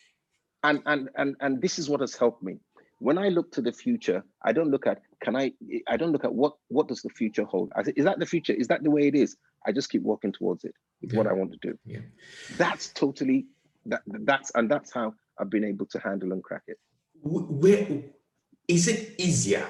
And 0.69 0.83
and 0.87 1.09
and 1.17 1.37
and 1.41 1.63
this 1.63 1.79
is 1.79 1.89
what 1.89 2.01
has 2.01 2.15
helped 2.15 2.43
me. 2.43 2.59
When 2.99 3.17
I 3.17 3.29
look 3.29 3.53
to 3.53 3.63
the 3.63 3.73
future, 3.73 4.25
I 4.43 4.53
don't 4.53 4.71
look 4.71 4.87
at 4.87 5.01
can 5.23 5.35
I 5.37 5.53
I 5.89 5.97
don't 5.97 6.13
look 6.13 6.25
at 6.25 6.35
what 6.35 6.55
what 6.69 6.89
does 6.89 7.03
the 7.03 7.11
future 7.11 7.45
hold. 7.45 7.73
I 7.77 7.83
say, 7.85 7.93
is 7.97 8.05
that 8.05 8.19
the 8.19 8.27
future? 8.27 8.53
Is 8.53 8.69
that 8.69 8.83
the 8.83 8.91
way 8.91 9.09
it 9.09 9.15
is? 9.15 9.37
I 9.67 9.73
just 9.73 9.89
keep 9.91 10.03
walking 10.03 10.33
towards 10.33 10.65
it 10.65 10.75
with 11.01 11.13
yeah. 11.13 11.19
what 11.19 11.27
I 11.27 11.33
want 11.33 11.53
to 11.53 11.59
do. 11.63 11.79
Yeah. 11.85 12.01
That's 12.57 12.89
totally 12.89 13.47
that 13.87 14.03
that's 14.07 14.51
and 14.55 14.71
that's 14.71 14.93
how 14.93 15.15
I've 15.39 15.51
been 15.51 15.65
able 15.65 15.87
to 15.87 15.99
handle 16.01 16.33
and 16.33 16.43
crack 16.43 16.63
it. 16.67 16.79
Where 17.23 17.87
is 18.67 18.89
it 18.89 19.15
easier 19.19 19.67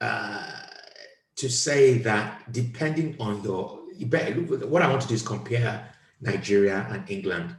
uh, 0.00 0.50
to 1.36 1.48
say 1.48 1.98
that 1.98 2.52
depending 2.52 3.16
on 3.18 3.42
your 3.42 3.80
what 4.68 4.82
I 4.82 4.88
want 4.88 5.02
to 5.02 5.08
do 5.08 5.14
is 5.14 5.22
compare 5.22 5.88
Nigeria 6.20 6.86
and 6.90 7.08
England, 7.08 7.56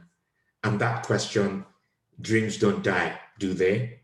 and 0.64 0.80
that 0.80 1.06
question: 1.06 1.64
dreams 2.20 2.56
don't 2.56 2.82
die, 2.82 3.18
do 3.38 3.52
they? 3.52 4.00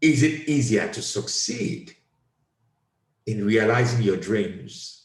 Is 0.00 0.22
it 0.22 0.48
easier 0.48 0.88
to 0.92 1.02
succeed 1.02 1.96
in 3.28 3.44
realizing 3.44 4.02
your 4.02 4.16
dreams 4.16 5.04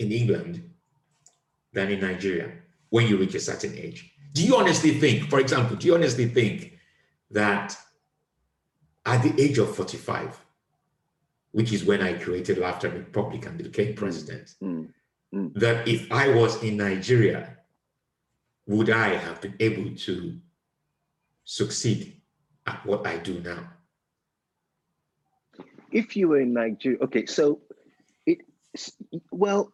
in 0.00 0.10
England 0.10 0.68
than 1.72 1.90
in 1.90 2.00
Nigeria 2.00 2.50
when 2.90 3.06
you 3.06 3.16
reach 3.16 3.36
a 3.36 3.40
certain 3.40 3.72
age. 3.76 4.10
Do 4.32 4.44
you 4.44 4.56
honestly 4.56 4.98
think, 4.98 5.30
for 5.30 5.38
example, 5.38 5.76
do 5.76 5.86
you 5.86 5.94
honestly 5.94 6.26
think 6.26 6.78
that 7.30 7.76
at 9.06 9.22
the 9.22 9.40
age 9.40 9.58
of 9.58 9.74
45, 9.76 10.38
which 11.52 11.72
is 11.72 11.84
when 11.84 12.02
I 12.02 12.14
created 12.14 12.58
Laughter 12.58 12.88
Republic 12.90 13.46
and 13.46 13.56
became 13.58 13.94
president, 13.94 14.54
mm, 14.60 14.88
mm. 15.32 15.54
that 15.54 15.86
if 15.86 16.10
I 16.10 16.28
was 16.30 16.62
in 16.64 16.76
Nigeria, 16.78 17.56
would 18.66 18.90
I 18.90 19.14
have 19.14 19.40
been 19.40 19.54
able 19.60 19.94
to 19.96 20.38
succeed 21.48 22.20
at 22.66 22.84
what 22.84 23.06
I 23.06 23.16
do 23.16 23.40
now? 23.40 23.70
If 25.90 26.14
you 26.14 26.28
were 26.28 26.40
in 26.40 26.52
Nigeria, 26.52 26.98
okay, 27.04 27.24
so 27.24 27.62
it 28.26 28.38
well, 29.32 29.72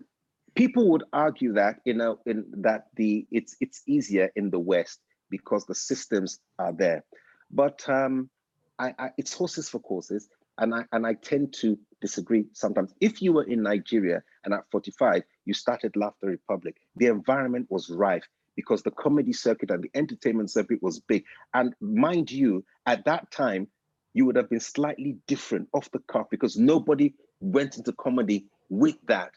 people 0.54 0.88
would 0.90 1.02
argue 1.12 1.54
that 1.54 1.80
you 1.84 1.94
know 1.94 2.20
in 2.26 2.44
that 2.58 2.86
the 2.94 3.26
it's 3.32 3.56
it's 3.60 3.82
easier 3.88 4.30
in 4.36 4.50
the 4.50 4.58
west 4.58 5.00
because 5.30 5.66
the 5.66 5.74
systems 5.74 6.38
are 6.60 6.72
there. 6.72 7.04
But 7.50 7.86
um 7.88 8.30
I, 8.78 8.94
I 8.96 9.10
it's 9.18 9.34
horses 9.34 9.68
for 9.68 9.80
courses 9.80 10.28
and 10.58 10.72
i 10.74 10.84
and 10.92 11.04
i 11.06 11.14
tend 11.14 11.52
to 11.54 11.76
disagree 12.00 12.44
sometimes. 12.52 12.94
If 13.00 13.20
you 13.20 13.32
were 13.32 13.44
in 13.44 13.62
nigeria 13.62 14.22
and 14.44 14.54
at 14.54 14.64
45 14.70 15.22
you 15.44 15.54
started 15.54 15.96
laughter 15.96 16.26
republic. 16.26 16.76
The 16.96 17.06
environment 17.06 17.66
was 17.68 17.90
rife 17.90 18.28
because 18.56 18.82
the 18.82 18.90
comedy 18.90 19.32
circuit 19.32 19.70
and 19.70 19.82
the 19.82 19.90
entertainment 19.94 20.50
circuit 20.50 20.82
was 20.82 21.00
big. 21.00 21.24
And 21.52 21.74
mind 21.80 22.30
you 22.30 22.64
at 22.86 23.04
that 23.04 23.30
time 23.30 23.68
you 24.12 24.24
would 24.26 24.36
have 24.36 24.48
been 24.48 24.60
slightly 24.60 25.16
different 25.26 25.68
off 25.72 25.90
the 25.90 25.98
cuff 26.10 26.26
because 26.30 26.56
nobody 26.56 27.14
went 27.40 27.76
into 27.76 27.92
comedy 27.92 28.46
with 28.70 28.96
that. 29.06 29.30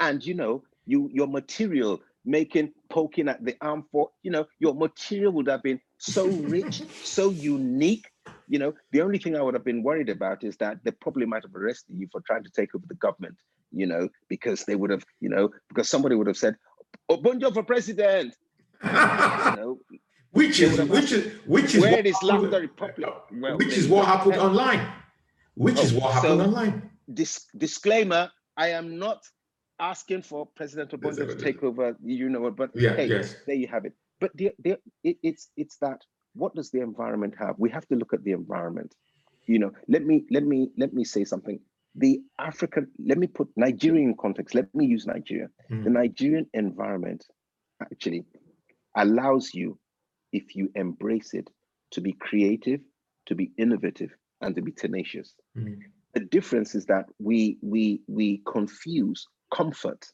And 0.00 0.24
you 0.24 0.34
know 0.34 0.62
you 0.86 1.08
your 1.12 1.28
material 1.28 2.00
making 2.26 2.72
poking 2.90 3.28
at 3.28 3.44
the 3.44 3.54
arm 3.60 3.84
for 3.92 4.10
you 4.22 4.30
know 4.30 4.46
your 4.58 4.74
material 4.74 5.32
would 5.32 5.46
have 5.46 5.62
been 5.62 5.80
so 5.98 6.26
rich 6.26 6.82
so 7.04 7.30
unique. 7.30 8.06
You 8.48 8.58
know 8.58 8.74
the 8.92 9.00
only 9.00 9.18
thing 9.18 9.36
i 9.36 9.42
would 9.42 9.54
have 9.54 9.64
been 9.64 9.82
worried 9.82 10.10
about 10.10 10.44
is 10.44 10.56
that 10.58 10.78
they 10.84 10.90
probably 10.90 11.24
might 11.24 11.44
have 11.44 11.54
arrested 11.54 11.96
you 11.98 12.08
for 12.12 12.20
trying 12.26 12.44
to 12.44 12.50
take 12.50 12.74
over 12.74 12.84
the 12.86 12.94
government 12.94 13.36
you 13.74 13.86
know 13.86 14.08
because 14.28 14.64
they 14.64 14.76
would 14.76 14.90
have 14.90 15.04
you 15.20 15.28
know 15.28 15.50
because 15.68 15.88
somebody 15.88 16.14
would 16.14 16.26
have 16.26 16.36
said 16.36 16.56
Ogbonjo 17.10 17.52
for 17.52 17.62
president 17.62 18.34
know 18.84 19.78
which 20.32 20.60
is 20.60 20.78
which 20.80 21.12
is 21.12 21.32
which 21.46 21.74
is 21.74 21.80
where 21.80 21.92
what 21.92 22.06
is 22.06 22.22
laughter 22.22 22.60
republic 22.60 23.08
well, 23.32 23.56
which 23.56 23.76
is 23.76 23.88
what 23.88 24.06
happened 24.06 24.36
online 24.36 24.86
which 25.54 25.78
oh, 25.78 25.82
is 25.82 25.92
what 25.92 26.12
happened 26.12 26.40
so, 26.40 26.46
online 26.46 26.90
Dis- 27.12 27.46
disclaimer 27.56 28.30
i 28.56 28.68
am 28.68 28.98
not 28.98 29.20
asking 29.78 30.22
for 30.22 30.46
President 30.54 30.90
Ogbonjo 30.90 31.26
to 31.26 31.36
take 31.36 31.62
over, 31.62 31.96
you 32.04 32.28
know, 32.28 32.40
what, 32.40 32.56
but 32.56 32.70
yeah, 32.74 32.94
hey, 32.94 33.06
yes. 33.06 33.36
there 33.46 33.56
you 33.56 33.66
have 33.66 33.84
it. 33.84 33.92
But 34.20 34.30
the, 34.34 34.52
the, 34.58 34.78
it, 35.02 35.16
it's 35.22 35.50
it's 35.56 35.76
that 35.78 36.00
what 36.34 36.54
does 36.54 36.70
the 36.70 36.80
environment 36.80 37.34
have? 37.38 37.56
We 37.58 37.70
have 37.70 37.86
to 37.88 37.96
look 37.96 38.12
at 38.12 38.22
the 38.24 38.32
environment. 38.32 38.94
You 39.46 39.58
know, 39.58 39.72
let 39.88 40.04
me 40.04 40.24
let 40.30 40.44
me 40.44 40.70
let 40.78 40.94
me 40.94 41.04
say 41.04 41.24
something. 41.24 41.58
The 41.96 42.20
African, 42.38 42.88
let 43.04 43.18
me 43.18 43.26
put 43.26 43.48
Nigerian 43.56 44.16
context. 44.16 44.54
Let 44.54 44.74
me 44.74 44.86
use 44.86 45.06
Nigeria. 45.06 45.48
Mm. 45.70 45.84
The 45.84 45.90
Nigerian 45.90 46.46
environment 46.54 47.24
actually 47.80 48.24
allows 48.96 49.54
you, 49.54 49.78
if 50.32 50.56
you 50.56 50.70
embrace 50.74 51.34
it, 51.34 51.48
to 51.92 52.00
be 52.00 52.12
creative, 52.12 52.80
to 53.26 53.34
be 53.34 53.52
innovative, 53.56 54.10
and 54.40 54.54
to 54.56 54.62
be 54.62 54.72
tenacious. 54.72 55.34
Mm. 55.56 55.78
The 56.14 56.20
difference 56.20 56.74
is 56.74 56.86
that 56.86 57.06
we 57.18 57.58
we 57.62 58.00
we 58.06 58.42
confuse 58.46 59.26
comfort. 59.52 60.06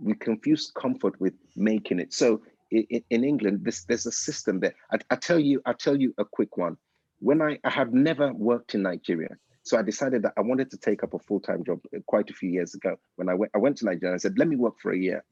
We 0.00 0.14
confuse 0.14 0.70
comfort 0.70 1.20
with 1.20 1.34
making 1.56 1.98
it. 1.98 2.14
So 2.14 2.42
in, 2.70 3.02
in 3.10 3.24
England, 3.24 3.60
this, 3.64 3.84
there's 3.84 4.06
a 4.06 4.12
system 4.12 4.60
there. 4.60 4.74
I, 4.92 4.98
I 5.10 5.16
tell 5.16 5.38
you, 5.38 5.60
I 5.66 5.72
tell 5.72 5.96
you 5.96 6.14
a 6.18 6.24
quick 6.24 6.56
one. 6.56 6.76
When 7.18 7.42
I, 7.42 7.58
I 7.64 7.70
have 7.70 7.92
never 7.92 8.32
worked 8.32 8.74
in 8.74 8.82
Nigeria, 8.82 9.30
so 9.64 9.76
I 9.76 9.82
decided 9.82 10.22
that 10.22 10.34
I 10.36 10.42
wanted 10.42 10.70
to 10.70 10.78
take 10.78 11.02
up 11.02 11.14
a 11.14 11.18
full-time 11.18 11.64
job 11.64 11.80
quite 12.06 12.30
a 12.30 12.32
few 12.32 12.48
years 12.48 12.74
ago. 12.74 12.96
When 13.16 13.28
I 13.28 13.34
went, 13.34 13.52
I 13.54 13.58
went 13.58 13.76
to 13.78 13.86
Nigeria, 13.86 14.14
I 14.14 14.18
said, 14.18 14.38
let 14.38 14.48
me 14.48 14.56
work 14.56 14.74
for 14.80 14.92
a 14.92 14.98
year. 14.98 15.24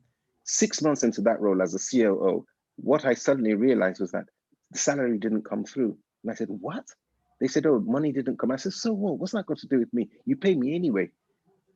Six 0.46 0.80
months 0.80 1.02
into 1.02 1.20
that 1.22 1.40
role 1.40 1.60
as 1.60 1.74
a 1.74 1.78
COO, 1.78 2.46
what 2.76 3.04
I 3.04 3.14
suddenly 3.14 3.54
realized 3.54 4.00
was 4.00 4.12
that 4.12 4.26
the 4.70 4.78
salary 4.78 5.18
didn't 5.18 5.44
come 5.44 5.64
through. 5.64 5.98
And 6.22 6.32
I 6.32 6.34
said, 6.34 6.48
what? 6.48 6.84
They 7.40 7.48
said, 7.48 7.66
oh, 7.66 7.80
money 7.80 8.12
didn't 8.12 8.38
come. 8.38 8.50
I 8.50 8.56
said, 8.56 8.72
so 8.72 8.92
what? 8.92 9.18
What's 9.18 9.32
that 9.32 9.46
got 9.46 9.58
to 9.58 9.66
do 9.66 9.78
with 9.78 9.92
me? 9.92 10.08
You 10.24 10.36
pay 10.36 10.54
me 10.54 10.74
anyway. 10.74 11.10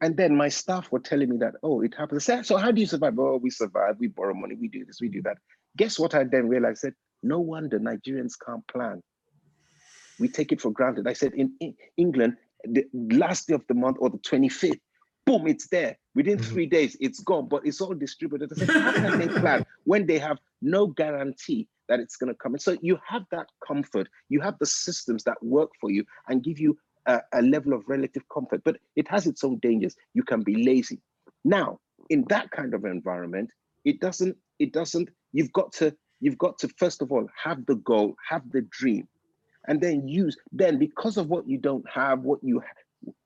And 0.01 0.17
then 0.17 0.35
my 0.35 0.49
staff 0.49 0.91
were 0.91 1.01
telling 1.01 1.29
me 1.29 1.37
that, 1.39 1.55
oh, 1.63 1.83
it 1.83 1.95
happens. 1.95 2.25
Said, 2.25 2.47
so 2.47 2.57
how 2.57 2.71
do 2.71 2.81
you 2.81 2.87
survive? 2.87 3.19
Oh, 3.19 3.37
we 3.37 3.51
survive, 3.51 3.97
we 3.99 4.07
borrow 4.07 4.35
money, 4.35 4.55
we 4.55 4.69
do 4.69 4.85
this, 4.87 5.01
we 5.01 5.09
do 5.09 5.21
that. 5.23 5.37
Guess 5.77 5.99
what 5.99 6.15
I 6.15 6.25
then 6.25 6.49
realized? 6.49 6.79
I 6.79 6.89
said, 6.89 6.95
no 7.23 7.41
wonder 7.41 7.79
Nigerians 7.79 8.33
can't 8.45 8.67
plan. 8.67 9.03
We 10.19 10.29
take 10.29 10.53
it 10.53 10.61
for 10.61 10.71
granted. 10.71 11.07
I 11.07 11.13
said, 11.13 11.35
in, 11.35 11.53
in 11.61 11.75
England, 11.99 12.37
the 12.65 12.85
last 12.95 13.49
day 13.49 13.55
of 13.55 13.67
the 13.69 13.75
month 13.75 13.99
or 14.01 14.11
the 14.11 14.19
25th, 14.19 14.81
boom, 15.27 15.47
it's 15.47 15.69
there. 15.69 15.97
Within 16.15 16.39
mm-hmm. 16.39 16.53
three 16.53 16.67
days, 16.67 16.97
it's 17.01 17.21
gone, 17.21 17.49
but 17.49 17.67
it's 17.67 17.81
all 17.81 17.95
distributed. 17.95 18.53
I 18.53 18.57
said, 18.57 18.71
how 18.71 18.93
can 18.93 19.19
they 19.19 19.29
plan 19.41 19.65
when 19.85 20.07
they 20.07 20.19
have 20.19 20.39
no 20.61 20.87
guarantee 20.89 21.69
that 21.89 22.01
it's 22.01 22.17
going 22.17 22.33
to 22.33 22.39
come 22.39 22.55
in? 22.55 22.59
So 22.61 22.77
you 22.83 22.99
have 23.07 23.23
that 23.31 23.47
comfort, 23.67 24.09
you 24.29 24.41
have 24.41 24.59
the 24.59 24.67
systems 24.67 25.25
that 25.25 25.43
work 25.43 25.71
for 25.81 25.91
you 25.91 26.05
and 26.29 26.43
give 26.43 26.59
you 26.59 26.77
a, 27.07 27.21
a 27.33 27.43
level 27.43 27.73
of 27.73 27.89
relative 27.89 28.23
comfort, 28.33 28.63
but 28.65 28.77
it 28.97 29.09
has 29.09 29.27
its 29.27 29.45
own 29.45 29.59
dangers. 29.59 29.97
You 30.15 30.23
can 30.23 30.43
be 30.43 30.65
lazy. 30.65 31.01
Now, 31.45 31.79
in 32.09 32.25
that 32.29 32.51
kind 32.51 32.75
of 32.75 32.85
environment, 32.85 33.51
it 33.85 34.01
doesn't, 34.01 34.37
it 34.59 34.73
doesn't, 34.73 35.09
you've 35.33 35.53
got 35.53 35.73
to, 35.75 35.95
you've 36.21 36.39
got 36.39 36.59
to, 36.59 36.69
first 36.77 37.03
of 37.03 37.13
all, 37.13 37.27
have 37.43 37.65
the 37.67 37.77
goal, 37.77 38.15
have 38.29 38.43
the 38.51 38.63
dream, 38.63 39.09
and 39.69 39.81
then 39.81 40.09
use, 40.09 40.37
then 40.53 40.79
because 40.79 41.17
of 41.17 41.29
what 41.29 41.49
you 41.49 41.59
don't 41.59 41.89
have, 41.89 42.21
what 42.21 42.43
you, 42.43 42.63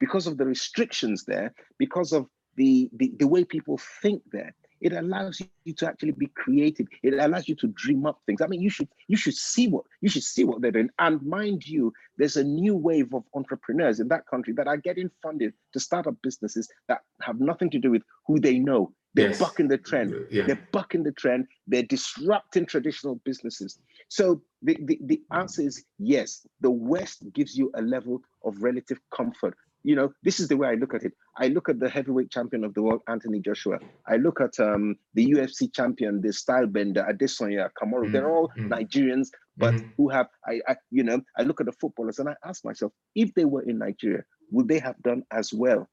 because 0.01 0.27
of 0.27 0.37
the 0.39 0.47
restrictions 0.47 1.25
there, 1.25 1.53
because 1.79 2.13
of 2.13 2.27
the, 2.57 2.89
the, 2.97 3.13
the 3.19 3.27
way 3.27 3.45
people 3.45 3.79
think 4.03 4.23
there, 4.33 4.55
it 4.81 4.93
allows 4.93 5.41
you 5.65 5.73
to 5.73 5.87
actually 5.87 6.13
be 6.13 6.27
creative. 6.35 6.87
It 7.03 7.15
allows 7.15 7.49
you 7.49 7.55
to 7.57 7.69
dream 7.69 8.05
up 8.05 8.21
things. 8.27 8.43
I 8.43 8.47
mean, 8.47 8.61
you 8.61 8.69
should 8.69 8.89
you 9.09 9.17
should 9.17 9.35
see 9.35 9.67
what 9.67 9.85
you 10.03 10.11
should 10.11 10.23
see 10.23 10.45
what 10.45 10.61
they're 10.61 10.73
doing. 10.73 10.91
And 10.99 11.23
mind 11.23 11.67
you, 11.67 11.93
there's 12.19 12.37
a 12.37 12.45
new 12.45 12.77
wave 12.77 13.15
of 13.15 13.25
entrepreneurs 13.35 13.99
in 13.99 14.09
that 14.09 14.27
country 14.27 14.53
that 14.55 14.67
are 14.67 14.77
getting 14.77 15.11
funded 15.23 15.55
to 15.73 15.81
start 15.81 16.07
up 16.07 16.17
businesses 16.23 16.69
that 16.89 17.01
have 17.23 17.41
nothing 17.41 17.71
to 17.71 17.79
do 17.79 17.91
with 17.91 18.03
who 18.27 18.39
they 18.39 18.59
know. 18.59 18.93
They're 19.15 19.29
yes. 19.29 19.39
bucking 19.39 19.69
the 19.69 19.79
trend. 19.79 20.15
Yeah. 20.31 20.45
They're 20.47 20.69
bucking 20.73 21.05
the 21.05 21.13
trend. 21.13 21.47
They're 21.67 21.85
disrupting 21.85 22.67
traditional 22.67 23.15
businesses. 23.25 23.79
So 24.09 24.43
the, 24.65 24.79
the, 24.81 24.99
the 25.03 25.23
answer 25.31 25.63
is 25.63 25.85
yes. 25.99 26.47
The 26.61 26.71
West 26.71 27.23
gives 27.33 27.57
you 27.57 27.71
a 27.75 27.83
level 27.83 28.23
of 28.45 28.63
relative 28.63 28.99
comfort. 29.15 29.55
You 29.83 29.95
know, 29.95 30.15
this 30.23 30.41
is 30.41 30.49
the 30.49 30.57
way 30.57 30.69
I 30.69 30.75
look 30.75 30.95
at 30.95 31.03
it. 31.03 31.13
I 31.37 31.49
look 31.49 31.69
at 31.69 31.79
the 31.79 31.91
heavyweight 31.91 32.31
champion 32.31 32.65
of 32.65 32.73
the 32.73 32.81
world, 32.81 33.03
Anthony 33.07 33.41
Joshua. 33.41 33.79
I 34.09 34.17
look 34.17 34.41
at 34.41 34.59
um, 34.59 34.97
the 35.13 35.33
UFC 35.33 35.71
champion, 35.73 36.23
the 36.23 36.33
style 36.33 36.67
bender, 36.67 37.07
Adesanya, 37.07 37.69
Kamaru. 37.79 38.05
Mm-hmm. 38.05 38.13
They're 38.13 38.31
all 38.31 38.49
mm-hmm. 38.49 38.73
Nigerians, 38.73 39.29
but 39.59 39.75
mm-hmm. 39.75 39.89
who 39.99 40.09
have 40.09 40.29
I, 40.47 40.61
I, 40.67 40.77
you 40.91 41.03
know, 41.03 41.21
I 41.37 41.43
look 41.43 41.61
at 41.61 41.67
the 41.67 41.73
footballers 41.73 42.19
and 42.19 42.31
I 42.31 42.35
ask 42.43 42.65
myself, 42.65 42.93
if 43.15 43.35
they 43.35 43.45
were 43.45 43.63
in 43.63 43.77
Nigeria, 43.79 44.25
would 44.51 44.69
they 44.69 44.79
have 44.79 45.01
done 45.03 45.23
as 45.31 45.53
well 45.53 45.87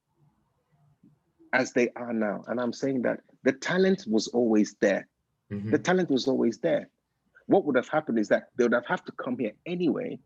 as 1.52 1.74
they 1.74 1.90
are 1.98 2.14
now? 2.14 2.46
And 2.48 2.62
I'm 2.62 2.72
saying 2.72 3.02
that 3.02 3.20
the 3.44 3.52
talent 3.52 4.06
was 4.08 4.30
always 4.30 4.74
there. 4.80 5.10
Mm-hmm. 5.52 5.72
The 5.72 5.80
talent 5.80 6.10
was 6.10 6.30
always 6.30 6.60
there. 6.60 6.90
What 7.48 7.66
would 7.66 7.76
have 7.76 7.90
happened 7.90 8.20
is 8.20 8.28
that 8.30 8.50
they 8.56 8.64
would 8.64 8.74
have 8.74 8.86
had 8.86 9.06
to 9.06 9.12
come 9.14 9.38
here 9.38 9.54
anyway, 9.66 10.20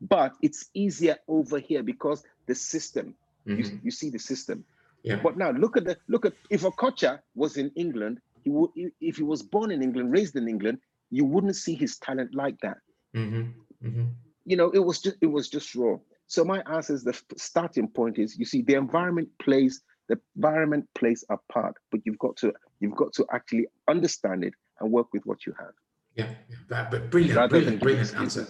but 0.00 0.34
it's 0.42 0.66
easier 0.74 1.16
over 1.28 1.58
here 1.58 1.82
because 1.82 2.24
the 2.46 2.54
system. 2.54 3.14
Mm-hmm. 3.46 3.60
You, 3.60 3.80
you 3.84 3.90
see 3.90 4.10
the 4.10 4.18
system. 4.18 4.64
Yeah. 5.02 5.20
But 5.22 5.36
now 5.36 5.50
look 5.50 5.76
at 5.76 5.84
the 5.84 5.96
look 6.08 6.26
at 6.26 6.34
if 6.50 6.62
Okocha 6.62 7.20
was 7.34 7.56
in 7.56 7.70
England, 7.76 8.20
he 8.42 8.50
would 8.50 8.70
if 9.00 9.16
he 9.16 9.22
was 9.22 9.42
born 9.42 9.70
in 9.70 9.82
England, 9.82 10.12
raised 10.12 10.36
in 10.36 10.48
England, 10.48 10.78
you 11.10 11.24
wouldn't 11.24 11.56
see 11.56 11.74
his 11.74 11.98
talent 11.98 12.34
like 12.34 12.58
that. 12.60 12.78
Mm-hmm. 13.14 13.86
Mm-hmm. 13.86 14.04
You 14.44 14.56
know, 14.56 14.70
it 14.70 14.80
was 14.80 15.00
just 15.00 15.16
it 15.20 15.26
was 15.26 15.48
just 15.48 15.74
raw. 15.74 15.96
So 16.26 16.44
my 16.44 16.62
answer 16.70 16.94
is 16.94 17.04
the 17.04 17.18
starting 17.36 17.88
point 17.88 18.18
is 18.18 18.38
you 18.38 18.44
see 18.44 18.62
the 18.62 18.74
environment 18.74 19.28
plays 19.40 19.82
the 20.08 20.18
environment 20.36 20.88
plays 20.94 21.24
a 21.30 21.36
part, 21.52 21.74
but 21.90 22.00
you've 22.04 22.18
got 22.18 22.36
to 22.38 22.52
you've 22.80 22.96
got 22.96 23.12
to 23.14 23.26
actually 23.32 23.66
understand 23.88 24.44
it 24.44 24.54
and 24.80 24.90
work 24.90 25.12
with 25.12 25.24
what 25.26 25.46
you 25.46 25.54
have. 25.58 25.72
Yeah, 26.18 26.26
yeah. 26.50 26.88
but 26.90 27.10
brilliant, 27.10 27.50
brilliant, 27.50 27.80
brilliant 27.80 28.14
answer. 28.16 28.46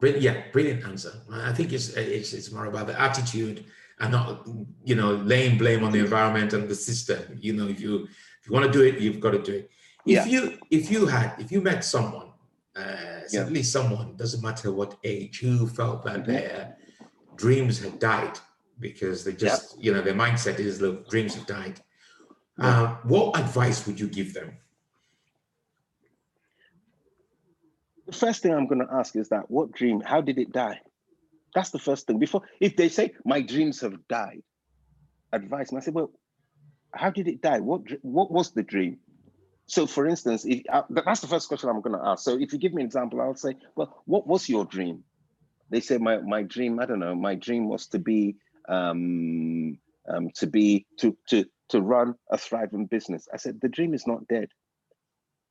Brilliant, 0.00 0.22
yeah, 0.22 0.42
brilliant 0.50 0.84
answer. 0.84 1.12
I 1.30 1.52
think 1.52 1.72
it's, 1.72 1.90
it's 1.90 2.32
it's 2.32 2.50
more 2.50 2.66
about 2.66 2.86
the 2.88 3.00
attitude 3.00 3.64
and 4.00 4.10
not 4.10 4.48
you 4.84 4.96
know 4.96 5.14
laying 5.16 5.58
blame 5.58 5.84
on 5.84 5.92
the 5.92 6.00
environment 6.00 6.52
and 6.54 6.68
the 6.68 6.74
system. 6.74 7.38
You 7.40 7.52
know, 7.52 7.68
if 7.68 7.80
you 7.80 8.08
if 8.40 8.46
you 8.46 8.52
want 8.52 8.66
to 8.66 8.72
do 8.72 8.82
it, 8.82 8.98
you've 8.98 9.20
got 9.20 9.32
to 9.32 9.42
do 9.42 9.52
it. 9.52 9.70
If 10.06 10.12
yeah. 10.12 10.24
you 10.26 10.58
if 10.70 10.90
you 10.90 11.06
had 11.06 11.34
if 11.38 11.52
you 11.52 11.60
met 11.60 11.84
someone, 11.84 12.30
uh, 12.74 13.20
certainly 13.28 13.60
yeah. 13.60 13.66
someone 13.66 14.16
doesn't 14.16 14.42
matter 14.42 14.72
what 14.72 14.96
age, 15.04 15.40
who 15.40 15.68
felt 15.68 16.02
that 16.04 16.22
mm-hmm. 16.22 16.32
their 16.32 16.76
dreams 17.36 17.78
had 17.78 17.98
died 17.98 18.38
because 18.80 19.22
they 19.24 19.32
just 19.32 19.76
yep. 19.76 19.84
you 19.84 19.92
know 19.92 20.02
their 20.02 20.14
mindset 20.14 20.58
is 20.58 20.78
the 20.78 21.04
dreams 21.10 21.34
have 21.34 21.46
died. 21.46 21.80
Uh, 22.58 22.96
what 23.04 23.38
advice 23.38 23.86
would 23.86 23.98
you 23.98 24.06
give 24.06 24.34
them? 24.34 24.56
First 28.12 28.42
thing 28.42 28.52
I'm 28.52 28.66
going 28.66 28.86
to 28.86 28.92
ask 28.92 29.16
is 29.16 29.28
that 29.30 29.50
what 29.50 29.72
dream? 29.72 30.00
How 30.00 30.20
did 30.20 30.38
it 30.38 30.52
die? 30.52 30.80
That's 31.54 31.70
the 31.70 31.78
first 31.78 32.06
thing. 32.06 32.18
Before, 32.18 32.42
if 32.60 32.76
they 32.76 32.88
say 32.88 33.12
my 33.24 33.40
dreams 33.42 33.80
have 33.80 34.06
died, 34.08 34.42
advice, 35.32 35.70
and 35.70 35.78
I 35.78 35.82
say, 35.82 35.90
well, 35.90 36.10
how 36.94 37.10
did 37.10 37.28
it 37.28 37.40
die? 37.40 37.60
What 37.60 37.82
what 38.02 38.30
was 38.30 38.52
the 38.52 38.62
dream? 38.62 38.98
So, 39.66 39.86
for 39.86 40.06
instance, 40.06 40.44
if 40.44 40.62
uh, 40.68 40.82
that's 40.90 41.20
the 41.20 41.26
first 41.26 41.48
question 41.48 41.68
I'm 41.68 41.80
going 41.80 41.98
to 41.98 42.04
ask. 42.06 42.24
So, 42.24 42.38
if 42.38 42.52
you 42.52 42.58
give 42.58 42.74
me 42.74 42.82
an 42.82 42.86
example, 42.86 43.20
I'll 43.20 43.34
say, 43.34 43.56
well, 43.76 44.02
what 44.04 44.26
was 44.26 44.48
your 44.48 44.64
dream? 44.64 45.04
They 45.70 45.80
say 45.80 45.98
my 45.98 46.18
my 46.18 46.42
dream. 46.42 46.80
I 46.80 46.86
don't 46.86 47.00
know. 47.00 47.14
My 47.14 47.34
dream 47.34 47.68
was 47.68 47.86
to 47.88 47.98
be 47.98 48.36
um, 48.68 49.78
um, 50.08 50.30
to 50.36 50.46
be 50.46 50.86
to 50.98 51.16
to 51.28 51.44
to 51.70 51.80
run 51.80 52.14
a 52.30 52.36
thriving 52.36 52.86
business. 52.86 53.28
I 53.32 53.38
said 53.38 53.60
the 53.60 53.68
dream 53.68 53.94
is 53.94 54.06
not 54.06 54.28
dead. 54.28 54.48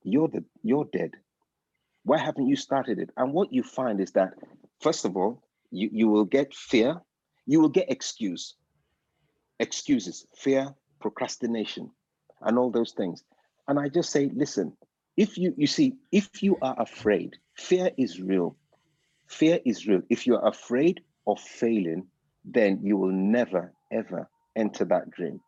You're 0.04 0.28
the 0.28 0.44
you're 0.62 0.86
dead. 0.86 1.12
Why 2.04 2.18
haven't 2.18 2.48
you 2.48 2.56
started 2.56 3.00
it? 3.00 3.12
And 3.18 3.34
what 3.34 3.54
you 3.54 3.64
find 3.64 4.00
is 4.00 4.12
that 4.12 4.34
first 4.82 5.06
of 5.06 5.16
all, 5.16 5.44
you 5.72 5.90
you 5.92 6.08
will 6.08 6.26
get 6.26 6.54
fear, 6.54 7.00
you 7.46 7.62
will 7.62 7.70
get 7.70 7.90
excuse, 7.92 8.56
excuses, 9.60 10.26
fear, 10.36 10.74
procrastination, 11.00 11.92
and 12.42 12.58
all 12.58 12.72
those 12.72 12.94
things. 12.94 13.24
And 13.68 13.80
I 13.80 13.90
just 13.90 14.12
say, 14.12 14.32
listen, 14.34 14.76
if 15.18 15.38
you 15.38 15.54
you 15.58 15.68
see, 15.68 15.94
if 16.12 16.42
you 16.42 16.58
are 16.62 16.76
afraid, 16.82 17.38
fear 17.56 17.92
is 17.98 18.20
real. 18.20 18.58
Fear 19.28 19.60
is 19.66 19.88
real. 19.88 20.02
If 20.10 20.28
you're 20.28 20.46
afraid 20.46 21.02
of 21.28 21.40
failing, 21.40 22.08
then 22.44 22.80
you 22.84 22.98
will 22.98 23.12
never, 23.12 23.74
ever 23.92 24.30
enter 24.56 24.86
that 24.86 25.12
dream. 25.12 25.40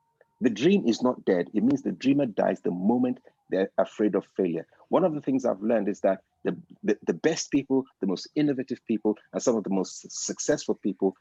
The 0.42 0.50
dream 0.50 0.88
is 0.88 1.02
not 1.02 1.26
dead. 1.26 1.50
It 1.54 1.64
means 1.64 1.82
the 1.82 1.92
dreamer 1.92 2.26
dies 2.26 2.62
the 2.62 2.72
moment 2.72 3.20
they're 3.50 3.70
afraid 3.78 4.16
of 4.16 4.26
failure. 4.36 4.66
One 4.90 5.04
of 5.04 5.14
the 5.14 5.22
things 5.22 5.46
I've 5.46 5.62
learned 5.62 5.90
is 5.90 6.02
that 6.02 6.20
the, 6.44 6.58
the, 6.84 6.98
the 7.06 7.14
best 7.14 7.52
people, 7.52 7.84
the 8.02 8.08
most 8.08 8.28
innovative 8.36 8.80
people, 8.88 9.18
and 9.32 9.42
some 9.42 9.56
of 9.56 9.64
the 9.64 9.70
most 9.70 10.06
successful 10.10 10.76
people, 10.76 11.16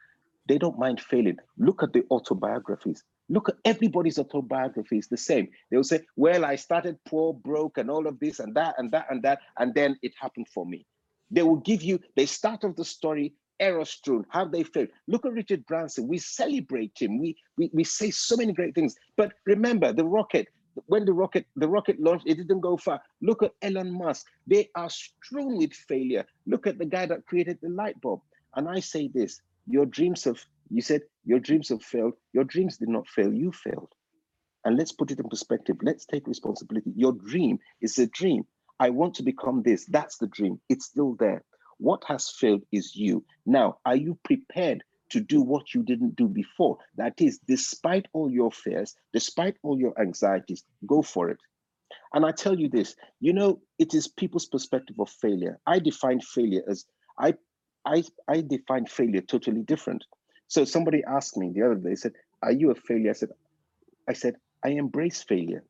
they 0.48 0.58
don't 0.58 0.78
mind 0.78 1.00
failing. 1.00 1.36
Look 1.56 1.82
at 1.82 1.92
the 1.92 2.04
autobiographies. 2.10 3.04
Look 3.28 3.48
at 3.48 3.56
everybody's 3.64 4.18
autobiography 4.18 4.98
is 4.98 5.08
the 5.08 5.16
same. 5.16 5.48
They 5.70 5.76
will 5.76 5.84
say, 5.84 6.00
Well, 6.16 6.44
I 6.44 6.56
started 6.56 6.98
poor, 7.06 7.32
broke, 7.32 7.78
and 7.78 7.90
all 7.90 8.06
of 8.06 8.18
this 8.18 8.40
and 8.40 8.54
that 8.56 8.74
and 8.78 8.90
that 8.92 9.06
and 9.10 9.22
that, 9.22 9.40
and 9.58 9.72
then 9.74 9.96
it 10.02 10.12
happened 10.20 10.48
for 10.52 10.66
me. 10.66 10.84
They 11.30 11.42
will 11.42 11.56
give 11.56 11.82
you, 11.82 12.00
they 12.16 12.26
start 12.26 12.64
off 12.64 12.76
the 12.76 12.84
story 12.84 13.34
error 13.60 13.84
strewn, 13.84 14.26
how 14.28 14.44
they 14.44 14.64
failed. 14.64 14.88
Look 15.06 15.24
at 15.24 15.32
Richard 15.32 15.64
Branson. 15.66 16.08
We 16.08 16.18
celebrate 16.18 16.92
him. 16.98 17.18
We, 17.18 17.36
we 17.56 17.70
we 17.72 17.84
say 17.84 18.10
so 18.10 18.36
many 18.36 18.52
great 18.52 18.74
things. 18.74 18.94
But 19.16 19.32
remember, 19.46 19.92
the 19.92 20.04
rocket, 20.04 20.48
when 20.86 21.04
the 21.04 21.12
rocket 21.12 21.46
the 21.56 21.68
rocket 21.68 22.00
launched, 22.00 22.26
it 22.26 22.36
didn't 22.36 22.60
go 22.60 22.76
far. 22.76 23.00
Look 23.20 23.42
at 23.42 23.54
Elon 23.62 23.92
Musk. 23.92 24.26
They 24.46 24.70
are 24.74 24.90
strewn 24.90 25.56
with 25.56 25.72
failure. 25.72 26.26
Look 26.46 26.66
at 26.66 26.78
the 26.78 26.86
guy 26.86 27.06
that 27.06 27.26
created 27.26 27.58
the 27.62 27.68
light 27.70 28.00
bulb. 28.00 28.20
And 28.54 28.68
I 28.68 28.80
say 28.80 29.08
this: 29.08 29.40
your 29.66 29.86
dreams 29.86 30.24
have. 30.24 30.40
You 30.70 30.80
said 30.82 31.02
your 31.24 31.38
dreams 31.38 31.68
have 31.68 31.82
failed. 31.82 32.14
Your 32.32 32.44
dreams 32.44 32.78
did 32.78 32.88
not 32.88 33.08
fail. 33.08 33.32
You 33.32 33.52
failed. 33.52 33.92
And 34.64 34.76
let's 34.78 34.92
put 34.92 35.10
it 35.10 35.18
in 35.20 35.28
perspective. 35.28 35.76
Let's 35.82 36.06
take 36.06 36.26
responsibility. 36.26 36.92
Your 36.96 37.12
dream 37.12 37.58
is 37.80 37.98
a 37.98 38.06
dream. 38.06 38.44
I 38.80 38.90
want 38.90 39.14
to 39.16 39.22
become 39.22 39.62
this. 39.62 39.84
That's 39.86 40.18
the 40.18 40.28
dream. 40.28 40.60
It's 40.68 40.86
still 40.86 41.16
there. 41.18 41.44
What 41.78 42.04
has 42.06 42.30
failed 42.30 42.62
is 42.72 42.94
you. 42.94 43.24
Now, 43.44 43.78
are 43.84 43.96
you 43.96 44.18
prepared 44.24 44.84
to 45.12 45.20
do 45.20 45.40
what 45.40 45.74
you 45.74 45.82
didn't 45.82 46.16
do 46.16 46.28
before? 46.28 46.78
That 46.96 47.14
is, 47.18 47.38
despite 47.46 48.06
all 48.12 48.30
your 48.30 48.50
fears, 48.50 48.94
despite 49.12 49.56
all 49.62 49.78
your 49.78 49.98
anxieties, 50.00 50.64
go 50.86 51.02
for 51.02 51.30
it. 51.30 51.38
And 52.14 52.24
I 52.24 52.32
tell 52.32 52.58
you 52.58 52.68
this, 52.68 52.96
you 53.20 53.32
know, 53.32 53.60
it 53.78 53.94
is 53.94 54.08
people's 54.08 54.46
perspective 54.46 54.98
of 54.98 55.08
failure. 55.08 55.58
I 55.66 55.78
define 55.78 56.20
failure 56.20 56.62
as 56.68 56.84
I 57.18 57.34
I 57.84 58.04
I 58.28 58.42
define 58.42 58.86
failure 58.86 59.20
totally 59.20 59.62
different. 59.62 60.04
So 60.48 60.64
somebody 60.64 61.02
asked 61.06 61.36
me 61.36 61.50
the 61.54 61.62
other 61.62 61.74
day, 61.76 61.94
said, 61.94 62.12
Are 62.42 62.52
you 62.52 62.70
a 62.70 62.74
failure? 62.74 63.10
I 63.10 63.14
said, 63.14 63.30
I 64.08 64.12
said, 64.12 64.36
I 64.64 64.70
embrace 64.70 65.22
failure 65.22 65.64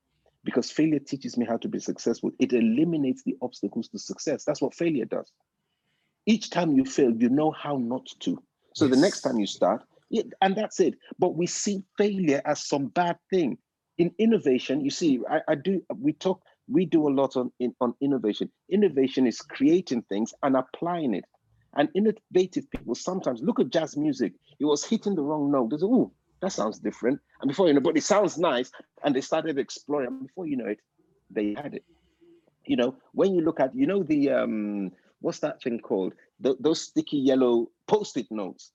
because 0.45 0.71
failure 0.71 0.99
teaches 0.99 1.37
me 1.37 1.47
how 1.47 1.57
to 1.59 1.69
be 1.69 1.79
successful. 1.79 2.33
It 2.39 2.53
eliminates 2.53 3.23
the 3.23 3.37
obstacles 3.41 3.89
to 3.89 3.99
success. 3.99 4.45
That's 4.45 4.61
what 4.61 4.75
failure 4.75 5.05
does 5.05 5.31
each 6.27 6.51
time 6.51 6.73
you 6.73 6.85
fail, 6.85 7.11
you 7.11 7.29
know 7.29 7.51
how 7.51 7.77
not 7.77 8.07
to. 8.21 8.43
So 8.75 8.87
yes. 8.87 8.95
the 8.95 9.01
next 9.01 9.21
time 9.23 9.39
you 9.39 9.47
start, 9.47 9.83
yeah, 10.11 10.23
and 10.41 10.55
that's 10.55 10.81
it. 10.81 10.95
But 11.19 11.37
we 11.37 11.47
see 11.47 11.83
failure 11.97 12.43
as 12.45 12.67
some 12.67 12.87
bad 12.89 13.19
thing. 13.31 13.59
In 13.99 14.11
innovation, 14.19 14.81
you 14.81 14.91
see, 14.91 15.21
I, 15.31 15.41
I 15.49 15.55
do 15.55 15.83
we 15.99 16.13
talk, 16.15 16.43
we 16.69 16.87
do 16.87 17.09
a 17.09 17.13
lot 17.13 17.37
on 17.37 17.53
in, 17.61 17.75
on 17.81 17.95
innovation. 18.01 18.51
Innovation 18.71 19.27
is 19.27 19.41
creating 19.41 20.03
things 20.03 20.35
and 20.43 20.57
applying 20.57 21.15
it. 21.15 21.25
And 21.75 21.89
innovative 21.95 22.71
people 22.71 22.95
sometimes 22.95 23.41
look 23.43 23.61
at 23.61 23.71
jazz 23.71 23.97
music. 23.97 24.35
It 24.61 24.65
was 24.65 24.85
hitting 24.85 25.15
the 25.15 25.23
wrong 25.23 25.51
note. 25.51 25.71
They 25.71 25.79
say, 25.79 25.87
oh, 25.87 26.13
that 26.41 26.53
sounds 26.53 26.79
different. 26.79 27.21
And 27.41 27.49
before 27.49 27.69
you 27.69 27.75
know, 27.75 27.81
but 27.81 27.97
it 27.97 28.05
sounds 28.05 28.37
nice. 28.37 28.71
And 29.05 29.15
they 29.15 29.21
started 29.23 29.59
exploring. 29.59 30.09
And 30.09 30.27
before 30.27 30.47
you 30.47 30.57
know 30.57 30.67
it, 30.67 30.81
they 31.31 31.55
had 31.55 31.75
it. 31.75 31.85
You 32.67 32.77
know, 32.77 32.97
when 33.13 33.35
you 33.35 33.41
look 33.41 33.61
at, 33.61 33.75
you 33.75 33.87
know, 33.87 34.03
the 34.03 34.31
um 34.31 34.93
what's 35.21 35.39
that 35.39 35.63
thing 35.63 35.79
called? 35.79 36.13
The, 36.43 36.57
those 36.61 36.83
sticky 36.83 37.19
yellow 37.19 37.71
post-it 37.87 38.27
notes. 38.31 38.73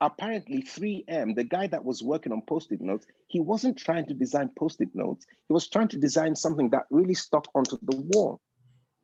Apparently, 0.00 0.62
3M, 0.62 1.34
the 1.34 1.42
guy 1.42 1.66
that 1.66 1.84
was 1.84 2.02
working 2.02 2.32
on 2.32 2.42
post-it 2.42 2.80
notes, 2.80 3.06
he 3.26 3.40
wasn't 3.40 3.76
trying 3.76 4.06
to 4.06 4.14
design 4.14 4.50
post-it 4.56 4.94
notes. 4.94 5.26
He 5.48 5.52
was 5.52 5.68
trying 5.68 5.88
to 5.88 5.98
design 5.98 6.36
something 6.36 6.70
that 6.70 6.84
really 6.90 7.14
stuck 7.14 7.48
onto 7.54 7.76
the 7.82 7.96
wall. 7.96 8.40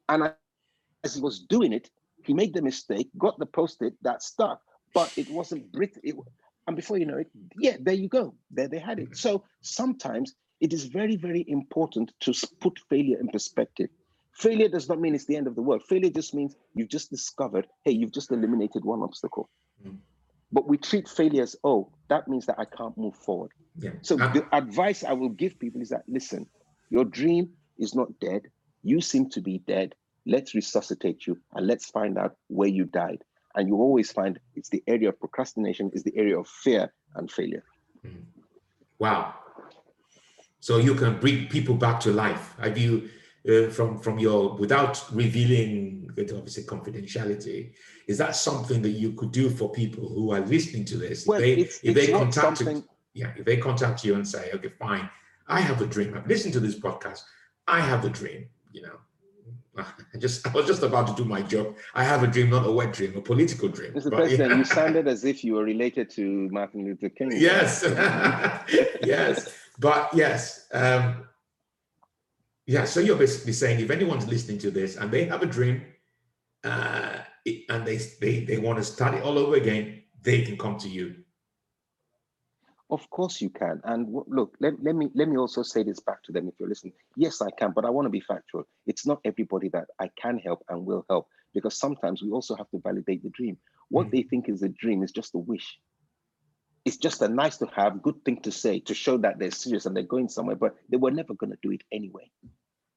And 0.08 0.32
as 1.02 1.14
he 1.14 1.20
was 1.20 1.40
doing 1.40 1.72
it, 1.72 1.90
he 2.24 2.32
made 2.32 2.54
the 2.54 2.62
mistake, 2.62 3.08
got 3.18 3.38
the 3.38 3.46
post-it 3.46 3.94
that 4.02 4.22
stuck, 4.22 4.60
but 4.94 5.12
it 5.18 5.28
wasn't 5.30 5.72
Brit. 5.72 5.98
It, 6.02 6.14
and 6.66 6.76
before 6.76 6.98
you 6.98 7.06
know 7.06 7.18
it, 7.18 7.30
yeah, 7.58 7.76
there 7.80 7.94
you 7.94 8.08
go. 8.08 8.34
There 8.50 8.68
they 8.68 8.78
had 8.78 8.98
it. 8.98 9.16
So 9.16 9.44
sometimes 9.62 10.34
it 10.60 10.72
is 10.72 10.84
very, 10.84 11.16
very 11.16 11.44
important 11.48 12.12
to 12.20 12.32
put 12.60 12.78
failure 12.88 13.18
in 13.18 13.28
perspective. 13.28 13.90
Failure 14.34 14.68
does 14.68 14.88
not 14.88 15.00
mean 15.00 15.14
it's 15.14 15.26
the 15.26 15.36
end 15.36 15.46
of 15.46 15.54
the 15.54 15.62
world. 15.62 15.82
Failure 15.88 16.10
just 16.10 16.34
means 16.34 16.56
you've 16.74 16.88
just 16.88 17.10
discovered, 17.10 17.66
hey, 17.84 17.92
you've 17.92 18.12
just 18.12 18.32
eliminated 18.32 18.84
one 18.84 19.02
obstacle. 19.02 19.48
Mm. 19.86 19.98
But 20.52 20.68
we 20.68 20.76
treat 20.76 21.08
failure 21.08 21.42
as, 21.42 21.56
oh, 21.64 21.90
that 22.08 22.28
means 22.28 22.46
that 22.46 22.58
I 22.58 22.64
can't 22.64 22.96
move 22.98 23.14
forward. 23.14 23.52
Yeah. 23.78 23.90
So 24.02 24.20
uh, 24.20 24.32
the 24.32 24.46
advice 24.52 25.04
I 25.04 25.12
will 25.12 25.28
give 25.30 25.58
people 25.58 25.80
is 25.80 25.88
that 25.88 26.02
listen, 26.08 26.46
your 26.90 27.04
dream 27.04 27.50
is 27.78 27.94
not 27.94 28.08
dead. 28.20 28.42
You 28.82 29.00
seem 29.00 29.30
to 29.30 29.40
be 29.40 29.58
dead. 29.58 29.94
let's 30.26 30.54
resuscitate 30.54 31.26
you 31.26 31.38
and 31.54 31.66
let's 31.66 31.86
find 31.86 32.18
out 32.18 32.36
where 32.48 32.68
you 32.68 32.84
died. 32.84 33.22
And 33.54 33.68
you 33.68 33.76
always 33.76 34.10
find 34.10 34.38
it's 34.54 34.68
the 34.68 34.82
area 34.86 35.10
of 35.10 35.20
procrastination, 35.20 35.90
is 35.92 36.02
the 36.02 36.16
area 36.16 36.38
of 36.38 36.48
fear 36.48 36.92
and 37.14 37.30
failure. 37.30 37.64
Mm. 38.04 38.22
Wow. 38.98 39.34
So 40.60 40.78
you 40.78 40.94
can 40.94 41.20
bring 41.20 41.46
people 41.48 41.74
back 41.74 42.00
to 42.00 42.10
life. 42.10 42.54
Have 42.58 42.78
you, 42.78 43.08
uh, 43.48 43.68
from 43.68 43.98
from 43.98 44.18
your 44.18 44.54
without 44.54 45.04
revealing 45.12 46.10
it, 46.16 46.32
obviously 46.32 46.64
confidentiality, 46.64 47.72
is 48.06 48.18
that 48.18 48.36
something 48.36 48.82
that 48.82 48.90
you 48.90 49.12
could 49.12 49.32
do 49.32 49.50
for 49.50 49.70
people 49.70 50.08
who 50.08 50.32
are 50.32 50.40
listening 50.40 50.84
to 50.86 50.96
this? 50.96 51.26
Well, 51.26 51.38
if 51.38 51.44
they, 51.44 51.62
it's, 51.62 51.76
if 51.82 51.96
it's 51.96 52.06
they 52.06 52.12
contact 52.12 52.58
something... 52.58 52.76
you, 52.76 52.88
yeah, 53.14 53.32
if 53.36 53.44
they 53.44 53.56
contact 53.56 54.04
you 54.04 54.14
and 54.14 54.26
say, 54.26 54.50
okay, 54.54 54.70
fine, 54.78 55.08
I 55.46 55.60
have 55.60 55.80
a 55.80 55.86
dream. 55.86 56.14
I've 56.16 56.26
listened 56.26 56.54
to 56.54 56.60
this 56.60 56.78
podcast. 56.78 57.22
I 57.66 57.80
have 57.80 58.04
a 58.04 58.10
dream. 58.10 58.46
You 58.72 58.82
know, 58.82 58.96
I 59.84 60.18
just 60.18 60.46
I 60.46 60.50
was 60.52 60.66
just 60.66 60.82
about 60.82 61.06
to 61.08 61.14
do 61.14 61.24
my 61.24 61.42
job. 61.42 61.76
I 61.94 62.04
have 62.04 62.22
a 62.22 62.26
dream, 62.26 62.50
not 62.50 62.66
a 62.66 62.70
wet 62.70 62.92
dream, 62.92 63.16
a 63.16 63.20
political 63.20 63.68
dream. 63.68 63.92
Mr. 63.92 64.04
But, 64.04 64.14
President, 64.14 64.50
yeah. 64.50 64.56
you 64.56 64.64
sounded 64.80 65.08
as 65.08 65.24
if 65.24 65.44
you 65.44 65.54
were 65.54 65.64
related 65.64 66.10
to 66.10 66.48
Martin 66.50 66.84
Luther 66.84 67.08
King. 67.08 67.32
Yes, 67.32 67.84
yes, 69.02 69.54
but 69.78 70.14
yes, 70.14 70.66
um, 70.72 71.24
yeah. 72.66 72.84
So 72.84 73.00
you're 73.00 73.16
basically 73.16 73.52
saying 73.52 73.80
if 73.80 73.90
anyone's 73.90 74.26
listening 74.26 74.58
to 74.58 74.70
this 74.70 74.96
and 74.96 75.10
they 75.10 75.24
have 75.24 75.42
a 75.42 75.46
dream, 75.46 75.82
uh, 76.64 77.18
and 77.68 77.86
they 77.86 77.96
they 78.20 78.44
they 78.44 78.58
want 78.58 78.78
to 78.78 78.84
start 78.84 79.14
it 79.14 79.22
all 79.22 79.38
over 79.38 79.56
again, 79.56 80.02
they 80.22 80.42
can 80.42 80.56
come 80.56 80.78
to 80.78 80.88
you. 80.88 81.16
Of 82.90 83.08
course 83.10 83.40
you 83.40 83.50
can. 83.50 83.80
And 83.84 84.14
look, 84.28 84.56
let, 84.60 84.74
let 84.82 84.94
me 84.94 85.10
let 85.14 85.28
me 85.28 85.36
also 85.36 85.62
say 85.62 85.82
this 85.82 86.00
back 86.00 86.22
to 86.24 86.32
them 86.32 86.48
if 86.48 86.54
you're 86.58 86.68
listening. 86.68 86.92
Yes, 87.16 87.40
I 87.40 87.50
can, 87.50 87.72
but 87.74 87.84
I 87.84 87.90
want 87.90 88.06
to 88.06 88.10
be 88.10 88.20
factual. 88.20 88.64
It's 88.86 89.06
not 89.06 89.20
everybody 89.24 89.68
that 89.70 89.88
I 89.98 90.10
can 90.20 90.38
help 90.38 90.64
and 90.68 90.84
will 90.84 91.04
help 91.08 91.26
because 91.54 91.76
sometimes 91.76 92.22
we 92.22 92.30
also 92.30 92.54
have 92.56 92.70
to 92.70 92.80
validate 92.80 93.22
the 93.22 93.30
dream. 93.30 93.56
What 93.88 94.08
mm. 94.08 94.10
they 94.12 94.22
think 94.22 94.48
is 94.48 94.62
a 94.62 94.68
dream 94.68 95.02
is 95.02 95.12
just 95.12 95.34
a 95.34 95.38
wish. 95.38 95.78
It's 96.84 96.96
just 96.96 97.22
a 97.22 97.28
nice 97.28 97.56
to 97.58 97.66
have, 97.74 98.02
good 98.02 98.24
thing 98.24 98.40
to 98.42 98.52
say 98.52 98.80
to 98.80 98.94
show 98.94 99.16
that 99.18 99.38
they're 99.38 99.50
serious 99.50 99.86
and 99.86 99.96
they're 99.96 100.02
going 100.02 100.28
somewhere, 100.28 100.56
but 100.56 100.76
they 100.90 100.96
were 100.96 101.10
never 101.10 101.34
going 101.34 101.50
to 101.50 101.58
do 101.62 101.70
it 101.70 101.82
anyway. 101.90 102.30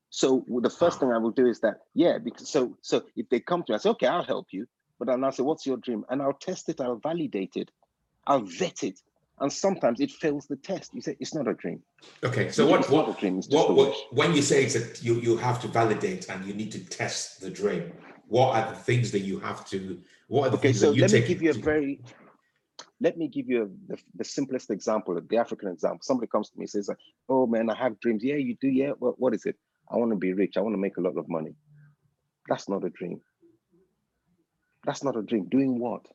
So 0.09 0.45
the 0.47 0.69
first 0.69 0.99
thing 0.99 1.11
I 1.11 1.17
will 1.17 1.31
do 1.31 1.47
is 1.47 1.59
that, 1.61 1.81
yeah, 1.93 2.17
because 2.17 2.49
so 2.49 2.77
so 2.81 3.03
if 3.15 3.29
they 3.29 3.39
come 3.39 3.63
to 3.63 3.71
me, 3.71 3.75
I 3.75 3.79
say, 3.79 3.89
okay, 3.89 4.07
I'll 4.07 4.23
help 4.23 4.47
you. 4.51 4.67
But 4.99 5.07
then 5.07 5.23
I'll 5.23 5.31
say, 5.31 5.43
what's 5.43 5.65
your 5.65 5.77
dream? 5.77 6.05
And 6.09 6.21
I'll 6.21 6.33
test 6.33 6.69
it, 6.69 6.81
I'll 6.81 6.95
validate 6.95 7.55
it, 7.55 7.69
I'll 8.25 8.41
vet 8.41 8.83
it 8.83 8.99
and 9.39 9.51
sometimes 9.51 9.99
it 9.99 10.11
fails 10.11 10.47
the 10.47 10.55
test. 10.55 10.93
You 10.93 11.01
say 11.01 11.15
it's 11.19 11.33
not 11.33 11.47
a 11.47 11.53
dream. 11.53 11.81
Okay, 12.23 12.49
so 12.49 12.65
what 12.65 12.89
what, 12.89 13.19
dream, 13.19 13.41
what, 13.49 13.75
what 13.75 13.95
when 14.11 14.33
you 14.33 14.41
say 14.41 14.63
it's 14.63 14.73
that 14.73 15.03
you 15.03 15.15
you 15.15 15.37
have 15.37 15.61
to 15.61 15.67
validate 15.67 16.29
and 16.29 16.45
you 16.45 16.53
need 16.53 16.71
to 16.71 16.83
test 16.85 17.41
the 17.41 17.49
dream, 17.49 17.93
what 18.27 18.55
are 18.55 18.71
the 18.71 18.77
things 18.77 19.11
that 19.11 19.19
you 19.19 19.39
have 19.39 19.65
to? 19.69 19.99
What 20.27 20.47
are 20.47 20.49
the 20.51 20.57
okay, 20.57 20.69
things 20.69 20.81
so 20.81 20.89
that 20.89 20.95
you 20.95 21.01
let 21.01 21.11
me 21.11 21.21
give 21.21 21.41
you 21.41 21.51
a 21.51 21.53
very 21.53 22.01
let 22.99 23.17
me 23.17 23.27
give 23.27 23.47
you 23.47 23.63
a, 23.63 23.93
the, 23.93 24.01
the 24.15 24.23
simplest 24.23 24.71
example, 24.71 25.19
the 25.21 25.37
African 25.37 25.69
example. 25.69 25.99
Somebody 26.01 26.27
comes 26.27 26.49
to 26.49 26.57
me 26.57 26.63
and 26.63 26.69
says, 26.69 26.89
"Oh 27.29 27.45
man, 27.45 27.69
I 27.69 27.75
have 27.75 27.99
dreams." 27.99 28.23
Yeah, 28.23 28.35
you 28.35 28.55
do. 28.59 28.67
Yeah, 28.67 28.91
what, 28.99 29.19
what 29.19 29.33
is 29.33 29.45
it? 29.45 29.55
I 29.91 29.97
want 29.97 30.11
to 30.11 30.17
be 30.17 30.33
rich. 30.33 30.57
I 30.57 30.61
want 30.61 30.73
to 30.73 30.79
make 30.79 30.97
a 30.97 31.01
lot 31.01 31.17
of 31.17 31.29
money. 31.29 31.55
That's 32.47 32.67
not 32.67 32.83
a 32.83 32.89
dream. 32.89 33.21
That's 34.85 35.03
not 35.03 35.15
a 35.15 35.21
dream. 35.21 35.47
Doing 35.49 35.79
what? 35.79 36.05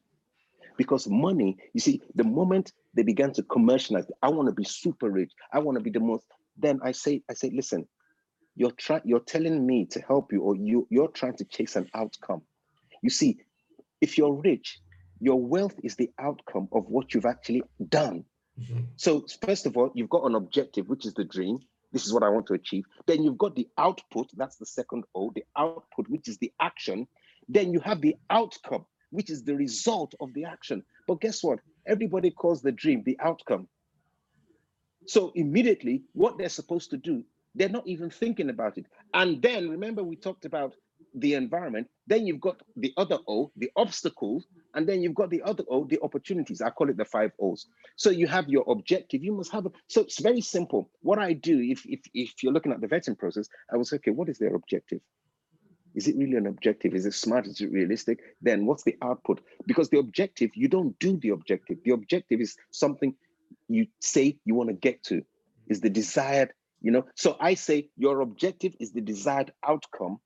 Because 0.76 1.06
money, 1.08 1.58
you 1.74 1.80
see, 1.80 2.00
the 2.14 2.24
moment 2.24 2.72
they 2.94 3.02
began 3.02 3.32
to 3.34 3.42
commercialize, 3.42 4.06
I 4.22 4.30
want 4.30 4.48
to 4.48 4.54
be 4.54 4.64
super 4.64 5.10
rich. 5.10 5.32
I 5.52 5.58
want 5.58 5.76
to 5.76 5.84
be 5.84 5.90
the 5.90 6.00
most. 6.00 6.24
Then 6.56 6.80
I 6.82 6.92
say, 6.92 7.22
I 7.30 7.34
say, 7.34 7.50
listen, 7.54 7.86
you're 8.56 8.72
trying, 8.72 9.02
you're 9.04 9.20
telling 9.20 9.66
me 9.66 9.86
to 9.86 10.00
help 10.00 10.32
you, 10.32 10.42
or 10.42 10.56
you 10.56 10.86
you're 10.90 11.08
trying 11.08 11.36
to 11.36 11.44
chase 11.44 11.76
an 11.76 11.88
outcome. 11.94 12.42
You 13.02 13.10
see, 13.10 13.38
if 14.00 14.18
you're 14.18 14.34
rich, 14.34 14.80
your 15.22 15.40
wealth 15.40 15.74
is 15.84 15.94
the 15.94 16.10
outcome 16.18 16.68
of 16.72 16.88
what 16.88 17.14
you've 17.14 17.26
actually 17.26 17.62
done. 17.88 18.24
Mm-hmm. 18.60 18.80
So 18.96 19.24
first 19.46 19.66
of 19.66 19.76
all, 19.76 19.92
you've 19.94 20.10
got 20.10 20.24
an 20.24 20.34
objective, 20.34 20.88
which 20.88 21.06
is 21.06 21.14
the 21.14 21.22
dream. 21.22 21.60
This 21.92 22.04
is 22.04 22.12
what 22.12 22.24
I 22.24 22.28
want 22.28 22.46
to 22.48 22.54
achieve. 22.54 22.84
Then 23.06 23.22
you've 23.22 23.38
got 23.38 23.54
the 23.54 23.68
output, 23.78 24.30
that's 24.36 24.56
the 24.56 24.66
second 24.66 25.04
O, 25.14 25.30
the 25.32 25.44
output, 25.56 26.08
which 26.08 26.26
is 26.26 26.38
the 26.38 26.52
action. 26.60 27.06
Then 27.48 27.72
you 27.72 27.78
have 27.80 28.00
the 28.00 28.16
outcome, 28.30 28.84
which 29.10 29.30
is 29.30 29.44
the 29.44 29.54
result 29.54 30.12
of 30.20 30.34
the 30.34 30.44
action. 30.44 30.82
But 31.06 31.20
guess 31.20 31.40
what? 31.44 31.60
Everybody 31.86 32.32
calls 32.32 32.60
the 32.60 32.72
dream 32.72 33.04
the 33.06 33.18
outcome. 33.20 33.68
So 35.06 35.30
immediately, 35.36 36.02
what 36.14 36.36
they're 36.36 36.48
supposed 36.48 36.90
to 36.90 36.96
do, 36.96 37.22
they're 37.54 37.68
not 37.68 37.86
even 37.86 38.10
thinking 38.10 38.50
about 38.50 38.76
it. 38.76 38.86
And 39.14 39.40
then 39.40 39.68
remember, 39.68 40.02
we 40.02 40.16
talked 40.16 40.46
about 40.46 40.74
the 41.14 41.34
environment. 41.34 41.88
Then 42.06 42.26
you've 42.26 42.40
got 42.40 42.60
the 42.76 42.92
other 42.96 43.18
O, 43.28 43.52
the 43.56 43.70
obstacles, 43.76 44.46
and 44.74 44.88
then 44.88 45.02
you've 45.02 45.14
got 45.14 45.30
the 45.30 45.42
other 45.42 45.64
O, 45.70 45.84
the 45.84 46.00
opportunities. 46.02 46.60
I 46.60 46.70
call 46.70 46.90
it 46.90 46.96
the 46.96 47.04
five 47.04 47.30
O's. 47.40 47.66
So 47.96 48.10
you 48.10 48.26
have 48.26 48.48
your 48.48 48.64
objective. 48.66 49.22
You 49.22 49.32
must 49.32 49.52
have 49.52 49.66
a, 49.66 49.70
so 49.88 50.00
it's 50.00 50.20
very 50.20 50.40
simple. 50.40 50.90
What 51.02 51.18
I 51.18 51.32
do, 51.32 51.60
if 51.60 51.86
if 51.86 52.00
if 52.12 52.42
you're 52.42 52.52
looking 52.52 52.72
at 52.72 52.80
the 52.80 52.88
vetting 52.88 53.18
process, 53.18 53.48
I 53.72 53.76
will 53.76 53.84
say, 53.84 53.96
okay, 53.96 54.10
what 54.10 54.28
is 54.28 54.38
their 54.38 54.54
objective? 54.54 55.00
Is 55.94 56.08
it 56.08 56.16
really 56.16 56.36
an 56.36 56.46
objective? 56.46 56.94
Is 56.94 57.06
it 57.06 57.14
smart? 57.14 57.46
Is 57.46 57.60
it 57.60 57.70
realistic? 57.70 58.18
Then 58.40 58.66
what's 58.66 58.82
the 58.82 58.96
output? 59.02 59.40
Because 59.66 59.90
the 59.90 59.98
objective, 59.98 60.50
you 60.54 60.68
don't 60.68 60.98
do 60.98 61.18
the 61.18 61.30
objective. 61.30 61.78
The 61.84 61.92
objective 61.92 62.40
is 62.40 62.56
something 62.70 63.14
you 63.68 63.86
say 64.00 64.38
you 64.44 64.54
want 64.54 64.70
to 64.70 64.74
get 64.74 65.02
to, 65.04 65.22
is 65.68 65.80
the 65.80 65.90
desired, 65.90 66.52
you 66.80 66.90
know. 66.90 67.04
So 67.14 67.36
I 67.38 67.54
say 67.54 67.90
your 67.96 68.20
objective 68.20 68.74
is 68.80 68.92
the 68.92 69.02
desired 69.02 69.52
outcome, 69.66 70.18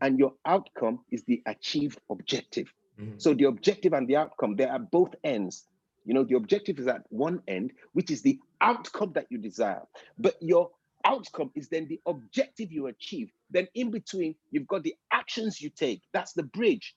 and 0.00 0.18
your 0.18 0.32
outcome 0.44 1.00
is 1.10 1.24
the 1.24 1.42
achieved 1.46 2.00
objective. 2.10 2.72
Mm-hmm. 3.00 3.18
So 3.18 3.34
the 3.34 3.44
objective 3.44 3.92
and 3.92 4.08
the 4.08 4.16
outcome, 4.16 4.56
they 4.56 4.64
are 4.64 4.78
both 4.78 5.14
ends. 5.24 5.66
You 6.04 6.14
know, 6.14 6.24
the 6.24 6.36
objective 6.36 6.78
is 6.78 6.86
at 6.86 7.02
one 7.08 7.42
end, 7.48 7.72
which 7.92 8.10
is 8.10 8.22
the 8.22 8.38
outcome 8.60 9.12
that 9.14 9.26
you 9.30 9.38
desire. 9.38 9.82
But 10.18 10.36
your 10.40 10.70
outcome 11.04 11.50
is 11.54 11.68
then 11.68 11.88
the 11.88 12.00
objective 12.06 12.72
you 12.72 12.86
achieve. 12.86 13.30
Then 13.50 13.68
in 13.74 13.90
between, 13.90 14.34
you've 14.50 14.66
got 14.68 14.82
the 14.82 14.94
actions 15.12 15.60
you 15.60 15.70
take. 15.70 16.02
That's 16.12 16.32
the 16.32 16.42
bridge. 16.42 16.94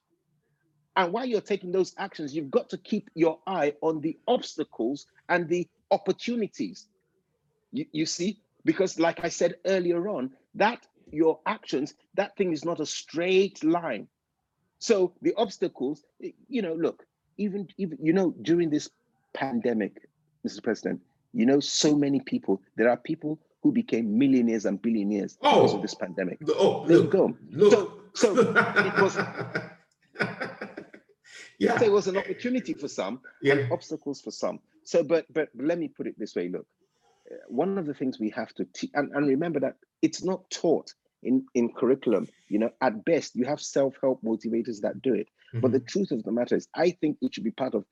And 0.95 1.13
while 1.13 1.25
you're 1.25 1.41
taking 1.41 1.71
those 1.71 1.93
actions, 1.97 2.35
you've 2.35 2.51
got 2.51 2.69
to 2.69 2.77
keep 2.77 3.09
your 3.15 3.39
eye 3.47 3.73
on 3.81 4.01
the 4.01 4.17
obstacles 4.27 5.07
and 5.29 5.47
the 5.47 5.67
opportunities. 5.91 6.87
You, 7.71 7.85
you 7.91 8.05
see, 8.05 8.41
because 8.65 8.99
like 8.99 9.23
I 9.23 9.29
said 9.29 9.55
earlier 9.65 10.09
on, 10.09 10.31
that 10.55 10.85
your 11.11 11.39
actions, 11.45 11.93
that 12.15 12.35
thing 12.37 12.53
is 12.53 12.65
not 12.65 12.79
a 12.79 12.85
straight 12.85 13.63
line. 13.63 14.07
So 14.79 15.13
the 15.21 15.33
obstacles, 15.35 16.03
you 16.47 16.61
know, 16.61 16.73
look, 16.73 17.05
even 17.37 17.67
even 17.77 17.97
you 18.01 18.13
know, 18.13 18.33
during 18.41 18.69
this 18.69 18.89
pandemic, 19.33 20.09
Mr. 20.47 20.63
President, 20.63 21.01
you 21.33 21.45
know, 21.45 21.59
so 21.59 21.95
many 21.95 22.19
people, 22.21 22.61
there 22.75 22.89
are 22.89 22.97
people 22.97 23.39
who 23.61 23.71
became 23.71 24.17
millionaires 24.17 24.65
and 24.65 24.81
billionaires 24.81 25.37
oh. 25.41 25.55
because 25.55 25.73
of 25.75 25.81
this 25.81 25.95
oh, 25.95 26.05
pandemic. 26.05 26.39
Oh, 26.47 26.85
there 26.87 26.97
look, 26.97 27.13
you 27.13 27.19
go. 27.19 27.37
Look. 27.51 28.15
So, 28.15 28.33
so 28.33 28.53
it 28.77 29.01
was. 29.01 29.17
yeah, 31.59 31.77
so 31.77 31.85
it 31.85 31.91
was 31.91 32.07
an 32.07 32.17
opportunity 32.17 32.73
for 32.73 32.87
some, 32.87 33.19
yeah. 33.41 33.53
and 33.53 33.71
obstacles 33.71 34.21
for 34.21 34.31
some. 34.31 34.59
So, 34.83 35.03
but 35.03 35.25
but 35.31 35.49
let 35.55 35.77
me 35.77 35.89
put 35.89 36.07
it 36.07 36.17
this 36.17 36.35
way: 36.35 36.49
Look, 36.49 36.65
one 37.49 37.77
of 37.77 37.85
the 37.85 37.93
things 37.93 38.19
we 38.19 38.29
have 38.31 38.53
to 38.55 38.65
teach, 38.73 38.91
and, 38.93 39.11
and 39.13 39.27
remember 39.27 39.59
that 39.61 39.75
it's 40.01 40.23
not 40.23 40.49
taught 40.49 40.93
in 41.23 41.45
in 41.53 41.73
curriculum. 41.73 42.27
You 42.47 42.59
know, 42.59 42.69
at 42.81 43.05
best, 43.05 43.35
you 43.35 43.45
have 43.45 43.61
self 43.61 43.95
help 44.01 44.21
motivators 44.23 44.81
that 44.81 45.01
do 45.01 45.13
it. 45.13 45.27
Mm-hmm. 45.27 45.59
But 45.61 45.71
the 45.71 45.79
truth 45.79 46.11
of 46.11 46.23
the 46.23 46.31
matter 46.31 46.55
is, 46.55 46.67
I 46.75 46.91
think 46.91 47.17
it 47.21 47.33
should 47.33 47.43
be 47.43 47.51
part 47.51 47.73
of 47.73 47.85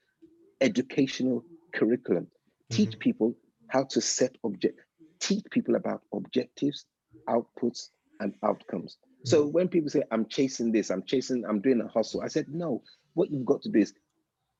educational 0.61 1.43
curriculum. 1.73 2.25
Mm-hmm. 2.25 2.75
Teach 2.75 2.99
people 2.99 3.35
how 3.69 3.83
to 3.83 4.01
set 4.01 4.35
object 4.43 4.79
teach 5.19 5.43
people 5.51 5.75
about 5.75 6.01
objectives, 6.13 6.85
outputs, 7.29 7.89
and 8.19 8.33
outcomes. 8.43 8.97
So 9.25 9.43
mm-hmm. 9.43 9.51
when 9.51 9.67
people 9.67 9.89
say, 9.89 10.03
I'm 10.11 10.27
chasing 10.27 10.71
this, 10.71 10.89
I'm 10.89 11.03
chasing, 11.03 11.43
I'm 11.47 11.61
doing 11.61 11.81
a 11.81 11.87
hustle, 11.87 12.21
I 12.21 12.27
said, 12.27 12.47
no, 12.49 12.83
what 13.13 13.31
you've 13.31 13.45
got 13.45 13.61
to 13.63 13.69
do 13.69 13.79
is 13.79 13.93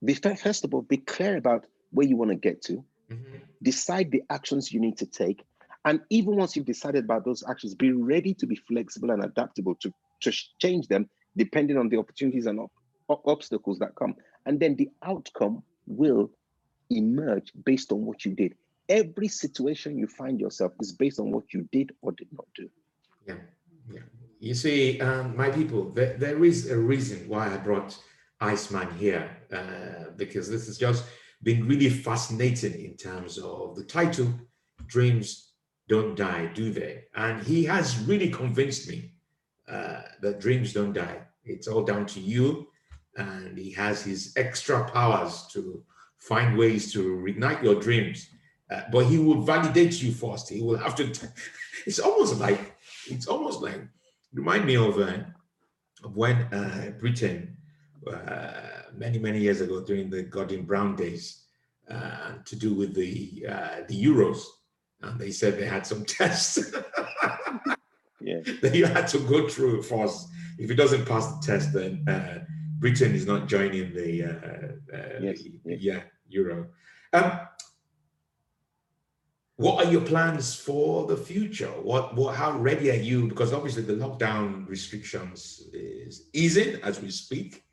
be 0.04 0.14
first 0.14 0.64
of 0.64 0.74
all, 0.74 0.82
be 0.82 0.98
clear 0.98 1.38
about 1.38 1.66
where 1.92 2.08
you 2.08 2.18
want 2.18 2.30
to 2.30 2.36
get 2.36 2.62
to, 2.64 2.84
mm-hmm. 3.12 3.38
decide 3.62 4.12
the 4.12 4.24
actions 4.30 4.72
you 4.72 4.80
need 4.80 4.98
to 4.98 5.06
take. 5.06 5.44
And 5.86 6.02
even 6.10 6.36
once 6.36 6.56
you've 6.56 6.66
decided 6.66 7.06
about 7.06 7.24
those 7.24 7.44
actions, 7.48 7.74
be 7.74 7.92
ready 7.92 8.34
to 8.36 8.46
be 8.46 8.56
flexible 8.56 9.12
and 9.12 9.24
adaptable 9.24 9.76
to, 9.76 9.94
to 10.22 10.32
change 10.60 10.88
them 10.88 11.10
depending 11.36 11.78
on 11.78 11.88
the 11.90 11.98
opportunities 11.98 12.46
and 12.46 12.60
op- 12.60 13.24
obstacles 13.26 13.80
that 13.80 13.96
come. 13.96 14.16
And 14.46 14.60
then 14.60 14.76
the 14.76 14.90
outcome 15.04 15.64
will 15.86 16.32
emerge 16.90 17.52
based 17.64 17.92
on 17.92 18.06
what 18.06 18.26
you 18.26 18.34
did 18.34 18.56
every 18.90 19.28
situation 19.28 19.98
you 19.98 20.08
find 20.08 20.40
yourself 20.40 20.74
is 20.80 20.92
based 20.92 21.20
on 21.20 21.32
what 21.32 21.54
you 21.54 21.68
did 21.72 21.92
or 22.02 22.12
did 22.14 22.28
not 22.32 22.46
do. 22.56 22.70
Yeah, 23.28 23.36
yeah. 23.92 24.02
You 24.40 24.54
see, 24.54 25.00
um, 25.02 25.36
my 25.36 25.50
people, 25.50 25.90
there, 25.92 26.16
there 26.18 26.44
is 26.44 26.70
a 26.70 26.78
reason 26.78 27.28
why 27.28 27.54
I 27.54 27.58
brought 27.58 27.98
Iceman 28.40 28.92
here, 28.98 29.30
uh, 29.52 30.12
because 30.16 30.50
this 30.50 30.68
is 30.68 30.78
just 30.78 31.04
been 31.44 31.68
really 31.68 31.90
fascinating 31.90 32.74
in 32.84 32.98
terms 32.98 33.38
of 33.38 33.76
the 33.76 33.84
title, 33.84 34.34
Dreams 34.88 35.54
Don't 35.88 36.16
Die, 36.16 36.46
Do 36.54 36.72
They? 36.72 37.04
And 37.16 37.44
he 37.44 37.64
has 37.66 38.00
really 38.00 38.30
convinced 38.30 38.90
me 38.90 39.14
uh, 39.68 40.02
that 40.22 40.40
dreams 40.40 40.74
don't 40.74 40.94
die. 40.94 41.20
It's 41.44 41.68
all 41.68 41.84
down 41.84 42.06
to 42.08 42.20
you, 42.20 42.68
and 43.16 43.58
he 43.58 43.72
has 43.72 44.04
his 44.04 44.34
extra 44.38 44.90
powers 44.90 45.46
to 45.52 45.84
find 46.20 46.58
ways 46.58 46.92
to 46.94 47.18
reignite 47.18 47.64
your 47.64 47.76
dreams. 47.76 48.30
Uh, 48.70 48.82
but 48.92 49.06
he 49.06 49.18
will 49.18 49.42
validate 49.42 50.02
you 50.02 50.12
first. 50.12 50.50
He 50.50 50.62
will 50.62 50.78
have 50.78 50.96
to. 50.96 51.10
T- 51.10 51.28
it's 51.86 52.00
almost 52.00 52.40
like 52.40 52.76
it's 53.10 53.28
almost 53.28 53.62
like 53.62 53.82
remind 54.34 54.66
me 54.66 54.76
of 54.76 55.00
uh, 55.00 55.20
of 56.04 56.16
when 56.16 56.36
uh, 56.54 56.92
Britain 57.00 57.58
uh, 58.06 58.77
many 58.98 59.20
many 59.20 59.40
years 59.40 59.62
ago 59.62 59.82
during 59.84 60.10
the 60.10 60.24
Gordon 60.24 60.64
Brown 60.66 60.96
days 60.96 61.44
uh, 61.90 62.34
to 62.46 62.56
do 62.56 62.74
with 62.74 62.94
the 62.96 63.46
uh, 63.48 63.78
the 63.88 64.04
Euros, 64.06 64.40
and 65.02 65.20
they 65.20 65.32
said 65.32 65.58
they 65.58 65.66
had 65.66 65.86
some 65.86 66.04
tests. 66.18 66.58
Yeah. 68.20 68.40
that 68.62 68.74
you 68.76 68.86
had 68.86 69.08
to 69.10 69.20
go 69.20 69.48
through 69.48 69.84
first. 69.84 70.28
If 70.58 70.72
it 70.72 70.76
doesn't 70.76 71.06
pass 71.06 71.28
the 71.34 71.46
test, 71.46 71.72
then 71.74 72.04
uh, 72.10 72.40
Britain 72.80 73.14
is 73.14 73.26
not 73.28 73.48
joining 73.48 73.94
the 73.94 74.24
uh, 74.24 74.96
uh, 74.98 75.20
Yes, 75.22 75.44
the- 75.44 75.60
yes. 75.66 75.80
yeah 75.82 76.02
Euro. 76.30 76.68
Um, 77.14 77.40
what 79.56 79.84
are 79.86 79.92
your 79.92 80.02
plans 80.02 80.56
for 80.56 81.08
the 81.08 81.18
future? 81.18 81.68
What, 81.68 82.16
what, 82.16 82.36
how 82.36 82.58
ready 82.58 82.92
are 82.92 82.96
you? 82.96 83.28
Because 83.28 83.54
obviously 83.54 83.84
the 83.84 83.94
lockdown 83.94 84.68
restrictions 84.68 85.64
is 85.74 86.30
easing 86.34 86.80
as 86.84 87.02
we 87.02 87.10
speak. 87.10 87.64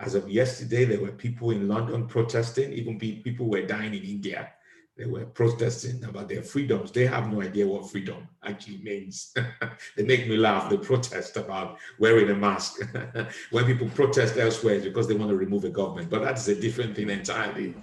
As 0.00 0.14
of 0.14 0.30
yesterday, 0.30 0.86
there 0.86 1.00
were 1.00 1.12
people 1.12 1.50
in 1.50 1.68
London 1.68 2.06
protesting. 2.06 2.72
Even 2.72 2.98
people 2.98 3.46
were 3.50 3.66
dying 3.66 3.92
in 3.92 4.02
India. 4.02 4.50
They 4.96 5.04
were 5.04 5.26
protesting 5.26 6.02
about 6.04 6.28
their 6.28 6.42
freedoms. 6.42 6.90
They 6.90 7.06
have 7.06 7.30
no 7.30 7.42
idea 7.42 7.66
what 7.66 7.90
freedom 7.90 8.26
actually 8.42 8.78
means. 8.78 9.34
they 9.96 10.02
make 10.02 10.26
me 10.26 10.38
laugh. 10.38 10.70
They 10.70 10.78
protest 10.78 11.36
about 11.36 11.78
wearing 11.98 12.30
a 12.30 12.34
mask. 12.34 12.80
when 13.50 13.66
people 13.66 13.88
protest 13.90 14.38
elsewhere, 14.38 14.74
it's 14.74 14.84
because 14.84 15.06
they 15.06 15.14
want 15.14 15.30
to 15.30 15.36
remove 15.36 15.64
a 15.64 15.70
government. 15.70 16.10
But 16.10 16.22
that's 16.22 16.48
a 16.48 16.58
different 16.58 16.96
thing 16.96 17.10
entirely. 17.10 17.74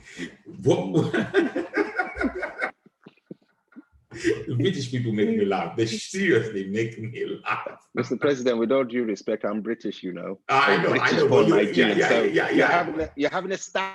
What, 0.63 1.13
the 4.47 4.55
British 4.55 4.91
people 4.91 5.11
make 5.11 5.30
me 5.30 5.45
laugh. 5.45 5.76
They 5.76 5.86
seriously 5.86 6.68
make 6.70 6.97
me 6.99 7.39
laugh. 7.43 7.80
Mr. 7.97 8.20
President, 8.20 8.57
with 8.57 8.72
all 8.72 8.84
due 8.84 9.03
respect, 9.03 9.45
I'm 9.45 9.61
British, 9.61 10.03
you 10.03 10.13
know. 10.13 10.39
I 10.49 10.76
I'm 10.76 10.84
know, 10.84 10.89
I 10.93 10.97
British 10.99 11.18
know. 11.18 11.28
born 11.30 11.49
but 11.49 11.63
you- 11.76 11.84
yeah, 11.84 11.88
Nigerian, 11.88 11.97
yeah, 11.97 12.09
so 12.09 12.24
yeah, 12.24 12.49
You're 12.51 12.68
having 12.68 12.99
a, 13.01 13.09
you're 13.15 13.30
having 13.30 13.51
a 13.51 13.57
stab 13.57 13.93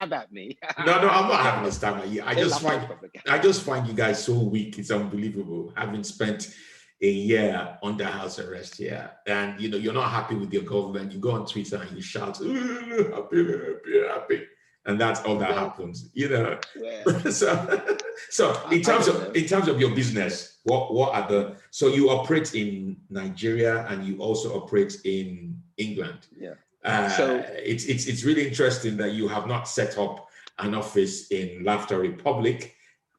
at 0.00 0.32
me. 0.32 0.58
No, 0.86 1.00
no, 1.02 1.08
I'm 1.08 1.28
not 1.28 1.40
having 1.40 1.68
a 1.68 1.72
stammer. 1.72 2.06
here. 2.06 2.22
I 2.26 2.34
just 2.34 2.60
find 2.62 2.86
I 3.28 3.38
just 3.38 3.62
find 3.62 3.86
you 3.86 3.92
guys 3.94 4.24
so 4.24 4.32
weak. 4.38 4.78
It's 4.78 4.90
unbelievable. 4.90 5.72
Having 5.76 6.04
spent 6.04 6.54
a 7.02 7.10
year 7.10 7.78
under 7.82 8.04
house 8.04 8.38
arrest 8.38 8.76
here, 8.76 9.10
and 9.26 9.60
you 9.60 9.68
know 9.70 9.76
you're 9.76 9.92
not 9.94 10.10
happy 10.10 10.34
with 10.36 10.52
your 10.52 10.62
government. 10.62 11.12
You 11.12 11.18
go 11.18 11.32
on 11.32 11.46
Twitter 11.46 11.76
and 11.76 11.94
you 11.96 12.02
shout, 12.02 12.40
"Ooh, 12.40 13.10
"Happy, 13.14 13.44
happy, 13.46 14.08
happy," 14.08 14.42
and 14.86 15.00
that's 15.00 15.20
all 15.22 15.36
that 15.38 15.50
Yeah. 15.50 15.60
happens. 15.60 16.10
You 16.14 16.28
know. 16.30 16.58
Yeah. 16.76 17.30
so, 17.30 17.98
so 18.28 18.68
in 18.70 18.82
terms 18.82 19.08
of 19.08 19.34
in 19.34 19.46
terms 19.46 19.68
of 19.68 19.80
your 19.80 19.94
business, 19.94 20.58
what 20.64 20.92
what 20.92 21.14
are 21.14 21.28
the 21.28 21.56
so 21.70 21.88
you 21.88 22.10
operate 22.10 22.54
in 22.54 22.96
Nigeria 23.08 23.86
and 23.88 24.04
you 24.04 24.18
also 24.18 24.54
operate 24.54 25.00
in 25.04 25.60
England. 25.76 26.26
Yeah. 26.36 26.54
Uh, 26.84 27.08
So- 27.08 27.44
it's 27.56 27.84
it's 27.84 28.06
it's 28.06 28.24
really 28.24 28.46
interesting 28.46 28.96
that 28.98 29.12
you 29.12 29.28
have 29.28 29.46
not 29.46 29.68
set 29.68 29.98
up 29.98 30.28
an 30.58 30.74
office 30.74 31.30
in 31.30 31.64
Laughter 31.64 31.98
Republic. 31.98 32.74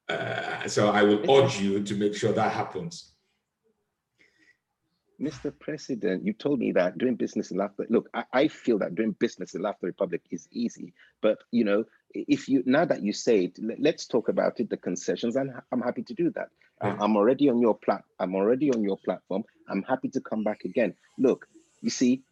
Uh, 0.09 0.67
so 0.67 0.89
I 0.89 1.03
will 1.03 1.21
urge 1.31 1.59
you 1.59 1.81
to 1.83 1.95
make 1.95 2.13
sure 2.15 2.33
that 2.33 2.51
happens. 2.51 3.11
Mr. 5.21 5.53
President, 5.59 6.25
you 6.25 6.33
told 6.33 6.59
me 6.59 6.71
that 6.71 6.97
doing 6.97 7.15
business 7.15 7.51
in 7.51 7.57
Laughter. 7.57 7.85
Look, 7.89 8.09
I, 8.13 8.23
I 8.33 8.47
feel 8.47 8.79
that 8.79 8.95
doing 8.95 9.15
business 9.19 9.53
in 9.53 9.61
Laughter 9.61 9.85
Republic 9.85 10.21
is 10.31 10.47
easy, 10.51 10.93
but 11.21 11.37
you 11.51 11.63
know, 11.63 11.85
if 12.13 12.47
you 12.49 12.63
now 12.65 12.85
that 12.85 13.01
you 13.03 13.13
say 13.13 13.45
it, 13.45 13.59
let, 13.61 13.79
let's 13.79 14.05
talk 14.05 14.29
about 14.29 14.59
it. 14.59 14.69
The 14.69 14.77
concessions, 14.77 15.35
and 15.35 15.51
I'm 15.71 15.81
happy 15.81 16.03
to 16.03 16.13
do 16.13 16.29
that. 16.31 16.49
Yeah. 16.83 16.97
I'm 16.99 17.15
already 17.15 17.49
on 17.49 17.59
your 17.61 17.75
plat. 17.77 18.03
I'm 18.19 18.35
already 18.35 18.71
on 18.71 18.83
your 18.83 18.97
platform. 19.05 19.43
I'm 19.69 19.83
happy 19.83 20.09
to 20.09 20.19
come 20.21 20.43
back 20.43 20.65
again. 20.65 20.93
Look, 21.19 21.47
you 21.81 21.89
see, 21.89 22.23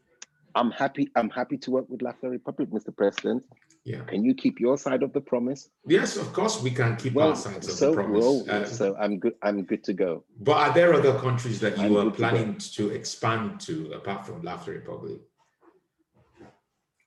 I'm 0.56 0.72
happy. 0.72 1.10
I'm 1.16 1.30
happy 1.30 1.58
to 1.58 1.72
work 1.72 1.90
with 1.90 2.02
Laughter 2.02 2.30
Republic, 2.30 2.70
Mr. 2.72 2.96
President. 2.96 3.44
Yeah. 3.86 4.02
Can 4.02 4.24
you 4.24 4.34
keep 4.34 4.60
your 4.60 4.78
side 4.78 5.04
of 5.04 5.14
the 5.14 5.22
promise? 5.22 5.70
Yes, 5.88 6.18
of 6.18 6.34
course 6.34 6.62
we 6.62 6.70
can 6.72 6.96
keep 6.98 7.14
Well, 7.14 7.30
our 7.30 7.36
sides 7.36 7.68
of 7.68 7.74
so 7.76 7.90
the 7.92 7.96
promise. 7.96 8.24
well, 8.24 8.46
Uh, 8.50 8.66
so 8.66 8.96
I'm 9.00 9.20
good. 9.20 9.36
I'm 9.42 9.64
good 9.64 9.84
to 9.86 9.94
go. 9.94 10.26
But 10.42 10.58
are 10.58 10.74
there 10.74 10.94
other 10.94 11.18
countries 11.20 11.60
that 11.62 11.80
I'm 11.80 11.92
you 11.92 11.98
are 11.98 12.04
good 12.04 12.14
to 12.14 12.18
planning 12.20 12.58
to 12.58 12.90
expand 12.90 13.62
to 13.62 13.94
apart 13.94 14.26
from 14.26 14.42
Laughter 14.42 14.72
Republic? 14.74 15.22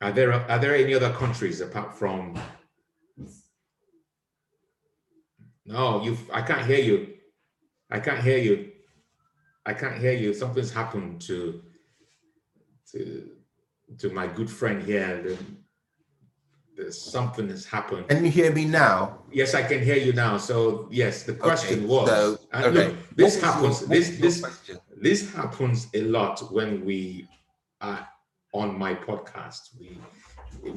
Are 0.01 0.13
there 0.13 0.33
are 0.33 0.59
there 0.59 0.75
any 0.75 0.95
other 0.95 1.13
countries 1.13 1.61
apart 1.61 1.95
from? 1.95 2.35
No, 5.73 6.03
you. 6.05 6.17
I 6.33 6.43
can't 6.43 6.67
hear 6.67 6.79
you. 6.91 7.15
I 7.91 7.99
can't 7.99 8.23
hear 8.23 8.39
you. 8.39 8.71
I 9.65 9.73
can't 9.73 9.99
hear 9.99 10.13
you. 10.13 10.35
Something's 10.35 10.73
happened 10.73 11.21
to 11.23 11.63
to 12.93 13.31
to 13.99 14.11
my 14.11 14.27
good 14.27 14.51
friend 14.51 14.83
here. 14.83 15.23
The, 15.23 15.39
there's 16.77 17.01
something 17.01 17.49
has 17.49 17.65
happened. 17.67 18.09
Can 18.09 18.25
you 18.25 18.31
hear 18.31 18.51
me 18.53 18.65
now? 18.65 19.19
Yes, 19.31 19.55
I 19.55 19.63
can 19.63 19.83
hear 19.83 19.97
you 19.97 20.13
now. 20.13 20.37
So 20.39 20.89
yes, 20.91 21.23
the 21.23 21.35
question 21.35 21.79
Okay, 21.81 21.87
was. 21.87 22.09
so, 22.09 22.39
uh, 22.53 22.63
okay. 22.67 22.71
look, 22.89 22.97
this 23.17 23.41
What 23.43 23.43
was 23.43 23.43
your- 23.43 23.53
happens. 23.53 23.77
This 23.95 24.07
this 24.25 24.41
question? 24.41 24.79
this 25.07 25.21
happens 25.35 25.79
a 25.95 26.03
lot 26.03 26.37
when 26.53 26.85
we 26.85 27.29
are 27.81 28.07
on 28.53 28.79
my 28.79 28.95
podcast. 28.95 29.61
We 29.81 29.99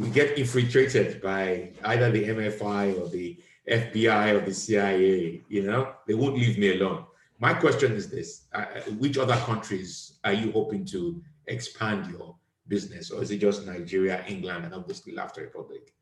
we 0.02 0.10
get 0.10 0.38
infiltrated 0.38 1.22
by 1.22 1.72
either 1.92 2.12
the 2.12 2.24
MFI 2.38 2.84
or 3.00 3.08
the 3.10 3.38
FBI 3.70 4.34
or 4.34 4.46
the 4.46 4.54
CIA. 4.54 5.44
You 5.50 5.64
know, 5.64 5.94
they 6.08 6.14
won't 6.14 6.38
leave 6.38 6.58
me 6.58 6.80
alone. 6.80 7.06
My 7.40 7.54
question 7.54 7.92
is 7.94 8.10
this: 8.10 8.46
uh, 8.54 8.66
Which 8.98 9.18
other 9.18 9.36
countries 9.38 10.20
are 10.24 10.34
you 10.34 10.52
hoping 10.52 10.86
to 10.86 11.22
expand 11.48 12.12
your 12.12 12.36
business, 12.68 13.12
or 13.12 13.22
is 13.22 13.32
it 13.32 13.38
just 13.40 13.66
Nigeria, 13.66 14.24
England, 14.28 14.66
and 14.66 14.74
obviously 14.74 15.14
Laughter 15.14 15.42
Republic? 15.42 15.94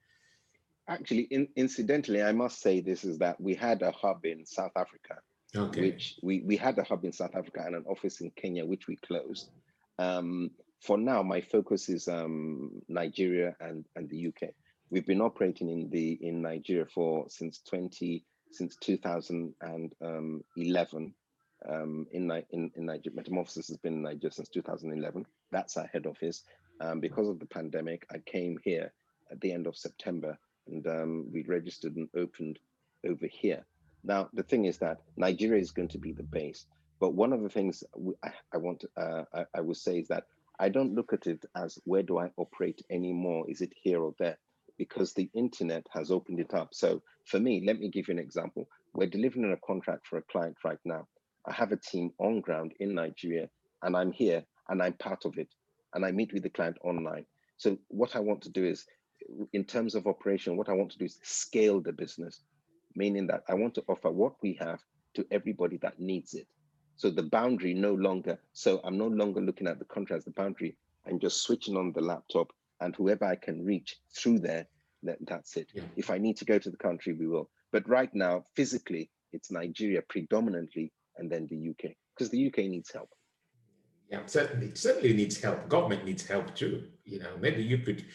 Actually, 0.87 1.21
in, 1.31 1.47
incidentally, 1.55 2.21
I 2.21 2.33
must 2.33 2.59
say 2.61 2.81
this 2.81 3.03
is 3.05 3.17
that 3.19 3.39
we 3.39 3.55
had 3.55 3.81
a 3.81 3.91
hub 3.91 4.25
in 4.25 4.45
South 4.45 4.73
Africa, 4.75 5.15
Okay. 5.55 5.81
which 5.81 6.19
we, 6.21 6.41
we 6.41 6.57
had 6.57 6.77
a 6.77 6.83
hub 6.83 7.05
in 7.05 7.13
South 7.13 7.35
Africa 7.35 7.63
and 7.65 7.75
an 7.75 7.85
office 7.87 8.19
in 8.19 8.31
Kenya, 8.31 8.65
which 8.65 8.87
we 8.87 8.97
closed. 8.97 9.49
Um, 9.97 10.51
for 10.81 10.97
now, 10.97 11.23
my 11.23 11.39
focus 11.39 11.87
is 11.87 12.09
um, 12.09 12.81
Nigeria 12.89 13.55
and, 13.61 13.85
and 13.95 14.09
the 14.09 14.27
UK. 14.27 14.49
We've 14.93 15.07
been 15.07 15.21
operating 15.21 15.69
in 15.69 15.89
the 15.89 16.19
in 16.21 16.43
Nigeria 16.43 16.85
for 16.85 17.25
since 17.27 17.61
20 17.67 18.23
since 18.51 18.75
2011. 18.75 21.13
Um, 21.67 22.07
in, 22.11 22.31
in 22.51 22.71
in 22.75 22.85
Nigeria, 22.85 23.15
Metamorphosis 23.15 23.69
has 23.69 23.77
been 23.77 23.93
in 23.93 24.03
Nigeria 24.03 24.31
since 24.31 24.49
2011. 24.49 25.25
That's 25.51 25.77
our 25.77 25.87
head 25.87 26.05
office. 26.05 26.43
Um, 26.79 26.99
because 26.99 27.27
of 27.27 27.39
the 27.39 27.47
pandemic, 27.47 28.05
I 28.11 28.19
came 28.19 28.59
here 28.63 28.93
at 29.31 29.41
the 29.41 29.51
end 29.51 29.65
of 29.65 29.75
September, 29.75 30.37
and 30.67 30.85
um, 30.85 31.25
we 31.33 31.43
registered 31.47 31.95
and 31.95 32.07
opened 32.15 32.59
over 33.03 33.25
here. 33.25 33.65
Now, 34.03 34.29
the 34.31 34.43
thing 34.43 34.65
is 34.65 34.77
that 34.77 35.01
Nigeria 35.17 35.59
is 35.59 35.71
going 35.71 35.89
to 35.89 35.97
be 35.97 36.11
the 36.11 36.21
base. 36.21 36.67
But 36.99 37.15
one 37.15 37.33
of 37.33 37.41
the 37.41 37.49
things 37.49 37.83
I, 38.23 38.29
I 38.53 38.57
want 38.57 38.85
uh, 38.95 39.23
I, 39.33 39.45
I 39.55 39.73
say 39.73 40.01
is 40.01 40.07
that 40.09 40.27
I 40.59 40.69
don't 40.69 40.93
look 40.93 41.13
at 41.13 41.25
it 41.25 41.43
as 41.55 41.79
where 41.85 42.03
do 42.03 42.19
I 42.19 42.29
operate 42.37 42.85
anymore? 42.91 43.49
Is 43.49 43.61
it 43.61 43.73
here 43.81 43.99
or 43.99 44.13
there? 44.19 44.37
Because 44.77 45.13
the 45.13 45.29
internet 45.33 45.85
has 45.91 46.11
opened 46.11 46.39
it 46.39 46.53
up. 46.53 46.69
So 46.73 47.01
for 47.25 47.39
me, 47.39 47.63
let 47.65 47.79
me 47.79 47.89
give 47.89 48.07
you 48.07 48.13
an 48.13 48.19
example. 48.19 48.67
We're 48.93 49.07
delivering 49.07 49.51
a 49.51 49.65
contract 49.65 50.07
for 50.07 50.17
a 50.17 50.23
client 50.23 50.57
right 50.63 50.79
now. 50.85 51.07
I 51.47 51.53
have 51.53 51.71
a 51.71 51.77
team 51.77 52.11
on 52.19 52.41
ground 52.41 52.73
in 52.79 52.95
Nigeria, 52.95 53.49
and 53.81 53.95
I'm 53.95 54.11
here 54.11 54.43
and 54.69 54.81
I'm 54.81 54.93
part 54.93 55.25
of 55.25 55.37
it. 55.37 55.49
And 55.93 56.05
I 56.05 56.11
meet 56.11 56.33
with 56.33 56.43
the 56.43 56.49
client 56.49 56.77
online. 56.83 57.25
So 57.57 57.77
what 57.89 58.15
I 58.15 58.19
want 58.19 58.41
to 58.43 58.49
do 58.49 58.65
is, 58.65 58.85
in 59.53 59.63
terms 59.63 59.95
of 59.95 60.07
operation, 60.07 60.57
what 60.57 60.69
I 60.69 60.73
want 60.73 60.91
to 60.91 60.97
do 60.97 61.05
is 61.05 61.19
scale 61.23 61.79
the 61.81 61.93
business, 61.93 62.41
meaning 62.95 63.27
that 63.27 63.43
I 63.47 63.53
want 63.53 63.75
to 63.75 63.83
offer 63.87 64.09
what 64.11 64.33
we 64.41 64.57
have 64.59 64.79
to 65.15 65.25
everybody 65.31 65.77
that 65.77 65.99
needs 65.99 66.33
it. 66.33 66.47
So 66.95 67.09
the 67.09 67.23
boundary 67.23 67.73
no 67.73 67.93
longer, 67.93 68.39
so 68.53 68.79
I'm 68.83 68.97
no 68.97 69.07
longer 69.07 69.41
looking 69.41 69.67
at 69.67 69.79
the 69.79 69.85
contract 69.85 70.19
as 70.19 70.25
the 70.25 70.31
boundary. 70.31 70.77
I'm 71.07 71.19
just 71.19 71.43
switching 71.43 71.77
on 71.77 71.91
the 71.93 72.01
laptop 72.01 72.51
and 72.81 72.95
whoever 72.95 73.25
I 73.25 73.35
can 73.35 73.63
reach 73.63 73.95
through 74.15 74.39
there, 74.39 74.67
that, 75.03 75.17
that's 75.27 75.57
it. 75.57 75.69
Yeah. 75.73 75.83
If 75.95 76.09
I 76.09 76.17
need 76.17 76.37
to 76.37 76.45
go 76.45 76.57
to 76.59 76.69
the 76.69 76.77
country, 76.77 77.13
we 77.13 77.27
will. 77.27 77.49
But 77.71 77.87
right 77.87 78.13
now, 78.13 78.45
physically, 78.55 79.09
it's 79.31 79.51
Nigeria 79.51 80.01
predominantly 80.09 80.91
and 81.17 81.31
then 81.31 81.47
the 81.49 81.69
UK 81.71 81.93
because 82.15 82.29
the 82.29 82.47
UK 82.47 82.57
needs 82.69 82.91
help. 82.91 83.09
Yeah, 84.09 84.19
certainly, 84.25 84.71
certainly 84.75 85.13
needs 85.13 85.41
help. 85.41 85.67
Government 85.69 86.05
needs 86.05 86.25
help 86.27 86.53
too. 86.55 86.83
You 87.05 87.19
know, 87.19 87.31
maybe 87.39 87.63
you 87.63 87.79
could, 87.79 88.05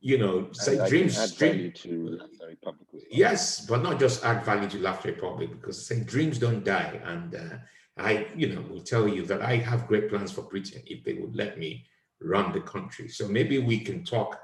you 0.00 0.18
know, 0.18 0.48
say 0.52 0.78
And 0.78 0.88
dreams. 0.88 1.16
add 1.18 1.36
dream- 1.38 1.52
value 1.52 1.70
to 1.72 2.18
the 2.40 2.46
Republic. 2.48 2.88
well. 2.92 3.02
Yes, 3.10 3.64
but 3.64 3.82
not 3.82 4.00
just 4.00 4.24
add 4.24 4.44
value 4.44 4.68
to 4.70 4.78
Laughter 4.78 5.10
Republic 5.10 5.50
because 5.52 5.86
say 5.86 6.00
dreams 6.02 6.38
don't 6.38 6.64
die, 6.64 7.00
and 7.04 7.34
uh, 7.36 7.56
I, 7.96 8.26
you 8.34 8.52
know, 8.52 8.62
will 8.62 8.80
tell 8.82 9.06
you 9.06 9.24
that 9.26 9.42
I 9.42 9.56
have 9.56 9.86
great 9.86 10.08
plans 10.08 10.32
for 10.32 10.42
Britain 10.42 10.82
if 10.86 11.04
they 11.04 11.14
would 11.14 11.36
let 11.36 11.58
me 11.58 11.84
run 12.20 12.52
the 12.52 12.60
country. 12.60 13.08
So 13.08 13.28
maybe 13.28 13.58
we 13.58 13.78
can 13.78 14.04
talk 14.04 14.40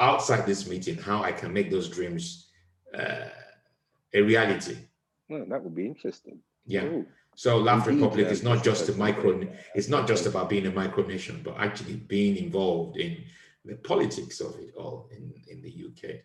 outside 0.00 0.46
this 0.46 0.68
meeting 0.68 0.96
how 0.96 1.22
I 1.22 1.32
can 1.32 1.52
make 1.52 1.70
those 1.70 1.88
dreams 1.88 2.48
uh, 2.96 3.28
a 4.12 4.22
reality. 4.22 4.76
Well, 5.28 5.46
that 5.48 5.62
would 5.62 5.74
be 5.74 5.86
interesting. 5.86 6.38
Yeah. 6.66 6.84
Ooh. 6.84 7.06
So 7.36 7.58
Laugh 7.58 7.86
Republic 7.86 8.28
is 8.28 8.42
not 8.42 8.62
just 8.62 8.88
a 8.88 8.92
micro. 8.92 9.46
It's 9.74 9.88
not 9.88 10.06
just 10.06 10.26
about 10.26 10.48
being 10.48 10.66
a 10.66 10.70
micronation, 10.70 11.42
but 11.42 11.56
actually 11.58 11.96
being 11.96 12.36
involved 12.36 12.96
in 12.96 13.24
the 13.64 13.74
politics 13.76 14.40
of 14.40 14.56
it 14.60 14.74
all 14.76 15.08
in, 15.10 15.32
in 15.48 15.60
the 15.62 15.70
UK. 15.70 16.20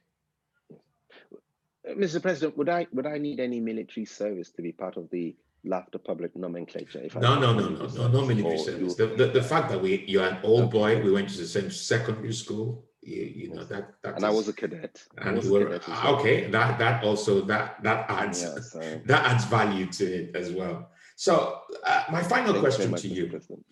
Mr. 1.98 2.22
President, 2.22 2.56
would 2.58 2.70
I 2.70 2.86
would 2.94 3.08
I 3.08 3.18
need 3.18 3.40
any 3.40 3.60
military 3.60 4.06
service 4.06 4.52
to 4.52 4.62
be 4.62 4.72
part 4.72 4.98
of 4.98 5.10
the 5.10 5.36
Laughter 5.64 5.98
Public 5.98 6.36
nomenclature? 6.36 7.02
If 7.04 7.16
no, 7.16 7.40
no, 7.40 7.54
no, 7.54 7.70
no, 7.70 7.88
no, 7.88 8.08
no 8.08 8.26
military. 8.26 8.80
The, 8.80 9.14
the, 9.18 9.28
the 9.28 9.44
fact 9.44 9.70
that 9.70 9.82
we 9.82 10.06
you're 10.08 10.28
an 10.28 10.38
old 10.44 10.72
boy, 10.72 11.02
we 11.02 11.12
went 11.12 11.30
to 11.30 11.38
the 11.38 11.48
same 11.48 11.70
secondary 11.70 12.34
school, 12.34 12.86
you, 13.02 13.24
you 13.24 13.54
know 13.54 13.64
that 13.66 13.94
that 14.04 14.16
and 14.16 14.18
is, 14.20 14.24
I 14.24 14.30
was 14.30 14.48
a 14.48 14.54
cadet. 14.54 15.04
And 15.18 15.38
was 15.38 15.50
were, 15.50 15.66
cadet 15.66 15.88
well. 15.88 16.16
okay. 16.16 16.50
That 16.50 16.80
that 16.80 17.04
also 17.04 17.42
that 17.42 17.82
that 17.84 18.10
adds 18.10 18.44
yeah, 18.44 18.62
so. 18.62 18.80
that 19.06 19.26
adds 19.26 19.46
value 19.46 19.88
to 19.88 20.06
it 20.06 20.36
as 20.36 20.52
well. 20.52 20.90
So 21.16 21.62
uh, 21.86 22.04
my 22.12 22.24
final 22.24 22.54
Thanks 22.54 22.78
question 22.78 22.96
to 22.96 23.08
you. 23.08 23.28
President. 23.28 23.66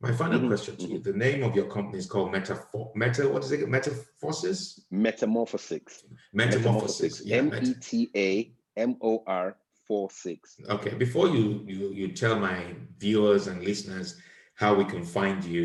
My 0.00 0.12
final 0.12 0.40
mm-hmm. 0.40 0.48
question 0.48 0.76
to 0.76 0.82
you: 0.82 0.98
mm-hmm. 0.98 1.12
The 1.12 1.16
name 1.16 1.42
of 1.44 1.54
your 1.54 1.66
company 1.66 1.98
is 1.98 2.06
called 2.06 2.32
Metafor 2.32 2.94
Meta. 2.94 3.28
What 3.28 3.44
is 3.44 3.52
it? 3.52 3.68
Metamorphosis. 3.68 4.80
Metamorphosis. 4.90 6.04
Metamorphosis. 6.34 7.22
M 7.30 7.54
E 7.62 7.74
T 7.80 8.10
A 8.16 8.52
M 8.76 8.96
O 9.00 9.22
R 9.26 9.56
four 9.92 10.08
six. 10.10 10.56
Okay. 10.76 10.94
Before 11.06 11.28
you 11.36 11.44
you 11.66 11.82
you 12.00 12.06
tell 12.22 12.36
my 12.50 12.58
viewers 13.04 13.42
and 13.50 13.58
listeners 13.70 14.08
how 14.54 14.70
we 14.80 14.84
can 14.92 15.04
find 15.18 15.44
you, 15.44 15.64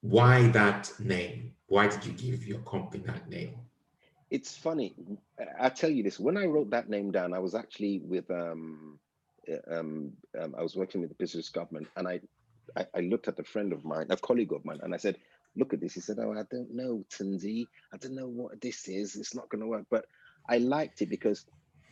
why 0.00 0.34
that 0.60 0.82
name? 0.98 1.52
Why 1.74 1.84
did 1.92 2.02
you 2.06 2.12
give 2.26 2.38
your 2.50 2.62
company 2.74 3.02
that 3.10 3.28
name? 3.28 3.52
It's 4.36 4.56
funny. 4.56 4.88
I 5.66 5.68
tell 5.68 5.92
you 5.96 6.02
this. 6.02 6.18
When 6.26 6.38
I 6.42 6.46
wrote 6.52 6.70
that 6.70 6.88
name 6.88 7.08
down, 7.18 7.34
I 7.38 7.40
was 7.46 7.54
actually 7.62 7.94
with 8.12 8.28
um, 8.30 8.98
um, 9.76 10.12
um 10.40 10.50
I 10.58 10.62
was 10.66 10.74
working 10.80 11.00
with 11.02 11.10
the 11.12 11.20
business 11.24 11.50
government, 11.58 11.88
and 11.96 12.04
I 12.12 12.16
I, 12.80 12.82
I, 12.98 13.00
looked 13.10 13.28
at 13.28 13.44
a 13.44 13.44
friend 13.52 13.70
of 13.76 13.84
mine, 13.92 14.06
a 14.08 14.16
colleague 14.28 14.54
of 14.58 14.64
mine, 14.64 14.80
and 14.82 14.94
I 14.94 15.00
said, 15.04 15.16
look 15.56 15.74
at 15.74 15.80
this. 15.82 15.94
He 15.98 16.00
said, 16.00 16.18
oh, 16.20 16.32
I 16.32 16.44
don't 16.54 16.72
know, 16.80 17.04
Tunzi. 17.14 17.66
I 17.92 17.96
don't 17.98 18.18
know 18.20 18.30
what 18.40 18.60
this 18.62 18.88
is. 18.88 19.16
It's 19.16 19.34
not 19.34 19.50
going 19.50 19.60
to 19.64 19.72
work. 19.74 19.86
But 19.90 20.04
I 20.48 20.56
liked 20.58 21.02
it 21.02 21.10
because 21.10 21.44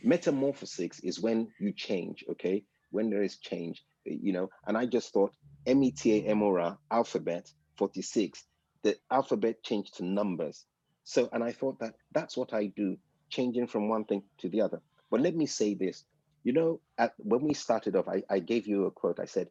metamorphosis 0.03 0.99
is 0.99 1.19
when 1.19 1.49
you 1.59 1.73
change, 1.73 2.23
okay? 2.31 2.63
When 2.91 3.09
there 3.09 3.23
is 3.23 3.37
change, 3.37 3.83
you 4.05 4.33
know, 4.33 4.49
and 4.65 4.77
I 4.77 4.85
just 4.85 5.13
thought 5.13 5.33
M-E-T-A-M-O-R, 5.65 6.77
alphabet 6.89 7.51
46, 7.77 8.43
the 8.83 8.97
alphabet 9.09 9.63
changed 9.63 9.97
to 9.97 10.05
numbers. 10.05 10.65
So, 11.03 11.29
and 11.31 11.43
I 11.43 11.51
thought 11.51 11.79
that 11.79 11.95
that's 12.11 12.35
what 12.37 12.53
I 12.53 12.67
do, 12.67 12.97
changing 13.29 13.67
from 13.67 13.89
one 13.89 14.05
thing 14.05 14.23
to 14.39 14.49
the 14.49 14.61
other. 14.61 14.81
But 15.09 15.21
let 15.21 15.35
me 15.35 15.45
say 15.45 15.73
this, 15.73 16.03
you 16.43 16.53
know, 16.53 16.79
at, 16.97 17.13
when 17.17 17.41
we 17.41 17.53
started 17.53 17.95
off, 17.95 18.07
I, 18.07 18.23
I 18.29 18.39
gave 18.39 18.67
you 18.67 18.85
a 18.85 18.91
quote. 18.91 19.19
I 19.19 19.25
said, 19.25 19.49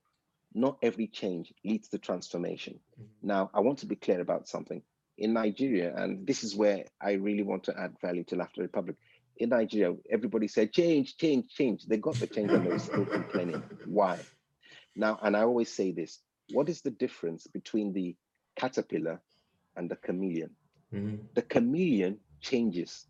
not 0.54 0.78
every 0.82 1.06
change 1.06 1.52
leads 1.64 1.88
to 1.88 1.98
transformation. 1.98 2.80
Mm-hmm. 3.00 3.28
Now, 3.28 3.50
I 3.54 3.60
want 3.60 3.78
to 3.80 3.86
be 3.86 3.96
clear 3.96 4.20
about 4.20 4.48
something. 4.48 4.82
In 5.18 5.34
Nigeria, 5.34 5.94
and 5.94 6.26
this 6.26 6.42
is 6.44 6.56
where 6.56 6.86
I 7.00 7.12
really 7.12 7.42
want 7.42 7.64
to 7.64 7.78
add 7.78 7.94
value 8.00 8.24
to 8.24 8.36
Laughter 8.36 8.62
Republic. 8.62 8.96
In 9.40 9.48
Nigeria, 9.48 9.96
everybody 10.10 10.46
said 10.48 10.72
change, 10.72 11.16
change, 11.16 11.48
change. 11.48 11.86
They 11.86 11.96
got 11.96 12.14
the 12.16 12.26
change 12.26 12.50
and 12.52 12.64
they 12.64 12.70
were 12.70 12.78
still 12.78 13.06
complaining. 13.06 13.62
Why? 13.86 14.18
Now, 14.94 15.18
and 15.22 15.34
I 15.36 15.42
always 15.42 15.72
say 15.72 15.92
this 15.92 16.20
what 16.52 16.68
is 16.68 16.82
the 16.82 16.90
difference 16.90 17.46
between 17.46 17.92
the 17.92 18.14
caterpillar 18.56 19.20
and 19.76 19.90
the 19.90 19.96
chameleon? 19.96 20.50
Mm-hmm. 20.92 21.16
The 21.34 21.42
chameleon 21.42 22.18
changes 22.40 23.06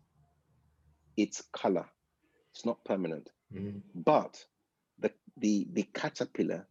its 1.17 1.43
color, 1.51 1.85
it's 2.53 2.65
not 2.65 2.83
permanent. 2.85 3.29
Mm-hmm. 3.53 3.79
But 3.95 4.43
the, 4.99 5.11
the, 5.37 5.67
the 5.73 5.83
caterpillar 5.93 6.65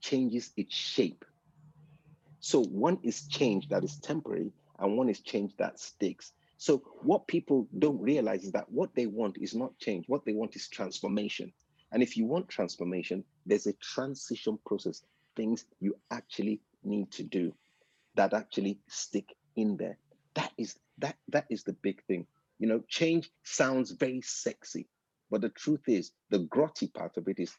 changes 0.00 0.52
its 0.56 0.74
shape. 0.74 1.24
So 2.40 2.62
one 2.62 2.98
is 3.02 3.26
change 3.28 3.68
that 3.68 3.84
is 3.84 3.98
temporary 3.98 4.52
and 4.78 4.96
one 4.96 5.08
is 5.08 5.20
change 5.20 5.56
that 5.58 5.78
sticks. 5.78 6.32
So 6.58 6.82
what 7.02 7.28
people 7.28 7.68
don't 7.78 8.00
realize 8.00 8.44
is 8.44 8.52
that 8.52 8.70
what 8.70 8.94
they 8.94 9.06
want 9.06 9.38
is 9.38 9.54
not 9.54 9.78
change. 9.78 10.08
What 10.08 10.24
they 10.24 10.32
want 10.32 10.56
is 10.56 10.68
transformation. 10.68 11.52
And 11.92 12.02
if 12.02 12.16
you 12.16 12.26
want 12.26 12.48
transformation, 12.48 13.24
there's 13.46 13.68
a 13.68 13.72
transition 13.74 14.58
process, 14.66 15.02
things 15.36 15.64
you 15.80 15.96
actually 16.10 16.60
need 16.82 17.12
to 17.12 17.22
do 17.22 17.54
that 18.16 18.34
actually 18.34 18.80
stick 18.88 19.34
in 19.54 19.76
there. 19.76 19.98
That 20.34 20.52
is 20.58 20.76
that 20.98 21.16
that 21.28 21.46
is 21.48 21.62
the 21.62 21.74
big 21.74 22.02
thing. 22.04 22.26
You 22.58 22.66
know, 22.66 22.82
change 22.88 23.30
sounds 23.44 23.92
very 23.92 24.20
sexy, 24.20 24.88
but 25.30 25.40
the 25.40 25.50
truth 25.50 25.88
is 25.88 26.10
the 26.30 26.40
grotty 26.40 26.92
part 26.92 27.16
of 27.16 27.28
it 27.28 27.38
is 27.38 27.54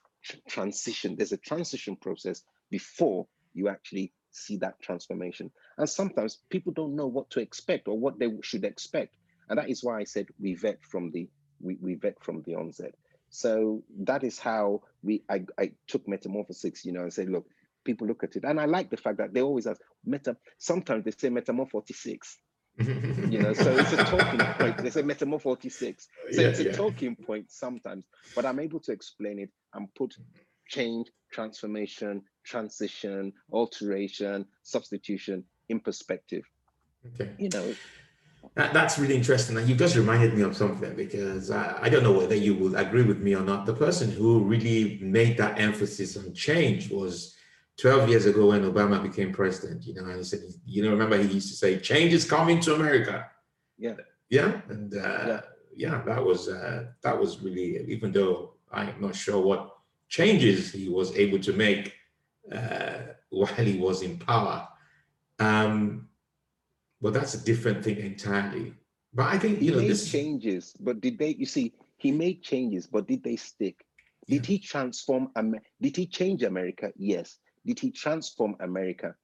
transition. 0.49 1.15
There's 1.15 1.31
a 1.31 1.37
transition 1.37 1.95
process 1.95 2.43
before 2.69 3.27
you 3.53 3.69
actually 3.69 4.11
see 4.31 4.57
that 4.57 4.79
transformation. 4.81 5.51
And 5.77 5.89
sometimes 5.89 6.39
people 6.49 6.73
don't 6.73 6.95
know 6.95 7.07
what 7.07 7.29
to 7.31 7.39
expect 7.39 7.87
or 7.87 7.97
what 7.97 8.19
they 8.19 8.29
should 8.41 8.63
expect. 8.63 9.15
And 9.49 9.57
that 9.57 9.69
is 9.69 9.83
why 9.83 9.99
I 9.99 10.03
said 10.03 10.27
we 10.39 10.53
vet 10.53 10.83
from 10.83 11.11
the 11.11 11.27
we, 11.61 11.77
we 11.81 11.95
vet 11.95 12.23
from 12.23 12.43
the 12.43 12.55
onset. 12.55 12.95
So 13.29 13.83
that 13.99 14.23
is 14.23 14.39
how 14.39 14.81
we 15.03 15.23
I, 15.29 15.45
I 15.57 15.71
took 15.87 16.07
metamorphosis, 16.07 16.85
you 16.85 16.93
know, 16.93 17.01
and 17.01 17.13
said, 17.13 17.29
look, 17.29 17.45
people 17.83 18.07
look 18.07 18.23
at 18.23 18.35
it. 18.35 18.43
And 18.43 18.59
I 18.59 18.65
like 18.65 18.89
the 18.89 18.97
fact 18.97 19.17
that 19.17 19.33
they 19.33 19.41
always 19.41 19.67
ask 19.67 19.81
meta, 20.05 20.37
sometimes 20.57 21.05
they 21.05 21.11
say 21.11 21.29
metamorphosis 21.29 22.37
you 23.29 23.39
know, 23.39 23.51
so 23.51 23.75
it's 23.75 23.91
a 23.91 23.97
talking 24.05 24.39
point. 24.39 24.77
They 24.77 24.89
say 24.89 25.01
metamorph 25.01 25.41
46. 25.41 26.07
So 26.31 26.41
yeah, 26.41 26.47
it's 26.47 26.59
a 26.59 26.65
yeah. 26.65 26.71
talking 26.71 27.15
point 27.15 27.51
sometimes, 27.51 28.05
but 28.35 28.45
I'm 28.45 28.59
able 28.59 28.79
to 28.81 28.93
explain 28.93 29.39
it 29.39 29.49
and 29.73 29.93
put 29.95 30.15
change, 30.69 31.11
transformation, 31.29 32.21
transition, 32.49 33.31
alteration, 33.51 34.45
substitution 34.63 35.43
in 35.69 35.79
perspective. 35.79 36.43
Okay. 37.07 37.29
You 37.37 37.49
know. 37.49 37.75
That, 38.55 38.73
that's 38.73 38.97
really 38.97 39.15
interesting. 39.15 39.57
And 39.57 39.69
you 39.69 39.75
just 39.75 39.95
reminded 39.95 40.33
me 40.33 40.41
of 40.41 40.55
something 40.55 40.95
because 40.95 41.51
I, 41.51 41.77
I 41.83 41.89
don't 41.89 42.03
know 42.03 42.17
whether 42.17 42.35
you 42.35 42.55
will 42.55 42.75
agree 42.75 43.03
with 43.03 43.19
me 43.19 43.35
or 43.35 43.43
not. 43.43 43.65
The 43.65 43.73
person 43.73 44.11
who 44.11 44.43
really 44.43 44.99
made 45.01 45.37
that 45.37 45.59
emphasis 45.59 46.17
on 46.17 46.33
change 46.33 46.89
was 46.89 47.35
12 47.77 48.09
years 48.09 48.25
ago 48.25 48.47
when 48.47 48.63
Obama 48.63 49.01
became 49.01 49.31
president, 49.31 49.85
you 49.85 49.93
know, 49.93 50.05
and 50.05 50.17
he 50.17 50.23
said, 50.23 50.41
you 50.65 50.83
know, 50.83 50.89
remember 50.89 51.17
he 51.17 51.35
used 51.35 51.49
to 51.49 51.55
say, 51.55 51.79
change 51.79 52.13
is 52.13 52.25
coming 52.25 52.59
to 52.61 52.75
America. 52.75 53.27
Yeah. 53.77 53.95
Yeah. 54.29 54.61
And 54.69 54.93
uh, 54.95 55.25
yeah. 55.27 55.41
yeah, 55.75 56.01
that 56.05 56.23
was, 56.23 56.49
uh, 56.49 56.85
that 57.03 57.17
was 57.17 57.41
really, 57.41 57.85
even 57.87 58.11
though 58.11 58.55
I'm 58.71 58.99
not 58.99 59.15
sure 59.15 59.39
what 59.41 59.75
changes 60.09 60.71
he 60.71 60.89
was 60.89 61.15
able 61.15 61.39
to 61.39 61.53
make 61.53 61.93
while 63.29 63.45
he 63.47 63.77
was 63.77 64.01
in 64.01 64.17
power. 64.17 64.67
Um, 65.39 66.07
but 67.01 67.13
that's 67.13 67.33
a 67.33 67.43
different 67.43 67.83
thing 67.83 67.97
entirely. 67.97 68.73
But 69.13 69.27
I 69.27 69.39
think, 69.39 69.61
you 69.61 69.73
he 69.73 69.81
know, 69.81 69.87
this 69.87 70.11
changes, 70.11 70.75
but 70.79 71.01
did 71.01 71.17
they, 71.17 71.29
you 71.29 71.45
see, 71.45 71.73
he 71.97 72.11
made 72.11 72.43
changes, 72.43 72.87
but 72.87 73.07
did 73.07 73.23
they 73.23 73.35
stick? 73.35 73.85
Did 74.27 74.43
yeah. 74.43 74.47
he 74.47 74.59
transform? 74.59 75.29
Did 75.81 75.95
he 75.95 76.05
change 76.05 76.43
America? 76.43 76.91
Yes. 76.97 77.37
Did 77.65 77.79
he 77.79 77.91
transform 77.91 78.55
America? 78.59 79.15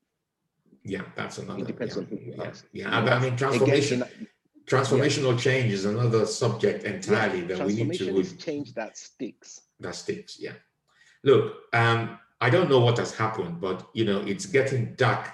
Yeah, 0.83 1.03
that's 1.15 1.37
another. 1.37 1.61
It 1.61 1.67
depends 1.67 1.95
yeah, 1.95 2.01
on 2.01 2.07
who 2.07 2.15
you 2.15 2.33
yeah, 2.37 2.43
ask. 2.43 2.65
Yeah, 2.71 2.97
I 2.97 3.19
mean, 3.19 3.35
transformation. 3.35 4.01
Again, 4.01 4.27
transformational 4.65 5.39
change 5.39 5.71
is 5.71 5.85
another 5.85 6.25
subject 6.25 6.85
entirely 6.85 7.41
that 7.41 7.65
we 7.65 7.83
need 7.83 7.97
to 7.99 8.17
is 8.17 8.33
change 8.33 8.73
that 8.73 8.97
sticks. 8.97 9.61
That 9.79 9.95
sticks, 9.95 10.37
yeah. 10.39 10.53
Look, 11.23 11.53
um, 11.73 12.19
I 12.45 12.49
don't 12.51 12.69
know 12.69 12.79
what 12.79 12.99
has 12.99 13.11
happened, 13.11 13.59
but 13.59 13.87
you 13.93 14.05
know, 14.05 14.19
it's 14.19 14.45
getting 14.45 14.93
dark 14.93 15.31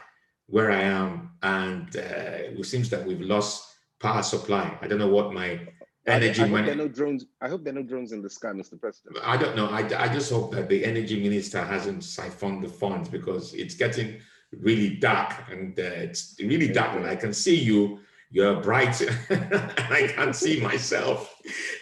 where 0.47 0.71
I 0.71 0.81
am, 0.83 1.31
and 1.43 1.93
uh, 1.93 2.57
it 2.57 2.65
seems 2.65 2.89
that 2.89 3.05
we've 3.05 3.19
lost 3.19 3.75
power 3.99 4.23
supply. 4.23 4.77
I 4.81 4.87
don't 4.87 4.97
know 4.97 5.13
what 5.17 5.33
my 5.33 5.59
energy 6.07 6.41
I, 6.41 6.45
I 6.45 6.47
hope 6.47 6.65
there 6.65 6.71
are 6.71 6.75
no 6.75 6.87
drones. 6.87 7.25
I 7.41 7.49
hope 7.49 7.65
there 7.65 7.73
are 7.73 7.81
no 7.81 7.83
drones 7.83 8.13
in 8.13 8.21
the 8.21 8.29
sky, 8.29 8.53
Mr. 8.53 8.79
President. 8.79 9.17
I 9.23 9.35
don't 9.35 9.57
know. 9.57 9.67
I, 9.67 9.81
I 10.05 10.07
just 10.07 10.31
hope 10.31 10.53
that 10.53 10.69
the 10.69 10.85
energy 10.85 11.21
minister 11.21 11.61
hasn't 11.61 12.05
siphoned 12.05 12.63
the 12.63 12.69
funds 12.69 13.09
because 13.09 13.53
it's 13.55 13.75
getting 13.75 14.21
really 14.57 14.95
dark 14.95 15.33
and 15.51 15.77
uh, 15.77 16.05
it's 16.05 16.37
really 16.39 16.69
dark 16.69 16.95
and 16.95 17.05
I 17.05 17.17
can 17.17 17.33
see 17.33 17.59
you. 17.59 17.99
You're 18.29 18.61
bright 18.61 19.01
and 19.29 19.53
I 19.99 20.07
can't 20.15 20.33
see 20.33 20.61
myself. 20.61 21.35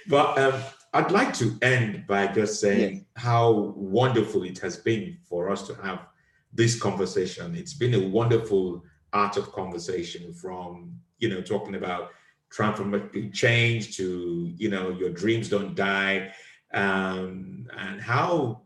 But 0.07 0.39
um, 0.39 0.63
I'd 0.93 1.11
like 1.11 1.33
to 1.35 1.57
end 1.61 2.05
by 2.07 2.27
just 2.27 2.59
saying 2.59 2.95
yes. 2.95 3.03
how 3.15 3.73
wonderful 3.75 4.43
it 4.43 4.57
has 4.59 4.77
been 4.77 5.17
for 5.23 5.49
us 5.49 5.67
to 5.67 5.75
have 5.75 6.07
this 6.51 6.79
conversation. 6.79 7.55
It's 7.55 7.73
been 7.73 7.93
a 7.93 8.07
wonderful 8.07 8.83
art 9.13 9.37
of 9.37 9.51
conversation 9.51 10.33
from, 10.33 10.93
you 11.19 11.29
know, 11.29 11.41
talking 11.41 11.75
about 11.75 12.09
transformative 12.51 13.31
change 13.31 13.95
to 13.95 14.51
you 14.57 14.69
know 14.69 14.89
your 14.89 15.11
dreams 15.11 15.49
don't 15.49 15.75
die 15.75 16.33
um, 16.73 17.67
and 17.77 18.01
how 18.01 18.61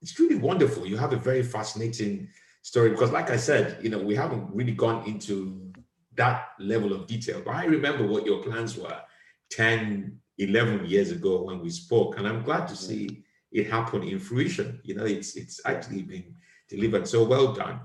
it's 0.00 0.18
really 0.18 0.36
wonderful. 0.36 0.86
You 0.86 0.96
have 0.96 1.12
a 1.12 1.16
very 1.16 1.42
fascinating 1.42 2.28
story 2.62 2.90
because, 2.90 3.10
like 3.10 3.30
I 3.30 3.36
said, 3.36 3.78
you 3.82 3.90
know, 3.90 3.98
we 3.98 4.14
haven't 4.14 4.48
really 4.54 4.72
gone 4.72 5.06
into 5.06 5.72
that 6.14 6.50
level 6.58 6.92
of 6.92 7.06
detail. 7.06 7.42
But 7.44 7.54
I 7.54 7.64
remember 7.64 8.06
what 8.06 8.24
your 8.24 8.42
plans 8.42 8.76
were 8.76 9.00
10, 9.50 10.18
11 10.38 10.86
years 10.86 11.10
ago 11.10 11.42
when 11.42 11.60
we 11.60 11.70
spoke, 11.70 12.18
and 12.18 12.26
I'm 12.26 12.42
glad 12.42 12.68
to 12.68 12.76
see 12.76 13.24
it 13.50 13.70
happen 13.70 14.02
in 14.02 14.18
fruition. 14.18 14.80
You 14.84 14.94
know, 14.94 15.04
it's 15.04 15.36
it's 15.36 15.60
actually 15.64 16.02
been 16.02 16.34
delivered. 16.68 17.08
So 17.08 17.24
well 17.24 17.52
done. 17.52 17.80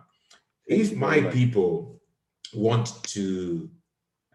If 0.65 0.95
my 0.95 1.21
people 1.21 1.99
want 2.53 3.03
to 3.03 3.69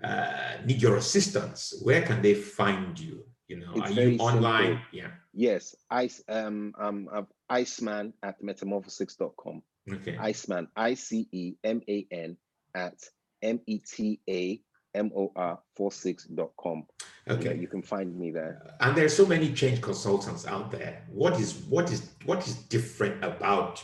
uh, 0.02 0.58
need 0.64 0.82
your 0.82 0.96
assistance, 0.96 1.80
where 1.82 2.02
can 2.02 2.22
they 2.22 2.34
find 2.34 2.98
you? 2.98 3.24
You 3.46 3.60
know, 3.60 3.72
it's 3.76 3.90
are 3.96 4.02
you 4.02 4.18
online? 4.18 4.64
Simple. 4.64 4.84
Yeah. 4.92 5.10
Yes, 5.32 5.74
Ice 5.90 6.22
um 6.28 6.74
um 6.78 7.08
uh, 7.12 7.22
Iceman 7.48 8.12
at 8.22 8.42
metamorphosis.com. 8.42 9.62
Okay. 9.90 10.16
Iceman, 10.18 10.68
I 10.76 10.94
C 10.94 11.28
E 11.32 11.54
M 11.64 11.80
A 11.88 12.06
N 12.10 12.36
at 12.74 12.98
M 13.42 13.60
E 13.66 13.78
T 13.78 14.20
A 14.28 14.60
M 14.95 15.11
O 15.14 15.32
R 15.36 15.59
46.com. 15.78 16.86
Okay. 17.28 17.57
You 17.57 17.68
can 17.68 17.82
find 17.82 18.16
me 18.16 18.30
there. 18.30 18.74
And 18.80 18.97
there's 18.97 19.14
so 19.14 19.26
many 19.26 19.53
change 19.53 19.80
consultants 19.80 20.47
out 20.47 20.70
there. 20.70 21.05
What 21.09 21.39
is 21.39 21.55
what 21.68 21.93
is 21.93 22.11
what 22.24 22.47
is 22.47 22.55
different 22.55 23.22
about 23.24 23.82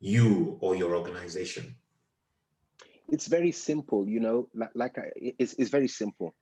you 0.00 0.56
or 0.60 0.76
your 0.76 0.94
organization? 0.94 1.74
It's 3.08 3.26
very 3.28 3.52
simple, 3.52 4.08
you 4.08 4.20
know, 4.20 4.48
like, 4.54 4.70
like 4.74 4.98
I, 4.98 5.10
it's, 5.16 5.54
it's 5.54 5.70
very 5.70 5.88
simple. 5.88 6.34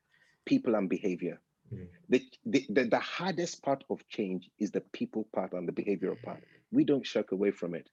People 0.47 0.75
and 0.75 0.89
behavior. 0.89 1.41
Mm. 1.73 1.89
The, 2.09 2.23
the, 2.47 2.67
the, 2.71 2.85
the 2.85 2.99
hardest 2.99 3.63
part 3.63 3.85
of 3.91 4.07
change 4.09 4.51
is 4.59 4.71
the 4.71 4.81
people 4.81 5.29
part 5.35 5.53
and 5.53 5.69
the 5.69 5.73
behavioral 5.73 6.21
part. 6.23 6.43
We 6.73 6.85
don't 6.85 7.07
shirk 7.07 7.33
away 7.33 7.51
from 7.51 7.75
it. 7.75 7.89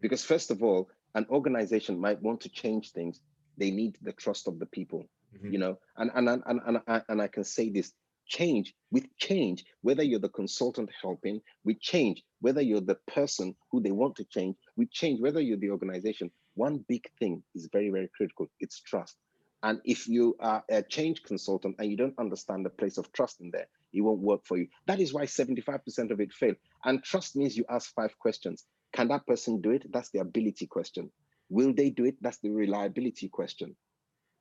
Because 0.00 0.24
first 0.24 0.50
of 0.50 0.62
all, 0.62 0.90
an 1.14 1.26
organization 1.30 1.98
might 1.98 2.20
want 2.20 2.40
to 2.42 2.48
change 2.48 2.90
things. 2.90 3.20
They 3.56 3.70
need 3.70 3.96
the 4.02 4.12
trust 4.12 4.48
of 4.48 4.58
the 4.58 4.66
people, 4.66 5.06
mm-hmm. 5.34 5.52
you 5.52 5.58
know, 5.58 5.78
and, 5.96 6.10
and, 6.14 6.28
and, 6.28 6.42
and, 6.46 6.78
and, 6.86 7.02
and 7.08 7.22
I 7.22 7.28
can 7.28 7.44
say 7.44 7.70
this, 7.70 7.92
change 8.26 8.74
with 8.90 9.04
change 9.18 9.64
whether 9.82 10.02
you're 10.02 10.18
the 10.18 10.28
consultant 10.30 10.90
helping 11.02 11.40
with 11.64 11.78
change 11.80 12.22
whether 12.40 12.62
you're 12.62 12.80
the 12.80 12.98
person 13.06 13.54
who 13.70 13.80
they 13.80 13.90
want 13.90 14.16
to 14.16 14.24
change 14.24 14.56
with 14.76 14.90
change 14.90 15.20
whether 15.20 15.40
you're 15.40 15.58
the 15.58 15.70
organization 15.70 16.30
one 16.54 16.84
big 16.88 17.06
thing 17.18 17.42
is 17.54 17.68
very 17.72 17.90
very 17.90 18.08
critical 18.16 18.48
it's 18.60 18.80
trust. 18.80 19.16
And 19.62 19.80
if 19.84 20.06
you 20.06 20.36
are 20.40 20.62
a 20.70 20.82
change 20.82 21.22
consultant 21.22 21.76
and 21.78 21.90
you 21.90 21.96
don't 21.96 22.18
understand 22.18 22.64
the 22.64 22.70
place 22.70 22.98
of 22.98 23.10
trust 23.12 23.40
in 23.40 23.50
there 23.50 23.66
it 23.94 24.00
won't 24.00 24.20
work 24.20 24.44
for 24.44 24.56
you. 24.56 24.66
That 24.86 25.00
is 25.00 25.14
why 25.14 25.24
75% 25.24 26.10
of 26.10 26.20
it 26.20 26.32
fail. 26.32 26.54
And 26.84 27.02
trust 27.02 27.36
means 27.36 27.56
you 27.56 27.64
ask 27.70 27.94
five 27.94 28.18
questions. 28.18 28.64
Can 28.92 29.08
that 29.08 29.24
person 29.24 29.60
do 29.60 29.70
it? 29.70 29.90
That's 29.92 30.10
the 30.10 30.18
ability 30.18 30.66
question. 30.66 31.10
Will 31.48 31.72
they 31.72 31.90
do 31.90 32.04
it? 32.04 32.16
That's 32.20 32.38
the 32.38 32.50
reliability 32.50 33.28
question 33.28 33.76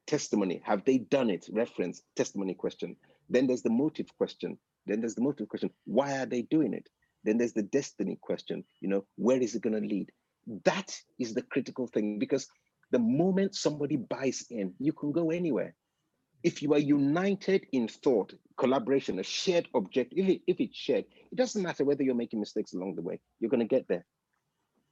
testimony 0.08 0.62
have 0.64 0.84
they 0.86 0.98
done 0.98 1.30
it 1.30 1.46
reference 1.52 2.02
testimony 2.16 2.54
question 2.54 2.96
then 3.30 3.48
there's 3.48 3.62
the 3.62 3.70
motive 3.70 4.08
question. 4.18 4.58
Then 4.86 5.00
there's 5.00 5.16
the 5.16 5.22
motive 5.22 5.48
question. 5.48 5.72
Why 5.86 6.18
are 6.18 6.26
they 6.26 6.44
doing 6.44 6.74
it? 6.74 6.88
Then 7.24 7.38
there's 7.38 7.54
the 7.54 7.64
destiny 7.64 8.18
question. 8.22 8.64
You 8.82 8.90
know, 8.90 9.06
where 9.16 9.42
is 9.42 9.56
it 9.56 9.62
going 9.62 9.82
to 9.82 9.88
lead? 9.88 10.12
That 10.66 10.96
is 11.20 11.34
the 11.34 11.42
critical 11.42 11.88
thing 11.88 12.20
because 12.20 12.48
the 12.92 13.00
moment 13.00 13.56
somebody 13.56 13.96
buys 13.96 14.46
in, 14.50 14.74
you 14.80 14.92
can 14.92 15.12
go 15.12 15.32
anywhere. 15.32 15.74
If 16.44 16.62
you 16.62 16.74
are 16.74 16.80
united 16.80 17.66
in 17.72 17.88
thought, 17.88 18.34
collaboration, 18.58 19.20
a 19.20 19.24
shared 19.24 19.70
objective, 19.74 20.20
if, 20.20 20.28
it, 20.28 20.42
if 20.46 20.60
it's 20.60 20.78
shared, 20.78 21.06
it 21.32 21.36
doesn't 21.36 21.64
matter 21.64 21.86
whether 21.86 22.04
you're 22.04 22.14
making 22.14 22.42
mistakes 22.42 22.74
along 22.74 22.96
the 22.96 23.02
way, 23.02 23.20
you're 23.40 23.50
going 23.50 23.62
to 23.62 23.66
get 23.66 23.88
there 23.88 24.06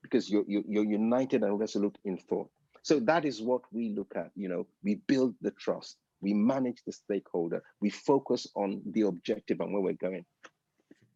because 0.02 0.30
you're, 0.30 0.46
you're, 0.48 0.64
you're 0.66 0.86
united 0.86 1.44
and 1.44 1.60
resolute 1.60 1.98
in 2.06 2.18
thought. 2.18 2.50
So 2.84 3.00
that 3.02 3.26
is 3.26 3.42
what 3.42 3.62
we 3.72 3.90
look 3.90 4.14
at. 4.16 4.32
You 4.36 4.50
know, 4.50 4.68
we 4.84 4.96
build 5.08 5.36
the 5.42 5.52
trust 5.52 5.98
we 6.22 6.34
manage 6.34 6.84
the 6.86 6.94
stakeholder, 6.94 7.64
we 7.82 7.90
focus 7.90 8.48
on 8.56 8.82
the 8.92 9.02
objective 9.02 9.60
and 9.60 9.74
where 9.74 9.82
we're 9.82 9.94
going. 9.94 10.24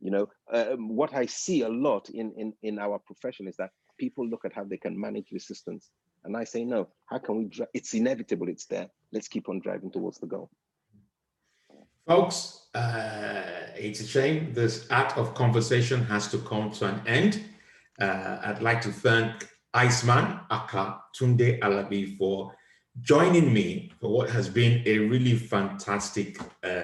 You 0.01 0.11
know, 0.11 0.29
um, 0.51 0.89
what 0.89 1.13
I 1.13 1.25
see 1.25 1.61
a 1.61 1.69
lot 1.69 2.09
in, 2.09 2.33
in, 2.33 2.53
in 2.63 2.79
our 2.79 2.99
profession 2.99 3.47
is 3.47 3.55
that 3.57 3.71
people 3.97 4.27
look 4.27 4.45
at 4.45 4.53
how 4.53 4.63
they 4.63 4.77
can 4.77 4.99
manage 4.99 5.27
resistance. 5.31 5.89
And 6.25 6.35
I 6.35 6.43
say, 6.43 6.65
no, 6.65 6.89
how 7.05 7.19
can 7.19 7.37
we, 7.37 7.51
it's 7.73 7.93
inevitable, 7.93 8.49
it's 8.49 8.65
there. 8.65 8.89
Let's 9.11 9.27
keep 9.27 9.47
on 9.47 9.59
driving 9.59 9.91
towards 9.91 10.17
the 10.17 10.27
goal. 10.27 10.49
Folks, 12.07 12.67
uh, 12.75 13.43
it's 13.75 13.99
a 13.99 14.07
shame 14.07 14.53
this 14.53 14.87
art 14.91 15.17
of 15.17 15.33
conversation 15.33 16.03
has 16.05 16.27
to 16.29 16.37
come 16.39 16.71
to 16.71 16.85
an 16.85 17.01
end. 17.07 17.41
Uh, 17.99 18.39
I'd 18.43 18.61
like 18.61 18.81
to 18.81 18.91
thank 18.91 19.47
Iceman 19.75 20.39
Aka 20.49 21.01
Tunde 21.13 21.59
Alabi 21.59 22.17
for 22.17 22.55
joining 23.01 23.53
me 23.53 23.91
for 23.99 24.09
what 24.09 24.29
has 24.29 24.47
been 24.47 24.81
a 24.85 24.99
really 24.99 25.35
fantastic 25.35 26.39
uh, 26.63 26.83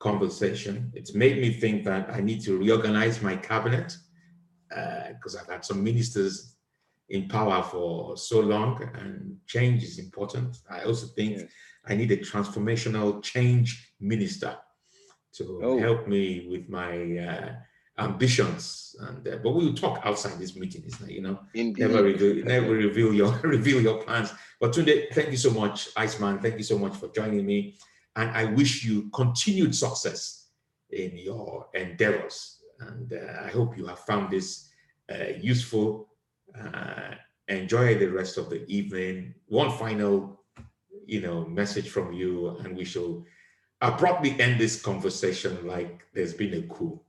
conversation. 0.00 0.90
It's 0.94 1.14
made 1.14 1.38
me 1.40 1.52
think 1.52 1.84
that 1.84 2.08
I 2.10 2.20
need 2.20 2.40
to 2.44 2.56
reorganize 2.56 3.20
my 3.20 3.36
cabinet 3.36 3.96
because 4.68 5.36
uh, 5.36 5.40
I've 5.40 5.52
had 5.52 5.64
some 5.64 5.84
ministers 5.84 6.56
in 7.10 7.28
power 7.28 7.62
for 7.62 8.16
so 8.16 8.40
long 8.40 8.82
and 8.94 9.36
change 9.46 9.84
is 9.84 9.98
important. 9.98 10.56
I 10.70 10.84
also 10.84 11.08
think 11.08 11.38
yes. 11.38 11.50
I 11.86 11.94
need 11.94 12.10
a 12.12 12.16
transformational 12.16 13.22
change 13.22 13.92
minister 14.00 14.56
to 15.34 15.60
oh. 15.62 15.78
help 15.78 16.08
me 16.08 16.46
with 16.50 16.68
my 16.70 17.18
uh, 17.18 17.52
ambitions 17.98 18.96
and 19.00 19.26
uh, 19.28 19.36
but 19.42 19.50
we 19.50 19.66
will 19.66 19.74
talk 19.74 20.00
outside 20.04 20.38
this 20.38 20.56
meeting. 20.56 20.82
Is 20.84 21.00
you 21.08 21.22
know 21.22 21.40
Indeed. 21.54 21.78
never 21.78 22.02
reveal 22.02 22.44
never 22.44 22.72
reveal 22.72 23.12
your 23.12 23.32
reveal 23.42 23.80
your 23.80 24.02
plans. 24.02 24.32
But 24.60 24.72
Tunde 24.72 25.12
thank 25.12 25.30
you 25.30 25.36
so 25.36 25.50
much 25.50 25.88
Iceman. 25.96 26.38
Thank 26.40 26.56
you 26.58 26.64
so 26.64 26.78
much 26.78 26.96
for 26.96 27.08
joining 27.08 27.44
me. 27.44 27.76
And 28.16 28.30
I 28.30 28.44
wish 28.44 28.84
you 28.84 29.10
continued 29.10 29.74
success 29.74 30.48
in 30.90 31.16
your 31.16 31.68
endeavors. 31.74 32.58
And 32.80 33.12
uh, 33.12 33.44
I 33.44 33.48
hope 33.48 33.76
you 33.76 33.86
have 33.86 34.00
found 34.00 34.30
this 34.30 34.68
uh, 35.12 35.32
useful. 35.40 36.08
Uh, 36.58 37.14
enjoy 37.48 37.98
the 37.98 38.06
rest 38.06 38.36
of 38.36 38.50
the 38.50 38.64
evening. 38.66 39.34
One 39.46 39.70
final 39.70 40.42
you 41.06 41.20
know 41.20 41.44
message 41.46 41.88
from 41.88 42.12
you 42.12 42.56
and 42.60 42.76
we 42.76 42.84
shall 42.84 43.24
abruptly 43.80 44.40
end 44.40 44.60
this 44.60 44.80
conversation 44.80 45.66
like 45.66 46.06
there's 46.14 46.34
been 46.34 46.54
a 46.54 46.62
coup 46.62 47.00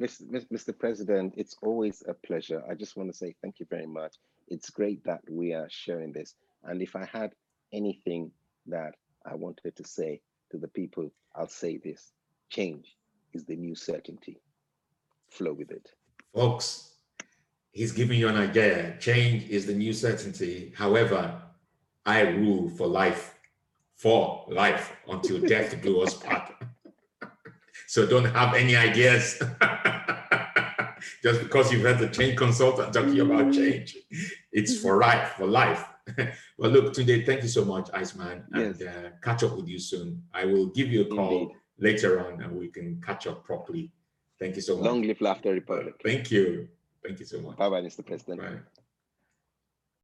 Mr. 0.00 0.76
President, 0.78 1.34
it's 1.36 1.56
always 1.62 2.02
a 2.08 2.14
pleasure. 2.14 2.62
I 2.68 2.74
just 2.74 2.96
want 2.96 3.10
to 3.10 3.16
say 3.16 3.34
thank 3.42 3.60
you 3.60 3.66
very 3.68 3.86
much. 3.86 4.16
It's 4.48 4.70
great 4.70 5.04
that 5.04 5.20
we 5.28 5.52
are 5.52 5.68
sharing 5.68 6.12
this. 6.12 6.34
And 6.64 6.80
if 6.80 6.96
I 6.96 7.04
had 7.04 7.34
anything 7.72 8.30
that 8.66 8.94
I 9.26 9.34
wanted 9.34 9.76
to 9.76 9.86
say 9.86 10.20
to 10.50 10.58
the 10.58 10.68
people, 10.68 11.10
I'll 11.34 11.48
say 11.48 11.76
this 11.76 12.12
change 12.48 12.96
is 13.34 13.44
the 13.44 13.56
new 13.56 13.74
certainty. 13.74 14.40
Flow 15.28 15.52
with 15.52 15.70
it. 15.70 15.90
Folks, 16.34 16.94
he's 17.72 17.92
giving 17.92 18.18
you 18.18 18.28
an 18.28 18.36
idea. 18.36 18.96
Change 18.98 19.48
is 19.48 19.66
the 19.66 19.74
new 19.74 19.92
certainty. 19.92 20.72
However, 20.76 21.42
I 22.06 22.22
rule 22.22 22.70
for 22.70 22.86
life, 22.86 23.38
for 23.96 24.46
life 24.48 24.96
until 25.08 25.40
death 25.40 25.80
do 25.82 26.00
us 26.00 26.14
part. 26.14 26.52
So 27.90 28.06
don't 28.06 28.26
have 28.26 28.54
any 28.54 28.76
ideas 28.76 29.36
just 31.24 31.42
because 31.42 31.72
you've 31.72 31.84
had 31.84 31.98
the 31.98 32.06
change 32.06 32.38
consultant 32.38 32.92
talking 32.94 33.18
about 33.18 33.52
change. 33.52 33.96
It's 34.52 34.80
for 34.80 35.00
life, 35.00 35.32
for 35.36 35.46
life. 35.46 35.84
well, 36.56 36.70
look, 36.70 36.94
Tunde, 36.94 37.26
thank 37.26 37.42
you 37.42 37.48
so 37.48 37.64
much, 37.64 37.90
Iceman, 37.92 38.44
and 38.52 38.80
uh, 38.80 39.10
catch 39.20 39.42
up 39.42 39.56
with 39.56 39.66
you 39.66 39.80
soon. 39.80 40.22
I 40.32 40.44
will 40.44 40.66
give 40.66 40.86
you 40.92 41.00
a 41.00 41.06
call 41.06 41.32
Indeed. 41.32 41.56
later 41.80 42.24
on 42.24 42.40
and 42.40 42.56
we 42.56 42.68
can 42.68 43.02
catch 43.04 43.26
up 43.26 43.42
properly. 43.42 43.90
Thank 44.38 44.54
you 44.54 44.62
so 44.62 44.76
much. 44.76 44.84
Long 44.84 45.02
live 45.02 45.20
Laughter 45.20 45.52
Republic. 45.52 45.94
Thank 46.04 46.30
you. 46.30 46.68
Thank 47.04 47.18
you 47.18 47.26
so 47.26 47.40
much. 47.40 47.56
Bye 47.56 47.70
bye, 47.70 47.82
Mr. 47.82 48.06
President. 48.06 48.40
Bye. 48.40 48.79